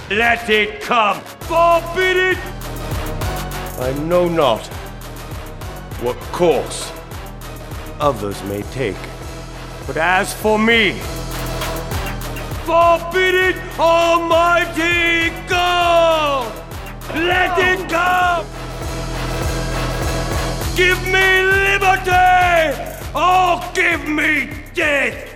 Let 0.10 0.50
it 0.50 0.82
come! 0.82 1.22
Forbid 1.22 2.18
it! 2.18 2.59
I 3.80 3.94
know 3.94 4.28
not 4.28 4.68
what 6.04 6.18
course 6.34 6.92
others 8.02 8.44
may 8.44 8.62
take, 8.74 8.98
but 9.88 9.96
as 9.96 10.34
for 10.34 10.60
me, 10.60 11.00
forbid 12.66 13.36
it, 13.36 13.80
Almighty 13.80 15.30
God! 15.48 16.54
Let 17.16 17.58
it 17.58 17.90
come! 17.90 18.46
Give 20.76 21.02
me 21.06 21.44
liberty! 21.44 22.12
Oh, 23.16 23.72
give 23.74 24.06
me 24.10 24.50
death! 24.74 25.34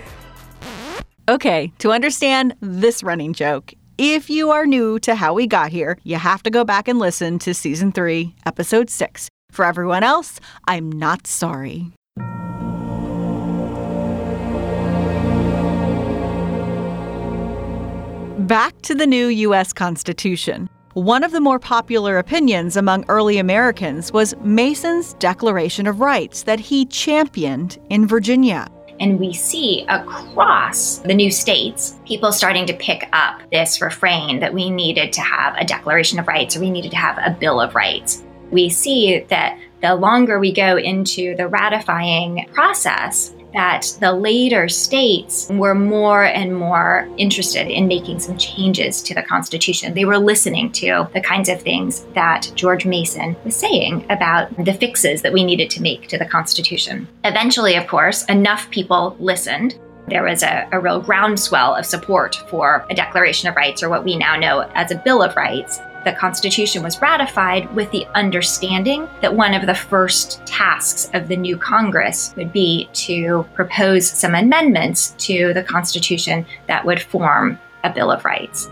Okay, 1.30 1.72
to 1.78 1.92
understand 1.92 2.54
this 2.60 3.02
running 3.02 3.32
joke, 3.32 3.72
if 3.98 4.28
you 4.28 4.50
are 4.50 4.66
new 4.66 4.98
to 5.00 5.14
how 5.14 5.34
we 5.34 5.46
got 5.46 5.70
here, 5.70 5.98
you 6.02 6.16
have 6.16 6.42
to 6.42 6.50
go 6.50 6.64
back 6.64 6.88
and 6.88 6.98
listen 6.98 7.38
to 7.40 7.54
season 7.54 7.92
3, 7.92 8.34
episode 8.44 8.90
6. 8.90 9.28
For 9.50 9.64
everyone 9.64 10.02
else, 10.02 10.40
I'm 10.66 10.90
not 10.90 11.26
sorry. 11.26 11.92
Back 18.46 18.82
to 18.82 18.94
the 18.94 19.06
new 19.06 19.28
U.S. 19.28 19.72
Constitution. 19.72 20.68
One 20.94 21.24
of 21.24 21.32
the 21.32 21.40
more 21.40 21.58
popular 21.58 22.18
opinions 22.18 22.76
among 22.76 23.04
early 23.08 23.38
Americans 23.38 24.12
was 24.12 24.36
Mason's 24.42 25.14
Declaration 25.14 25.86
of 25.86 26.00
Rights 26.00 26.42
that 26.42 26.60
he 26.60 26.84
championed 26.86 27.78
in 27.90 28.06
Virginia. 28.06 28.68
And 29.00 29.18
we 29.18 29.32
see 29.32 29.84
across 29.88 30.98
the 30.98 31.14
new 31.14 31.30
states 31.30 31.96
people 32.06 32.32
starting 32.32 32.66
to 32.66 32.74
pick 32.74 33.08
up 33.12 33.40
this 33.50 33.80
refrain 33.80 34.40
that 34.40 34.54
we 34.54 34.70
needed 34.70 35.12
to 35.14 35.20
have 35.20 35.56
a 35.56 35.64
Declaration 35.64 36.18
of 36.18 36.28
Rights 36.28 36.56
or 36.56 36.60
we 36.60 36.70
needed 36.70 36.90
to 36.92 36.96
have 36.96 37.18
a 37.18 37.36
Bill 37.38 37.60
of 37.60 37.74
Rights. 37.74 38.22
We 38.50 38.68
see 38.68 39.20
that 39.30 39.58
the 39.82 39.94
longer 39.94 40.38
we 40.38 40.52
go 40.52 40.76
into 40.76 41.34
the 41.36 41.48
ratifying 41.48 42.48
process, 42.52 43.34
that 43.54 43.96
the 44.00 44.12
later 44.12 44.68
states 44.68 45.48
were 45.50 45.74
more 45.74 46.24
and 46.24 46.54
more 46.54 47.08
interested 47.16 47.68
in 47.68 47.88
making 47.88 48.18
some 48.18 48.36
changes 48.36 49.02
to 49.02 49.14
the 49.14 49.22
Constitution. 49.22 49.94
They 49.94 50.04
were 50.04 50.18
listening 50.18 50.72
to 50.72 51.08
the 51.14 51.20
kinds 51.20 51.48
of 51.48 51.62
things 51.62 52.04
that 52.14 52.50
George 52.54 52.84
Mason 52.84 53.36
was 53.44 53.56
saying 53.56 54.04
about 54.10 54.54
the 54.64 54.74
fixes 54.74 55.22
that 55.22 55.32
we 55.32 55.44
needed 55.44 55.70
to 55.70 55.82
make 55.82 56.08
to 56.08 56.18
the 56.18 56.26
Constitution. 56.26 57.08
Eventually, 57.24 57.76
of 57.76 57.86
course, 57.86 58.24
enough 58.26 58.70
people 58.70 59.16
listened 59.18 59.78
there 60.06 60.22
was 60.22 60.42
a, 60.42 60.68
a, 60.70 60.78
real 60.78 61.00
groundswell 61.00 61.74
of 61.74 61.86
support 61.86 62.36
for 62.48 62.84
a 62.90 62.94
Declaration 62.94 63.48
of 63.48 63.56
Rights, 63.56 63.82
or 63.82 63.88
what 63.88 64.04
we 64.04 64.16
now 64.16 64.36
know 64.36 64.60
as 64.74 64.90
a 64.90 64.96
Bill 64.96 65.22
of 65.22 65.34
Rights 65.34 65.80
the 66.04 66.12
Constitution 66.12 66.82
was 66.82 67.00
ratified 67.00 67.74
with 67.74 67.90
the 67.90 68.06
understanding 68.14 69.08
that 69.20 69.34
one 69.34 69.54
of 69.54 69.66
the 69.66 69.74
first 69.74 70.44
tasks 70.46 71.10
of 71.14 71.28
the 71.28 71.36
new 71.36 71.56
Congress 71.56 72.34
would 72.36 72.52
be 72.52 72.88
to 72.92 73.46
propose 73.54 74.06
some 74.06 74.34
amendments 74.34 75.14
to 75.18 75.52
the 75.54 75.62
Constitution 75.62 76.44
that 76.66 76.84
would 76.84 77.00
form 77.00 77.58
a 77.82 77.90
Bill 77.90 78.10
of 78.10 78.24
Rights. 78.24 78.68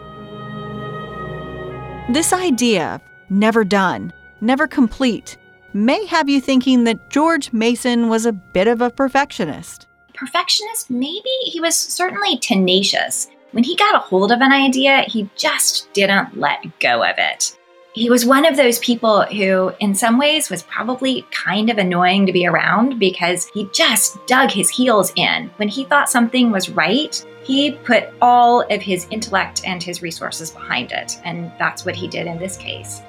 This 2.10 2.32
idea, 2.32 3.00
never 3.30 3.64
done, 3.64 4.12
never 4.40 4.66
complete, 4.66 5.38
may 5.72 6.04
have 6.06 6.28
you 6.28 6.40
thinking 6.40 6.84
that 6.84 7.10
George 7.10 7.52
Mason 7.52 8.08
was 8.08 8.26
a 8.26 8.32
bit 8.32 8.68
of 8.68 8.82
a 8.82 8.90
perfectionist. 8.90 9.86
Perfectionist? 10.14 10.90
Maybe. 10.90 11.30
He 11.44 11.60
was 11.60 11.76
certainly 11.76 12.38
tenacious. 12.38 13.28
When 13.52 13.64
he 13.64 13.76
got 13.76 13.94
a 13.94 13.98
hold 13.98 14.32
of 14.32 14.40
an 14.40 14.52
idea, 14.52 15.02
he 15.02 15.28
just 15.36 15.92
didn't 15.92 16.38
let 16.38 16.78
go 16.80 17.04
of 17.04 17.14
it. 17.18 17.56
He 17.94 18.08
was 18.08 18.24
one 18.24 18.46
of 18.46 18.56
those 18.56 18.78
people 18.78 19.22
who, 19.24 19.70
in 19.78 19.94
some 19.94 20.18
ways, 20.18 20.48
was 20.48 20.62
probably 20.62 21.26
kind 21.30 21.68
of 21.68 21.76
annoying 21.76 22.24
to 22.24 22.32
be 22.32 22.46
around 22.46 22.98
because 22.98 23.50
he 23.52 23.68
just 23.74 24.26
dug 24.26 24.50
his 24.50 24.70
heels 24.70 25.12
in. 25.16 25.50
When 25.56 25.68
he 25.68 25.84
thought 25.84 26.08
something 26.08 26.50
was 26.50 26.70
right, 26.70 27.22
he 27.44 27.72
put 27.72 28.08
all 28.22 28.62
of 28.62 28.80
his 28.80 29.06
intellect 29.10 29.60
and 29.66 29.82
his 29.82 30.00
resources 30.00 30.50
behind 30.50 30.90
it. 30.90 31.20
And 31.24 31.52
that's 31.58 31.84
what 31.84 31.96
he 31.96 32.08
did 32.08 32.26
in 32.26 32.38
this 32.38 32.56
case. 32.56 33.02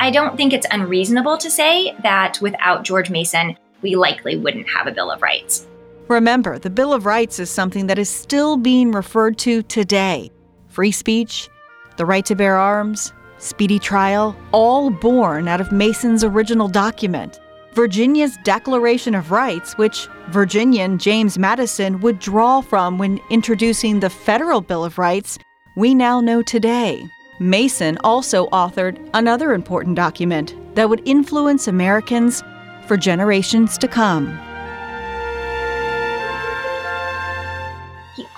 I 0.00 0.10
don't 0.10 0.36
think 0.36 0.52
it's 0.52 0.66
unreasonable 0.72 1.38
to 1.38 1.50
say 1.50 1.94
that 2.02 2.40
without 2.40 2.82
George 2.82 3.10
Mason, 3.10 3.56
we 3.82 3.94
likely 3.94 4.36
wouldn't 4.36 4.68
have 4.68 4.88
a 4.88 4.92
Bill 4.92 5.12
of 5.12 5.22
Rights. 5.22 5.68
Remember, 6.08 6.58
the 6.58 6.70
Bill 6.70 6.94
of 6.94 7.04
Rights 7.04 7.38
is 7.38 7.50
something 7.50 7.86
that 7.86 7.98
is 7.98 8.08
still 8.08 8.56
being 8.56 8.92
referred 8.92 9.36
to 9.38 9.62
today. 9.62 10.30
Free 10.68 10.90
speech, 10.90 11.50
the 11.98 12.06
right 12.06 12.24
to 12.24 12.34
bear 12.34 12.56
arms, 12.56 13.12
speedy 13.36 13.78
trial, 13.78 14.34
all 14.52 14.88
born 14.88 15.48
out 15.48 15.60
of 15.60 15.70
Mason's 15.70 16.24
original 16.24 16.66
document. 16.66 17.38
Virginia's 17.74 18.38
Declaration 18.42 19.14
of 19.14 19.30
Rights, 19.30 19.76
which 19.76 20.08
Virginian 20.30 20.96
James 20.96 21.38
Madison 21.38 22.00
would 22.00 22.18
draw 22.20 22.62
from 22.62 22.96
when 22.96 23.20
introducing 23.28 24.00
the 24.00 24.08
Federal 24.08 24.62
Bill 24.62 24.86
of 24.86 24.96
Rights, 24.96 25.38
we 25.76 25.94
now 25.94 26.22
know 26.22 26.40
today. 26.40 27.06
Mason 27.38 27.98
also 28.02 28.46
authored 28.46 28.98
another 29.12 29.52
important 29.52 29.94
document 29.94 30.56
that 30.74 30.88
would 30.88 31.06
influence 31.06 31.68
Americans 31.68 32.42
for 32.86 32.96
generations 32.96 33.76
to 33.76 33.86
come. 33.86 34.47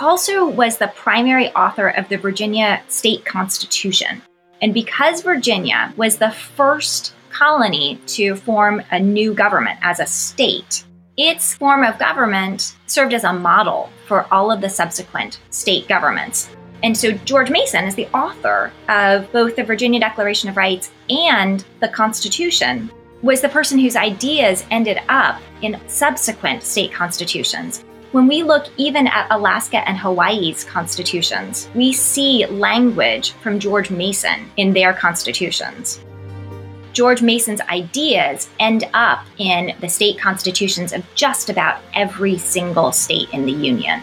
Also 0.01 0.49
was 0.49 0.79
the 0.79 0.93
primary 0.97 1.49
author 1.51 1.89
of 1.89 2.09
the 2.09 2.17
Virginia 2.17 2.83
State 2.89 3.25
Constitution. 3.25 4.23
And 4.63 4.75
because 4.75 5.23
Virginia 5.23 5.93
was 5.97 6.17
the 6.17 6.31
first 6.31 7.15
colony 7.31 8.01
to 8.07 8.35
form 8.35 8.83
a 8.91 8.99
new 8.99 9.35
government 9.35 9.79
as 9.83 10.01
a 10.01 10.07
state, 10.07 10.85
its 11.17 11.55
form 11.55 11.85
of 11.85 11.99
government 11.99 12.77
served 12.87 13.13
as 13.13 13.25
a 13.25 13.33
model 13.33 13.91
for 14.07 14.27
all 14.33 14.51
of 14.51 14.61
the 14.61 14.69
subsequent 14.69 15.41
state 15.51 15.87
governments. 15.87 16.51
And 16.83 16.97
so 16.97 17.13
George 17.13 17.51
Mason 17.51 17.85
is 17.85 17.95
the 17.95 18.09
author 18.09 18.73
of 18.89 19.31
both 19.33 19.55
the 19.55 19.65
Virginia 19.65 20.01
Declaration 20.01 20.49
of 20.49 20.57
Rights 20.57 20.91
and 21.11 21.65
the 21.81 21.89
Constitution 21.89 22.91
was 23.23 23.43
the 23.43 23.51
person 23.51 23.79
whose 23.79 23.97
ideas 23.97 24.65
ended 24.71 24.99
up 25.11 25.41
in 25.61 25.79
subsequent 25.89 26.63
state 26.63 26.91
constitutions. 26.91 27.85
When 28.13 28.27
we 28.27 28.43
look 28.43 28.67
even 28.77 29.07
at 29.07 29.29
Alaska 29.31 29.89
and 29.89 29.97
Hawaii's 29.97 30.65
constitutions, 30.65 31.69
we 31.77 31.93
see 31.93 32.45
language 32.47 33.31
from 33.35 33.61
George 33.61 33.93
Mason 33.93 34.51
in 34.57 34.73
their 34.73 34.93
constitutions. 34.93 36.01
George 36.93 37.23
Mason's 37.23 37.61
ideas 37.61 38.49
end 38.59 38.89
up 38.95 39.25
in 39.39 39.77
the 39.81 39.89
state 39.89 40.19
constitutions 40.19 40.93
of 40.93 41.05
just 41.15 41.51
about 41.51 41.83
every 41.95 42.37
single 42.37 42.91
state 42.91 43.29
in 43.33 43.47
the 43.47 43.53
Union. 43.53 44.01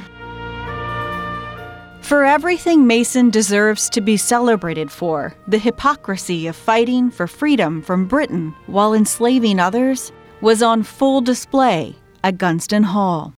For 2.00 2.24
everything 2.24 2.88
Mason 2.88 3.30
deserves 3.30 3.90
to 3.90 4.00
be 4.00 4.16
celebrated 4.16 4.90
for, 4.90 5.36
the 5.50 5.58
hypocrisy 5.58 6.48
of 6.48 6.56
fighting 6.56 7.12
for 7.12 7.28
freedom 7.28 7.82
from 7.82 8.08
Britain 8.08 8.56
while 8.68 8.94
enslaving 8.94 9.60
others 9.60 10.14
was 10.40 10.64
on 10.64 10.84
full 10.84 11.20
display 11.20 11.98
at 12.24 12.38
Gunston 12.38 12.84
Hall. 12.84 13.37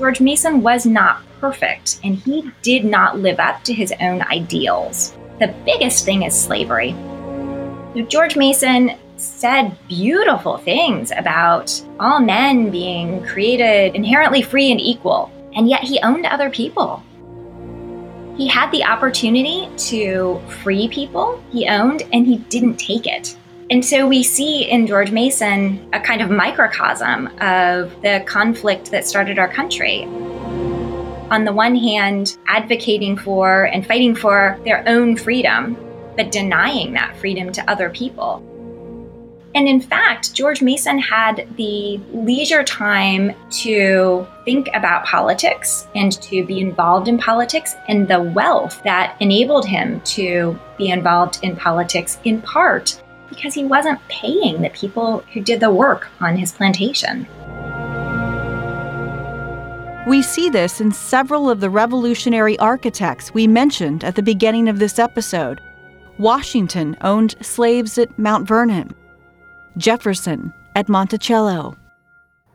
George 0.00 0.22
Mason 0.22 0.62
was 0.62 0.86
not 0.86 1.20
perfect, 1.42 2.00
and 2.02 2.16
he 2.16 2.50
did 2.62 2.86
not 2.86 3.18
live 3.18 3.38
up 3.38 3.62
to 3.64 3.74
his 3.74 3.92
own 4.00 4.22
ideals. 4.22 5.14
The 5.38 5.54
biggest 5.66 6.06
thing 6.06 6.22
is 6.22 6.34
slavery. 6.34 6.96
George 8.08 8.34
Mason 8.34 8.92
said 9.18 9.76
beautiful 9.88 10.56
things 10.56 11.12
about 11.14 11.84
all 12.00 12.18
men 12.18 12.70
being 12.70 13.22
created 13.26 13.94
inherently 13.94 14.40
free 14.40 14.70
and 14.70 14.80
equal, 14.80 15.30
and 15.54 15.68
yet 15.68 15.82
he 15.82 16.00
owned 16.00 16.24
other 16.24 16.48
people. 16.48 17.02
He 18.38 18.48
had 18.48 18.70
the 18.70 18.84
opportunity 18.84 19.68
to 19.90 20.40
free 20.62 20.88
people 20.88 21.44
he 21.52 21.68
owned, 21.68 22.04
and 22.10 22.26
he 22.26 22.38
didn't 22.48 22.78
take 22.78 23.06
it. 23.06 23.36
And 23.70 23.84
so 23.84 24.04
we 24.04 24.24
see 24.24 24.68
in 24.68 24.88
George 24.88 25.12
Mason 25.12 25.88
a 25.92 26.00
kind 26.00 26.20
of 26.20 26.28
microcosm 26.28 27.28
of 27.40 28.02
the 28.02 28.20
conflict 28.26 28.90
that 28.90 29.06
started 29.06 29.38
our 29.38 29.46
country. 29.46 30.02
On 31.30 31.44
the 31.44 31.52
one 31.52 31.76
hand, 31.76 32.36
advocating 32.48 33.16
for 33.16 33.66
and 33.66 33.86
fighting 33.86 34.16
for 34.16 34.58
their 34.64 34.82
own 34.88 35.16
freedom, 35.16 35.76
but 36.16 36.32
denying 36.32 36.94
that 36.94 37.16
freedom 37.18 37.52
to 37.52 37.70
other 37.70 37.90
people. 37.90 38.44
And 39.54 39.68
in 39.68 39.80
fact, 39.80 40.34
George 40.34 40.62
Mason 40.62 40.98
had 40.98 41.46
the 41.56 42.00
leisure 42.12 42.64
time 42.64 43.32
to 43.62 44.26
think 44.44 44.68
about 44.74 45.04
politics 45.04 45.86
and 45.94 46.10
to 46.22 46.44
be 46.44 46.58
involved 46.58 47.06
in 47.06 47.18
politics 47.18 47.76
and 47.86 48.08
the 48.08 48.20
wealth 48.20 48.80
that 48.82 49.16
enabled 49.20 49.66
him 49.66 50.00
to 50.02 50.58
be 50.76 50.90
involved 50.90 51.38
in 51.42 51.54
politics 51.54 52.18
in 52.24 52.42
part 52.42 53.00
because 53.30 53.54
he 53.54 53.64
wasn't 53.64 54.06
paying 54.08 54.60
the 54.60 54.70
people 54.70 55.24
who 55.32 55.40
did 55.40 55.60
the 55.60 55.70
work 55.70 56.08
on 56.20 56.36
his 56.36 56.52
plantation. 56.52 57.26
We 60.06 60.22
see 60.22 60.50
this 60.50 60.80
in 60.80 60.92
several 60.92 61.48
of 61.48 61.60
the 61.60 61.70
revolutionary 61.70 62.58
architects 62.58 63.32
we 63.32 63.46
mentioned 63.46 64.02
at 64.02 64.16
the 64.16 64.22
beginning 64.22 64.68
of 64.68 64.78
this 64.78 64.98
episode. 64.98 65.60
Washington 66.18 66.96
owned 67.02 67.36
slaves 67.40 67.96
at 67.96 68.18
Mount 68.18 68.46
Vernon, 68.46 68.94
Jefferson 69.76 70.52
at 70.74 70.88
Monticello. 70.88 71.76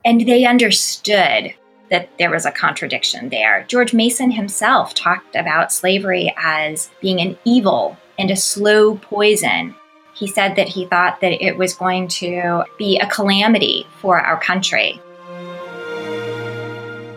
And 0.04 0.22
they 0.22 0.46
understood 0.46 1.54
that 1.90 2.10
there 2.18 2.32
was 2.32 2.46
a 2.46 2.52
contradiction 2.52 3.30
there. 3.30 3.66
George 3.68 3.94
Mason 3.94 4.32
himself 4.32 4.94
talked 4.94 5.36
about 5.36 5.72
slavery 5.72 6.34
as 6.38 6.90
being 7.00 7.20
an 7.22 7.38
evil 7.46 7.98
and 8.18 8.32
a 8.32 8.36
slow 8.36 8.96
poison 8.98 9.76
he 10.16 10.28
said 10.28 10.56
that 10.56 10.70
he 10.70 10.86
thought 10.86 11.20
that 11.20 11.46
it 11.46 11.58
was 11.58 11.74
going 11.74 12.08
to 12.08 12.64
be 12.78 12.98
a 12.98 13.08
calamity 13.08 13.86
for 14.00 14.20
our 14.20 14.40
country. 14.40 15.00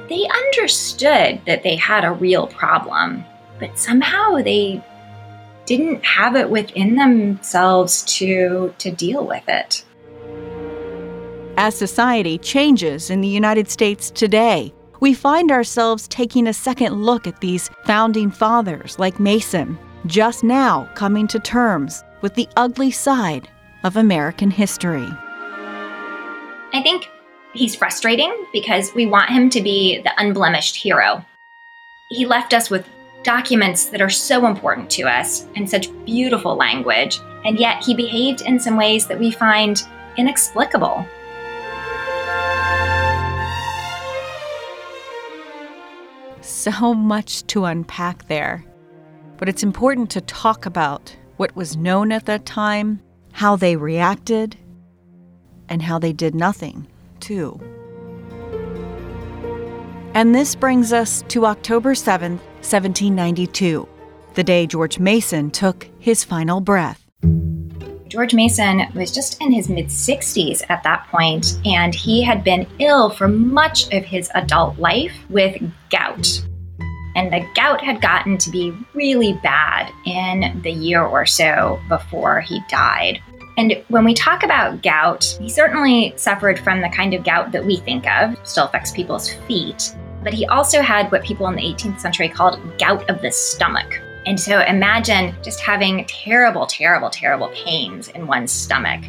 They 0.09 0.27
understood 0.27 1.41
that 1.47 1.63
they 1.63 1.77
had 1.77 2.05
a 2.05 2.11
real 2.11 2.49
problem, 2.49 3.25
but 3.61 3.79
somehow 3.79 4.43
they 4.43 4.83
didn't 5.65 6.05
have 6.05 6.35
it 6.35 6.51
within 6.51 6.97
themselves 6.97 8.03
to, 8.05 8.75
to 8.79 8.91
deal 8.91 9.25
with 9.25 9.45
it. 9.49 9.85
As 11.57 11.77
society 11.77 12.39
changes 12.39 13.11
in 13.11 13.21
the 13.21 13.29
United 13.29 13.71
States 13.71 14.11
today, 14.11 14.73
we 15.01 15.15
find 15.15 15.53
ourselves 15.53 16.09
taking 16.09 16.49
a 16.49 16.53
second 16.53 17.05
look 17.05 17.27
at 17.27 17.41
these 17.41 17.71
founding 17.85 18.31
fathers 18.31 18.99
like 18.99 19.21
Mason, 19.21 19.79
just 20.07 20.43
now 20.43 20.91
coming 20.95 21.29
to 21.29 21.39
terms 21.39 22.03
with 22.21 22.35
the 22.35 22.49
ugly 22.57 22.91
side 22.91 23.49
of 23.85 23.97
American 23.97 24.51
history. 24.51 25.09
I 26.73 26.83
think 26.83 27.09
he's 27.55 27.75
frustrating 27.75 28.35
because 28.53 28.95
we 28.95 29.07
want 29.07 29.31
him 29.31 29.51
to 29.51 29.61
be 29.61 30.01
the 30.03 30.13
unblemished 30.19 30.77
hero. 30.77 31.25
He 32.11 32.27
left 32.27 32.55
us 32.55 32.71
with 32.71 32.89
documents 33.23 33.87
that 33.87 34.01
are 34.01 34.11
so 34.11 34.47
important 34.47 34.91
to 34.91 35.03
us 35.03 35.47
and 35.57 35.69
such 35.69 35.93
beautiful 36.05 36.57
language, 36.57 37.21
and 37.45 37.59
yet 37.59 37.85
he 37.85 37.95
behaved 37.95 38.43
in 38.43 38.59
some 38.59 38.77
ways 38.77 39.07
that 39.07 39.19
we 39.19 39.31
find 39.31 39.83
inexplicable. 40.17 41.07
So 46.41 46.95
much 46.95 47.47
to 47.49 47.67
unpack 47.67 48.27
there. 48.29 48.65
But 49.37 49.49
it's 49.49 49.63
important 49.63 50.11
to 50.11 50.21
talk 50.23 50.67
about 50.67 51.15
what 51.39 51.57
was 51.57 51.77
known 51.77 52.13
at 52.13 52.27
that 52.27 52.45
time, 52.45 53.01
how 53.33 53.57
they 53.57 53.77
reacted, 53.77 54.57
and 55.69 55.81
how 55.81 55.99
they 55.99 56.13
did 56.13 56.35
nothing, 56.35 56.87
too. 57.21 57.59
And 60.15 60.35
this 60.35 60.55
brings 60.55 60.93
us 60.93 61.23
to 61.29 61.47
October 61.47 61.95
7th, 61.95 62.41
1792, 62.61 63.89
the 64.35 64.45
day 64.45 64.67
George 64.67 64.99
Mason 64.99 65.51
took 65.51 65.89
his 66.01 66.25
final 66.25 66.61
breath. 66.61 67.05
George 68.09 68.35
Mason 68.35 68.83
was 68.95 69.13
just 69.13 69.41
in 69.41 69.53
his 69.53 69.69
mid 69.69 69.87
60s 69.87 70.63
at 70.71 70.83
that 70.83 71.07
point, 71.09 71.61
and 71.65 71.95
he 71.95 72.23
had 72.23 72.43
been 72.43 72.67
ill 72.79 73.11
for 73.11 73.29
much 73.29 73.93
of 73.93 74.05
his 74.05 74.31
adult 74.35 74.79
life 74.79 75.13
with 75.29 75.61
gout. 75.91 76.43
And 77.19 77.33
the 77.33 77.45
gout 77.57 77.83
had 77.83 78.01
gotten 78.01 78.39
to 78.39 78.49
be 78.49 78.73
really 78.95 79.33
bad 79.43 79.93
in 80.07 80.61
the 80.63 80.71
year 80.71 81.03
or 81.03 81.27
so 81.27 81.81
before 81.89 82.41
he 82.41 82.61
died. 82.69 83.21
And 83.57 83.83
when 83.89 84.05
we 84.05 84.15
talk 84.15 84.45
about 84.45 84.85
gout, 84.85 85.25
he 85.41 85.49
certainly 85.49 86.15
suffered 86.17 86.61
from 86.61 86.81
the 86.81 86.89
kind 86.91 87.15
of 87.15 87.25
gout 87.25 87.51
that 87.51 87.67
we 87.67 87.79
think 87.79 88.07
of, 88.07 88.37
still 88.45 88.67
affects 88.67 88.93
people's 88.93 89.33
feet. 89.49 89.97
But 90.23 90.33
he 90.33 90.47
also 90.47 90.81
had 90.81 91.11
what 91.11 91.25
people 91.25 91.49
in 91.49 91.57
the 91.57 91.63
18th 91.63 91.99
century 91.99 92.29
called 92.29 92.61
gout 92.79 93.11
of 93.11 93.21
the 93.21 93.33
stomach. 93.33 94.01
And 94.25 94.39
so 94.39 94.61
imagine 94.61 95.35
just 95.43 95.59
having 95.59 96.05
terrible, 96.07 96.67
terrible, 96.67 97.11
terrible 97.11 97.49
pains 97.49 98.07
in 98.07 98.29
one's 98.29 98.53
stomach. 98.53 99.03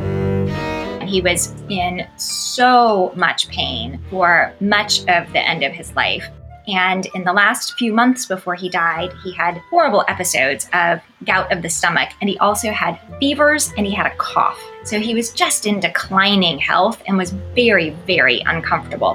And 0.00 1.08
he 1.08 1.20
was 1.20 1.54
in 1.68 2.08
so 2.16 3.12
much 3.14 3.46
pain 3.50 4.02
for 4.10 4.52
much 4.58 5.02
of 5.02 5.32
the 5.32 5.48
end 5.48 5.62
of 5.62 5.70
his 5.70 5.94
life. 5.94 6.28
And 6.68 7.06
in 7.14 7.22
the 7.22 7.32
last 7.32 7.74
few 7.74 7.92
months 7.92 8.26
before 8.26 8.56
he 8.56 8.68
died, 8.68 9.12
he 9.22 9.32
had 9.32 9.58
horrible 9.70 10.04
episodes 10.08 10.68
of 10.72 11.00
gout 11.24 11.52
of 11.52 11.62
the 11.62 11.70
stomach, 11.70 12.10
and 12.20 12.28
he 12.28 12.36
also 12.38 12.72
had 12.72 12.98
fevers 13.20 13.72
and 13.76 13.86
he 13.86 13.94
had 13.94 14.06
a 14.06 14.16
cough. 14.16 14.60
So 14.84 14.98
he 14.98 15.14
was 15.14 15.32
just 15.32 15.66
in 15.66 15.78
declining 15.78 16.58
health 16.58 17.02
and 17.06 17.16
was 17.16 17.30
very, 17.54 17.90
very 18.06 18.40
uncomfortable. 18.46 19.14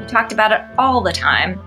He 0.00 0.06
talked 0.06 0.32
about 0.32 0.50
it 0.50 0.62
all 0.78 1.00
the 1.00 1.12
time, 1.12 1.60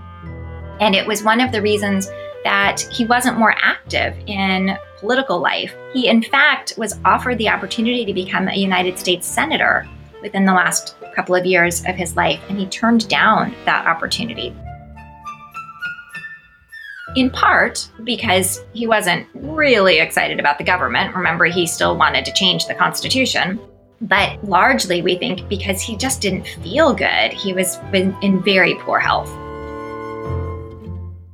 and 0.81 0.93
it 0.93 1.07
was 1.07 1.23
one 1.23 1.39
of 1.39 1.53
the 1.53 1.61
reasons 1.61 2.09
that 2.43 2.81
he 2.91 3.05
wasn't 3.05 3.39
more 3.39 3.55
active 3.61 4.13
in 4.27 4.77
political 4.99 5.39
life. 5.39 5.73
He, 5.93 6.09
in 6.09 6.21
fact, 6.21 6.73
was 6.77 6.99
offered 7.05 7.37
the 7.37 7.47
opportunity 7.47 8.03
to 8.03 8.13
become 8.13 8.49
a 8.49 8.55
United 8.55 8.99
States 8.99 9.25
Senator 9.25 9.87
within 10.23 10.45
the 10.45 10.53
last 10.53 10.95
couple 11.13 11.35
of 11.35 11.45
years 11.45 11.85
of 11.85 11.95
his 11.95 12.15
life, 12.15 12.41
and 12.49 12.57
he 12.57 12.65
turned 12.65 13.07
down 13.07 13.53
that 13.65 13.85
opportunity. 13.85 14.55
In 17.15 17.29
part 17.29 17.87
because 18.03 18.63
he 18.73 18.87
wasn't 18.87 19.27
really 19.35 19.99
excited 19.99 20.39
about 20.39 20.57
the 20.57 20.63
government. 20.63 21.15
Remember, 21.15 21.45
he 21.45 21.67
still 21.67 21.95
wanted 21.95 22.25
to 22.25 22.33
change 22.33 22.65
the 22.65 22.73
Constitution. 22.73 23.59
But 24.01 24.43
largely, 24.43 25.03
we 25.03 25.17
think 25.17 25.47
because 25.47 25.79
he 25.79 25.95
just 25.95 26.21
didn't 26.21 26.47
feel 26.63 26.93
good. 26.93 27.31
He 27.31 27.53
was 27.53 27.77
in 27.93 28.41
very 28.41 28.75
poor 28.79 28.99
health. 28.99 29.29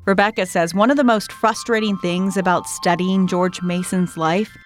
Rebecca 0.06 0.46
says 0.46 0.74
one 0.74 0.92
of 0.92 0.98
the 0.98 1.04
most 1.04 1.32
frustrating 1.32 1.98
things 1.98 2.36
about 2.36 2.68
studying 2.68 3.28
George 3.28 3.62
Mason's 3.62 4.18
life 4.18 4.58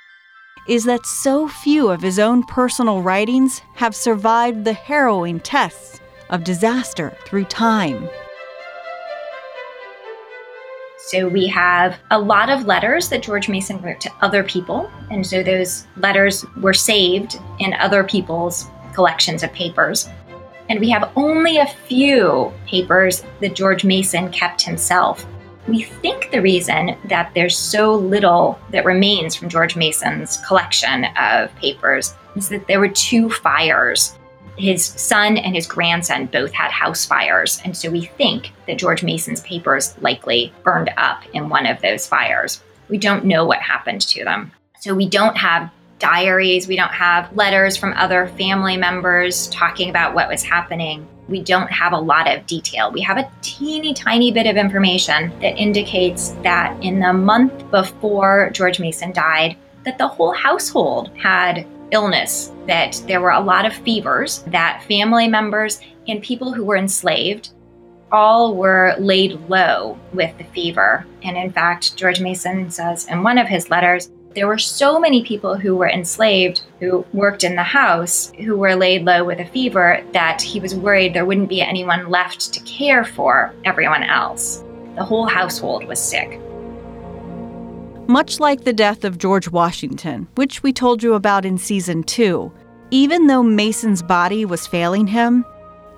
is 0.67 0.85
that 0.85 1.05
so 1.05 1.47
few 1.47 1.89
of 1.89 2.01
his 2.01 2.19
own 2.19 2.43
personal 2.43 3.01
writings 3.01 3.61
have 3.75 3.95
survived 3.95 4.63
the 4.63 4.73
harrowing 4.73 5.39
tests 5.39 5.99
of 6.29 6.43
disaster 6.43 7.15
through 7.25 7.45
time. 7.45 8.09
So 10.97 11.27
we 11.27 11.47
have 11.47 11.99
a 12.11 12.19
lot 12.19 12.49
of 12.49 12.65
letters 12.65 13.09
that 13.09 13.23
George 13.23 13.49
Mason 13.49 13.81
wrote 13.81 13.99
to 14.01 14.11
other 14.21 14.41
people, 14.41 14.89
and 15.11 15.25
so 15.25 15.43
those 15.43 15.85
letters 15.97 16.45
were 16.61 16.73
saved 16.73 17.39
in 17.59 17.73
other 17.73 18.05
people's 18.05 18.67
collections 18.93 19.43
of 19.43 19.51
papers. 19.51 20.07
And 20.69 20.79
we 20.79 20.89
have 20.91 21.11
only 21.17 21.57
a 21.57 21.67
few 21.67 22.53
papers 22.65 23.23
that 23.41 23.53
George 23.53 23.83
Mason 23.83 24.31
kept 24.31 24.61
himself. 24.61 25.25
We 25.67 25.83
think 25.83 26.29
the 26.31 26.41
reason 26.41 26.97
that 27.05 27.31
there's 27.33 27.57
so 27.57 27.95
little 27.95 28.59
that 28.71 28.83
remains 28.83 29.33
from 29.33 29.47
George 29.47 29.77
Mason's 29.77 30.37
collection 30.45 31.05
of 31.17 31.55
papers 31.55 32.13
is 32.35 32.49
that 32.49 32.67
there 32.67 32.81
were 32.81 32.89
two 32.89 33.29
fires. 33.29 34.17
His 34.57 34.83
son 34.85 35.37
and 35.37 35.55
his 35.55 35.65
grandson 35.65 36.25
both 36.25 36.51
had 36.51 36.69
house 36.69 37.05
fires, 37.05 37.61
and 37.63 37.75
so 37.75 37.89
we 37.89 38.05
think 38.05 38.51
that 38.67 38.77
George 38.77 39.03
Mason's 39.03 39.41
papers 39.41 39.95
likely 40.01 40.53
burned 40.63 40.91
up 40.97 41.23
in 41.33 41.49
one 41.49 41.65
of 41.65 41.81
those 41.81 42.05
fires. 42.05 42.61
We 42.89 42.97
don't 42.97 43.25
know 43.25 43.45
what 43.45 43.59
happened 43.59 44.01
to 44.01 44.23
them. 44.23 44.51
So 44.81 44.93
we 44.93 45.07
don't 45.07 45.37
have 45.37 45.71
diaries, 45.97 46.67
we 46.67 46.75
don't 46.75 46.91
have 46.91 47.33
letters 47.35 47.77
from 47.77 47.93
other 47.93 48.27
family 48.27 48.75
members 48.75 49.47
talking 49.47 49.89
about 49.89 50.13
what 50.13 50.27
was 50.27 50.43
happening 50.43 51.07
we 51.27 51.41
don't 51.41 51.71
have 51.71 51.93
a 51.93 51.99
lot 51.99 52.33
of 52.33 52.45
detail. 52.45 52.91
We 52.91 53.01
have 53.01 53.17
a 53.17 53.29
teeny 53.41 53.93
tiny 53.93 54.31
bit 54.31 54.47
of 54.47 54.57
information 54.57 55.31
that 55.39 55.57
indicates 55.57 56.29
that 56.43 56.77
in 56.83 56.99
the 56.99 57.13
month 57.13 57.69
before 57.71 58.49
George 58.51 58.79
Mason 58.79 59.11
died, 59.13 59.57
that 59.85 59.97
the 59.97 60.07
whole 60.07 60.33
household 60.33 61.11
had 61.17 61.65
illness, 61.91 62.51
that 62.67 63.01
there 63.07 63.21
were 63.21 63.31
a 63.31 63.39
lot 63.39 63.65
of 63.65 63.73
fevers, 63.73 64.43
that 64.47 64.83
family 64.87 65.27
members 65.27 65.79
and 66.07 66.21
people 66.21 66.51
who 66.51 66.65
were 66.65 66.77
enslaved 66.77 67.49
all 68.11 68.55
were 68.55 68.95
laid 68.99 69.39
low 69.49 69.97
with 70.13 70.37
the 70.37 70.43
fever. 70.45 71.05
And 71.23 71.35
in 71.35 71.51
fact, 71.51 71.97
George 71.97 72.21
Mason 72.21 72.69
says 72.69 73.07
in 73.07 73.23
one 73.23 73.37
of 73.37 73.47
his 73.47 73.69
letters 73.69 74.11
there 74.35 74.47
were 74.47 74.57
so 74.57 74.99
many 74.99 75.23
people 75.23 75.55
who 75.55 75.75
were 75.75 75.89
enslaved, 75.89 76.61
who 76.79 77.05
worked 77.13 77.43
in 77.43 77.55
the 77.55 77.63
house, 77.63 78.31
who 78.43 78.57
were 78.57 78.75
laid 78.75 79.05
low 79.05 79.23
with 79.23 79.39
a 79.39 79.45
fever 79.45 80.03
that 80.13 80.41
he 80.41 80.59
was 80.59 80.73
worried 80.73 81.13
there 81.13 81.25
wouldn't 81.25 81.49
be 81.49 81.61
anyone 81.61 82.09
left 82.09 82.53
to 82.53 82.59
care 82.61 83.03
for 83.03 83.53
everyone 83.63 84.03
else. 84.03 84.63
The 84.95 85.03
whole 85.03 85.27
household 85.27 85.85
was 85.85 85.99
sick. 85.99 86.39
Much 88.07 88.39
like 88.39 88.63
the 88.63 88.73
death 88.73 89.05
of 89.05 89.17
George 89.17 89.49
Washington, 89.49 90.27
which 90.35 90.61
we 90.61 90.73
told 90.73 91.01
you 91.03 91.13
about 91.13 91.45
in 91.45 91.57
season 91.57 92.03
two, 92.03 92.51
even 92.91 93.27
though 93.27 93.43
Mason's 93.43 94.03
body 94.03 94.45
was 94.45 94.67
failing 94.67 95.07
him, 95.07 95.45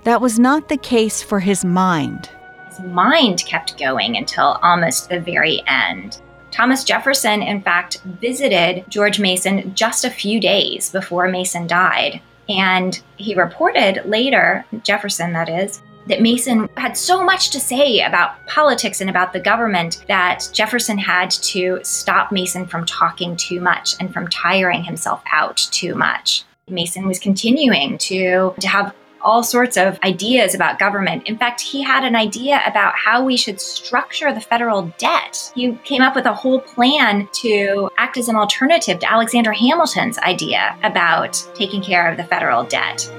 that 0.03 0.21
was 0.21 0.37
not 0.37 0.69
the 0.69 0.77
case 0.77 1.23
for 1.23 1.39
his 1.39 1.65
mind. 1.65 2.29
His 2.69 2.79
mind 2.81 3.43
kept 3.45 3.79
going 3.79 4.17
until 4.17 4.59
almost 4.61 5.09
the 5.09 5.19
very 5.19 5.63
end. 5.67 6.21
Thomas 6.55 6.85
Jefferson, 6.85 7.41
in 7.43 7.61
fact, 7.61 7.99
visited 8.21 8.85
George 8.87 9.19
Mason 9.19 9.75
just 9.75 10.05
a 10.05 10.09
few 10.09 10.39
days 10.39 10.89
before 10.89 11.27
Mason 11.27 11.67
died. 11.67 12.21
And 12.47 12.97
he 13.17 13.35
reported 13.35 14.05
later, 14.05 14.63
Jefferson 14.81 15.33
that 15.33 15.49
is, 15.49 15.81
that 16.07 16.21
Mason 16.21 16.69
had 16.77 16.95
so 16.95 17.25
much 17.25 17.49
to 17.49 17.59
say 17.59 17.99
about 17.99 18.37
politics 18.47 19.01
and 19.01 19.09
about 19.09 19.33
the 19.33 19.39
government 19.41 20.05
that 20.07 20.47
Jefferson 20.53 20.97
had 20.97 21.29
to 21.29 21.81
stop 21.83 22.31
Mason 22.31 22.65
from 22.65 22.85
talking 22.85 23.35
too 23.35 23.59
much 23.59 23.95
and 23.99 24.13
from 24.13 24.29
tiring 24.29 24.81
himself 24.81 25.21
out 25.33 25.57
too 25.71 25.93
much. 25.93 26.45
Mason 26.69 27.05
was 27.05 27.19
continuing 27.19 27.97
to, 27.97 28.53
to 28.61 28.67
have 28.69 28.95
all 29.25 29.43
sorts 29.43 29.75
of 29.75 29.99
ideas 30.03 30.53
about 30.55 30.79
government. 30.79 31.27
In 31.27 31.37
fact, 31.37 31.59
he 31.59 31.81
had 31.81 32.05
an 32.05 32.15
idea 32.15 32.61
about 32.65 32.93
how 32.95 33.23
we 33.25 33.35
should 33.35 33.59
structure 33.59 34.31
the 34.31 34.39
federal 34.39 34.83
debt. 34.99 35.51
He 35.55 35.73
came 35.83 36.01
up 36.01 36.15
with 36.15 36.25
a 36.25 36.33
whole 36.33 36.61
plan 36.61 37.27
to 37.41 37.89
act 37.97 38.17
as 38.17 38.29
an 38.29 38.35
alternative 38.35 38.99
to 38.99 39.11
Alexander 39.11 39.51
Hamilton's 39.51 40.19
idea 40.19 40.77
about 40.83 41.43
taking 41.55 41.81
care 41.81 42.09
of 42.09 42.17
the 42.17 42.23
federal 42.23 42.63
debt. 42.63 43.11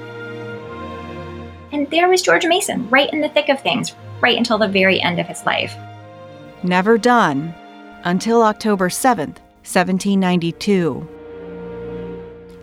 And 1.71 1.89
there 1.91 2.07
was 2.07 2.21
George 2.21 2.45
Mason, 2.45 2.89
right 2.89 3.11
in 3.11 3.19
the 3.19 3.29
thick 3.29 3.49
of 3.49 3.61
things, 3.61 3.93
right 4.21 4.37
until 4.37 4.57
the 4.57 4.67
very 4.67 5.01
end 5.01 5.19
of 5.19 5.27
his 5.27 5.45
life. 5.45 5.75
Never 6.63 6.97
done 6.97 7.53
until 8.05 8.41
October 8.41 8.87
7th, 8.87 9.39
1792. 9.67 11.07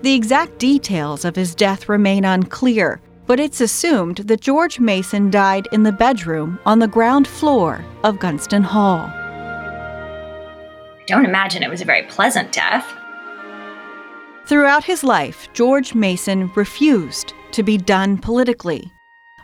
The 0.00 0.14
exact 0.14 0.58
details 0.58 1.24
of 1.24 1.36
his 1.36 1.54
death 1.54 1.88
remain 1.88 2.24
unclear, 2.24 3.00
but 3.26 3.40
it's 3.40 3.60
assumed 3.60 4.18
that 4.18 4.40
George 4.40 4.78
Mason 4.78 5.30
died 5.30 5.68
in 5.72 5.82
the 5.82 5.92
bedroom 5.92 6.58
on 6.66 6.78
the 6.78 6.88
ground 6.88 7.26
floor 7.26 7.84
of 8.02 8.18
Gunston 8.18 8.62
Hall. 8.62 9.10
I 11.04 11.04
don't 11.06 11.24
imagine 11.24 11.62
it 11.62 11.70
was 11.70 11.80
a 11.80 11.86
very 11.86 12.02
pleasant 12.04 12.52
death. 12.52 12.86
Throughout 14.46 14.84
his 14.84 15.02
life, 15.02 15.48
George 15.54 15.94
Mason 15.94 16.50
refused 16.54 17.32
to 17.52 17.62
be 17.62 17.78
done 17.78 18.18
politically. 18.18 18.92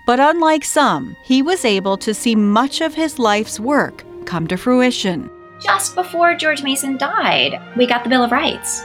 But 0.07 0.21
unlike 0.21 0.65
some, 0.65 1.17
he 1.23 1.43
was 1.43 1.65
able 1.65 1.97
to 1.99 2.13
see 2.13 2.35
much 2.35 2.81
of 2.81 2.95
his 2.95 3.19
life's 3.19 3.61
work 3.61 4.05
come 4.27 4.47
to 4.49 4.57
fruition. 4.57 5.31
Just 5.63 5.95
before 5.95 6.35
George 6.35 6.63
Mason 6.63 6.97
died, 6.97 7.61
we 7.77 7.87
got 7.87 8.03
the 8.03 8.11
Bill 8.11 8.25
of 8.25 8.33
Rights. 8.33 8.83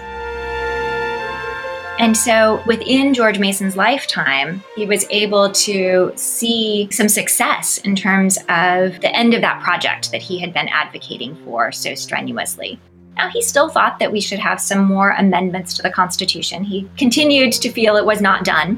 And 1.98 2.18
so 2.18 2.62
within 2.66 3.14
George 3.14 3.40
Mason's 3.40 3.78
lifetime, 3.78 4.62
he 4.76 4.86
was 4.86 5.06
able 5.10 5.52
to 5.54 6.12
see 6.16 6.90
some 6.92 7.08
success 7.08 7.78
in 7.80 7.96
terms 7.96 8.38
of 8.50 9.00
the 9.00 9.16
end 9.16 9.34
of 9.34 9.40
that 9.42 9.64
project 9.64 10.12
that 10.12 10.22
he 10.22 10.38
had 10.38 10.54
been 10.54 10.68
advocating 10.68 11.38
for 11.46 11.72
so 11.72 11.96
strenuously. 11.96 12.80
Now, 13.16 13.30
he 13.30 13.42
still 13.42 13.70
thought 13.70 14.00
that 14.00 14.12
we 14.12 14.20
should 14.20 14.40
have 14.40 14.60
some 14.60 14.84
more 14.84 15.12
amendments 15.12 15.74
to 15.76 15.82
the 15.82 15.90
Constitution. 15.90 16.66
He 16.66 16.90
continued 16.98 17.54
to 17.54 17.72
feel 17.72 17.96
it 17.96 18.06
was 18.06 18.20
not 18.20 18.44
done. 18.44 18.78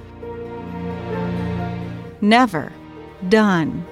Never 2.22 2.72
done 3.30 3.84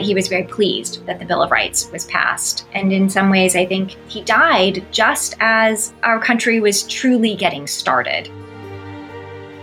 he 0.00 0.14
was 0.14 0.28
very 0.28 0.44
pleased 0.44 1.04
that 1.06 1.18
the 1.18 1.24
Bill 1.24 1.42
of 1.42 1.50
Rights 1.50 1.90
was 1.90 2.06
passed. 2.06 2.66
And 2.72 2.92
in 2.92 3.08
some 3.08 3.30
ways, 3.30 3.56
I 3.56 3.66
think 3.66 3.96
he 4.08 4.22
died 4.22 4.84
just 4.90 5.36
as 5.40 5.92
our 6.02 6.20
country 6.20 6.60
was 6.60 6.82
truly 6.84 7.36
getting 7.36 7.66
started. 7.66 8.30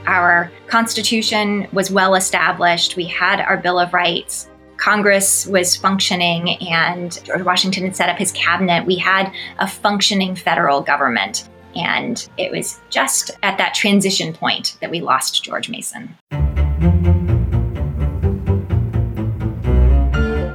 Our 0.06 0.52
Constitution 0.68 1.68
was 1.74 1.92
well 1.92 2.16
established, 2.16 2.96
we 2.96 3.06
had 3.06 3.42
our 3.42 3.58
Bill 3.58 3.80
of 3.80 3.94
Rights. 3.94 4.50
Congress 4.78 5.48
was 5.48 5.76
functioning, 5.76 6.50
and 6.62 7.20
George 7.26 7.42
Washington 7.42 7.84
had 7.84 7.96
set 7.96 8.10
up 8.10 8.18
his 8.18 8.32
cabinet. 8.32 8.86
We 8.86 8.96
had 8.96 9.34
a 9.60 9.68
functioning 9.68 10.36
federal 10.36 10.82
government. 10.82 11.50
And 11.76 12.28
it 12.38 12.52
was 12.52 12.80
just 12.90 13.32
at 13.44 13.58
that 13.58 13.74
transition 13.74 14.34
point 14.34 14.78
that 14.82 14.90
we 14.90 15.02
lost 15.02 15.44
George 15.44 15.70
Mason. 15.70 16.16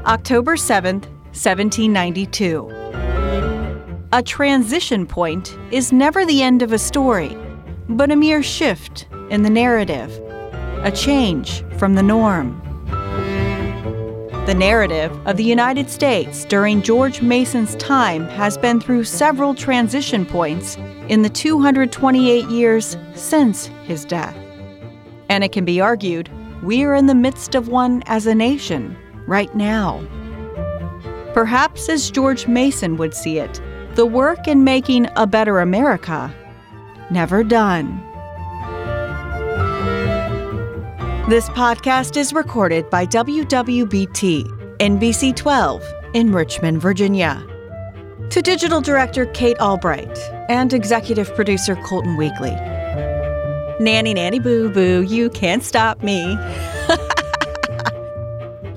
October 0.06 0.56
7th, 0.56 1.06
1792. 1.30 2.68
A 4.12 4.20
transition 4.20 5.06
point 5.06 5.56
is 5.70 5.92
never 5.92 6.26
the 6.26 6.42
end 6.42 6.60
of 6.60 6.72
a 6.72 6.78
story, 6.78 7.36
but 7.88 8.10
a 8.10 8.16
mere 8.16 8.42
shift 8.42 9.06
in 9.30 9.42
the 9.42 9.50
narrative, 9.50 10.10
a 10.82 10.90
change 10.90 11.62
from 11.78 11.94
the 11.94 12.02
norm. 12.02 12.60
The 14.46 14.56
narrative 14.58 15.16
of 15.24 15.36
the 15.36 15.44
United 15.44 15.88
States 15.88 16.44
during 16.46 16.82
George 16.82 17.22
Mason's 17.22 17.76
time 17.76 18.26
has 18.30 18.58
been 18.58 18.80
through 18.80 19.04
several 19.04 19.54
transition 19.54 20.26
points 20.26 20.76
in 21.08 21.22
the 21.22 21.30
228 21.30 22.46
years 22.46 22.96
since 23.14 23.66
his 23.84 24.04
death. 24.04 24.36
And 25.28 25.44
it 25.44 25.52
can 25.52 25.64
be 25.64 25.80
argued 25.80 26.28
we 26.60 26.82
are 26.82 26.96
in 26.96 27.06
the 27.06 27.14
midst 27.14 27.54
of 27.54 27.68
one 27.68 28.02
as 28.06 28.26
a 28.26 28.34
nation 28.34 28.96
right 29.32 29.54
now. 29.54 30.06
Perhaps 31.32 31.88
as 31.88 32.10
George 32.10 32.46
Mason 32.46 32.98
would 32.98 33.14
see 33.14 33.38
it, 33.38 33.62
the 33.94 34.04
work 34.04 34.46
in 34.46 34.62
making 34.62 35.08
a 35.16 35.26
better 35.26 35.60
America 35.60 36.30
never 37.10 37.42
done. 37.42 37.98
This 41.30 41.48
podcast 41.50 42.18
is 42.18 42.34
recorded 42.34 42.90
by 42.90 43.06
WWBT 43.06 44.76
NBC 44.78 45.34
12 45.34 45.82
in 46.12 46.32
Richmond, 46.32 46.82
Virginia. 46.82 47.42
To 48.28 48.42
digital 48.42 48.82
director 48.82 49.24
Kate 49.26 49.58
Albright 49.60 50.18
and 50.50 50.74
executive 50.74 51.34
producer 51.34 51.76
Colton 51.76 52.18
Weekly. 52.18 52.54
Nanny, 53.80 54.12
nanny, 54.12 54.40
boo 54.40 54.68
boo, 54.68 55.02
you 55.02 55.30
can't 55.30 55.62
stop 55.62 56.02
me. 56.02 56.36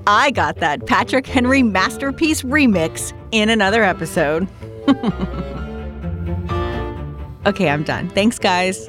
I 0.08 0.32
got 0.32 0.58
that 0.58 0.86
Patrick 0.86 1.26
Henry 1.26 1.64
masterpiece 1.64 2.44
remix 2.44 3.12
in 3.32 3.50
another 3.50 3.84
episode. 3.84 4.48
okay, 7.48 7.70
I'm 7.70 7.84
done. 7.84 8.10
Thanks, 8.10 8.38
guys. 8.38 8.88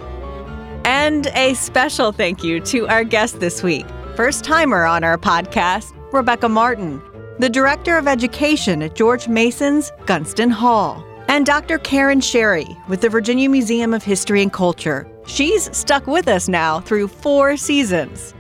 And 0.84 1.28
a 1.28 1.54
special 1.54 2.12
thank 2.12 2.44
you 2.44 2.60
to 2.60 2.86
our 2.88 3.02
guest 3.02 3.40
this 3.40 3.62
week, 3.62 3.86
first 4.14 4.44
timer 4.44 4.84
on 4.84 5.04
our 5.04 5.16
podcast, 5.16 5.94
Rebecca 6.12 6.48
Martin, 6.48 7.02
the 7.38 7.48
Director 7.48 7.96
of 7.96 8.06
Education 8.06 8.82
at 8.82 8.94
George 8.94 9.26
Mason's 9.26 9.92
Gunston 10.04 10.50
Hall, 10.50 11.02
and 11.28 11.46
Dr. 11.46 11.78
Karen 11.78 12.20
Sherry 12.20 12.66
with 12.88 13.00
the 13.00 13.08
Virginia 13.08 13.48
Museum 13.48 13.94
of 13.94 14.04
History 14.04 14.42
and 14.42 14.52
Culture. 14.52 15.10
She's 15.26 15.74
stuck 15.76 16.06
with 16.06 16.28
us 16.28 16.46
now 16.46 16.80
through 16.80 17.08
four 17.08 17.56
seasons. 17.56 18.34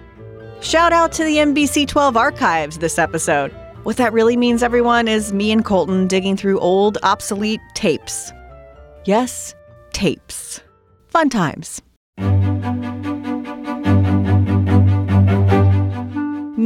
Shout 0.60 0.92
out 0.92 1.12
to 1.12 1.24
the 1.24 1.36
NBC 1.36 1.86
12 1.86 2.16
archives 2.16 2.78
this 2.78 2.98
episode. 2.98 3.52
What 3.84 3.98
that 3.98 4.12
really 4.12 4.36
means, 4.36 4.62
everyone, 4.62 5.06
is 5.06 5.32
me 5.32 5.52
and 5.52 5.64
Colton 5.64 6.08
digging 6.08 6.36
through 6.36 6.58
old, 6.58 6.98
obsolete 7.02 7.60
tapes. 7.74 8.32
Yes, 9.04 9.54
tapes. 9.92 10.60
Fun 11.08 11.30
times. 11.30 11.82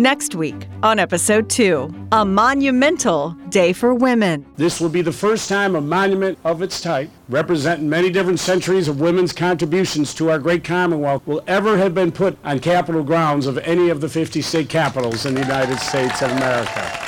Next 0.01 0.35
week 0.35 0.67
on 0.83 0.99
episode 0.99 1.51
two, 1.51 1.95
a 2.11 2.25
monumental 2.25 3.33
day 3.51 3.75
for 3.75 3.93
women. 3.93 4.47
This 4.57 4.81
will 4.81 4.89
be 4.89 5.03
the 5.03 5.13
first 5.13 5.47
time 5.47 5.77
a 5.77 5.81
monument 5.83 6.39
of 6.43 6.63
its 6.63 6.81
type, 6.81 7.11
representing 7.29 7.87
many 7.87 8.09
different 8.09 8.41
centuries 8.41 8.89
of 8.89 8.99
women's 8.99 9.35
contributions 9.35 10.15
to 10.15 10.31
our 10.31 10.39
great 10.39 10.65
Commonwealth, 10.65 11.27
will 11.27 11.43
ever 11.47 11.77
have 11.77 11.95
been 11.95 12.13
put 12.13 12.39
on 12.45 12.61
Capitol 12.61 13.03
grounds 13.03 13.47
of 13.47 13.59
any 13.59 13.91
of 13.91 14.01
the 14.01 14.09
50 14.09 14.41
state 14.41 14.71
capitals 14.71 15.27
in 15.27 15.35
the 15.35 15.43
United 15.43 15.79
States 15.79 16.23
of 16.23 16.31
America. 16.31 16.99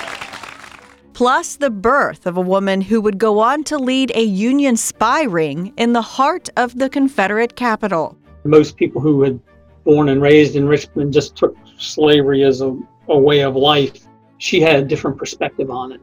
Plus, 1.14 1.56
the 1.56 1.70
birth 1.70 2.26
of 2.26 2.36
a 2.36 2.42
woman 2.42 2.82
who 2.82 3.00
would 3.00 3.16
go 3.16 3.38
on 3.38 3.64
to 3.64 3.78
lead 3.78 4.12
a 4.14 4.22
Union 4.22 4.76
spy 4.76 5.22
ring 5.22 5.72
in 5.78 5.94
the 5.94 6.02
heart 6.02 6.50
of 6.58 6.78
the 6.78 6.90
Confederate 6.90 7.56
capital. 7.56 8.18
Most 8.44 8.76
people 8.76 9.00
who 9.00 9.22
had 9.22 9.40
born 9.84 10.10
and 10.10 10.20
raised 10.20 10.56
in 10.56 10.68
Richmond 10.68 11.14
just 11.14 11.36
took 11.36 11.56
slavery 11.82 12.42
as 12.44 12.60
a, 12.60 12.76
a 13.08 13.18
way 13.18 13.40
of 13.42 13.56
life. 13.56 14.06
She 14.38 14.60
had 14.60 14.76
a 14.76 14.84
different 14.84 15.18
perspective 15.18 15.70
on 15.70 15.92
it. 15.92 16.00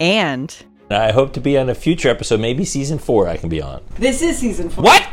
And 0.00 0.54
I 0.90 1.12
hope 1.12 1.32
to 1.34 1.40
be 1.40 1.56
on 1.58 1.68
a 1.68 1.74
future 1.74 2.08
episode, 2.08 2.40
maybe 2.40 2.64
season 2.64 2.98
four 2.98 3.28
I 3.28 3.36
can 3.36 3.48
be 3.48 3.62
on. 3.62 3.82
this 3.96 4.22
is 4.22 4.38
season 4.38 4.70
four. 4.70 4.84
What? 4.84 5.08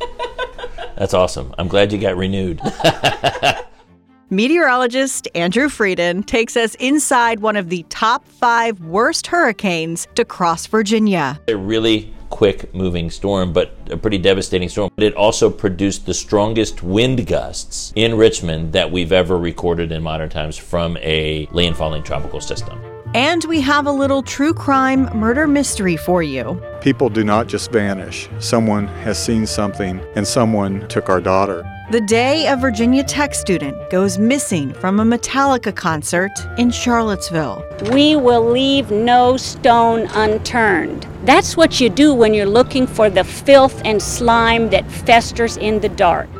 That's 0.96 1.14
awesome. 1.14 1.54
I'm 1.58 1.68
glad 1.68 1.92
you 1.92 1.98
got 1.98 2.16
renewed. 2.16 2.60
Meteorologist 4.30 5.28
Andrew 5.34 5.68
Freiden 5.68 6.24
takes 6.24 6.56
us 6.56 6.74
inside 6.76 7.40
one 7.40 7.54
of 7.56 7.68
the 7.68 7.84
top 7.90 8.26
five 8.26 8.80
worst 8.80 9.26
hurricanes 9.26 10.08
to 10.14 10.24
cross 10.24 10.66
Virginia. 10.66 11.38
a 11.48 11.56
really 11.56 12.14
quick 12.32 12.74
moving 12.74 13.10
storm, 13.10 13.52
but 13.52 13.76
a 13.90 13.96
pretty 13.96 14.18
devastating 14.18 14.68
storm. 14.68 14.90
But 14.96 15.04
it 15.04 15.14
also 15.14 15.50
produced 15.50 16.06
the 16.06 16.14
strongest 16.14 16.82
wind 16.82 17.26
gusts 17.26 17.92
in 17.94 18.16
Richmond 18.16 18.72
that 18.72 18.90
we've 18.90 19.12
ever 19.12 19.38
recorded 19.38 19.92
in 19.92 20.02
modern 20.02 20.30
times 20.30 20.56
from 20.56 20.96
a 21.00 21.46
landfalling 21.52 22.04
tropical 22.04 22.40
system. 22.40 22.91
And 23.14 23.44
we 23.44 23.60
have 23.60 23.86
a 23.86 23.92
little 23.92 24.22
true 24.22 24.54
crime 24.54 25.04
murder 25.14 25.46
mystery 25.46 25.98
for 25.98 26.22
you. 26.22 26.62
People 26.80 27.10
do 27.10 27.22
not 27.22 27.46
just 27.46 27.70
vanish. 27.70 28.26
Someone 28.38 28.86
has 28.88 29.22
seen 29.22 29.46
something, 29.46 30.00
and 30.16 30.26
someone 30.26 30.88
took 30.88 31.10
our 31.10 31.20
daughter. 31.20 31.62
The 31.90 32.00
day 32.00 32.46
a 32.46 32.56
Virginia 32.56 33.04
Tech 33.04 33.34
student 33.34 33.76
goes 33.90 34.16
missing 34.18 34.72
from 34.72 34.98
a 34.98 35.04
Metallica 35.04 35.76
concert 35.76 36.30
in 36.56 36.70
Charlottesville. 36.70 37.62
We 37.92 38.16
will 38.16 38.50
leave 38.50 38.90
no 38.90 39.36
stone 39.36 40.08
unturned. 40.14 41.06
That's 41.24 41.54
what 41.54 41.80
you 41.80 41.90
do 41.90 42.14
when 42.14 42.32
you're 42.32 42.46
looking 42.46 42.86
for 42.86 43.10
the 43.10 43.24
filth 43.24 43.78
and 43.84 44.00
slime 44.00 44.70
that 44.70 44.90
festers 44.90 45.58
in 45.58 45.80
the 45.80 45.90
dark. 45.90 46.30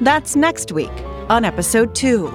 That's 0.00 0.34
next 0.34 0.72
week 0.72 0.92
on 1.28 1.44
episode 1.44 1.94
two. 1.94 2.32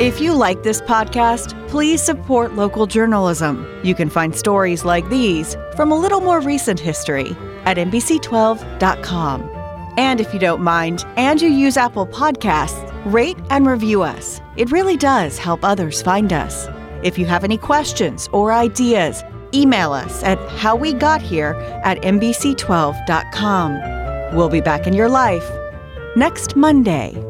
If 0.00 0.18
you 0.18 0.32
like 0.32 0.62
this 0.62 0.80
podcast, 0.80 1.68
please 1.68 2.02
support 2.02 2.54
local 2.54 2.86
journalism. 2.86 3.66
You 3.84 3.94
can 3.94 4.08
find 4.08 4.34
stories 4.34 4.82
like 4.82 5.06
these 5.10 5.54
from 5.76 5.92
a 5.92 5.98
little 5.98 6.22
more 6.22 6.40
recent 6.40 6.80
history 6.80 7.36
at 7.66 7.76
NBC12.com. 7.76 9.42
And 9.98 10.18
if 10.18 10.32
you 10.32 10.40
don't 10.40 10.62
mind, 10.62 11.04
and 11.18 11.42
you 11.42 11.50
use 11.50 11.76
Apple 11.76 12.06
Podcasts, 12.06 12.90
rate 13.12 13.36
and 13.50 13.66
review 13.66 14.00
us. 14.00 14.40
It 14.56 14.72
really 14.72 14.96
does 14.96 15.36
help 15.36 15.62
others 15.62 16.00
find 16.00 16.32
us. 16.32 16.66
If 17.02 17.18
you 17.18 17.26
have 17.26 17.44
any 17.44 17.58
questions 17.58 18.26
or 18.32 18.54
ideas, 18.54 19.22
email 19.52 19.92
us 19.92 20.22
at 20.22 20.38
howwegothere 20.48 21.82
at 21.84 22.00
NBC12.com. 22.00 24.34
We'll 24.34 24.48
be 24.48 24.62
back 24.62 24.86
in 24.86 24.94
your 24.94 25.10
life 25.10 25.46
next 26.16 26.56
Monday. 26.56 27.22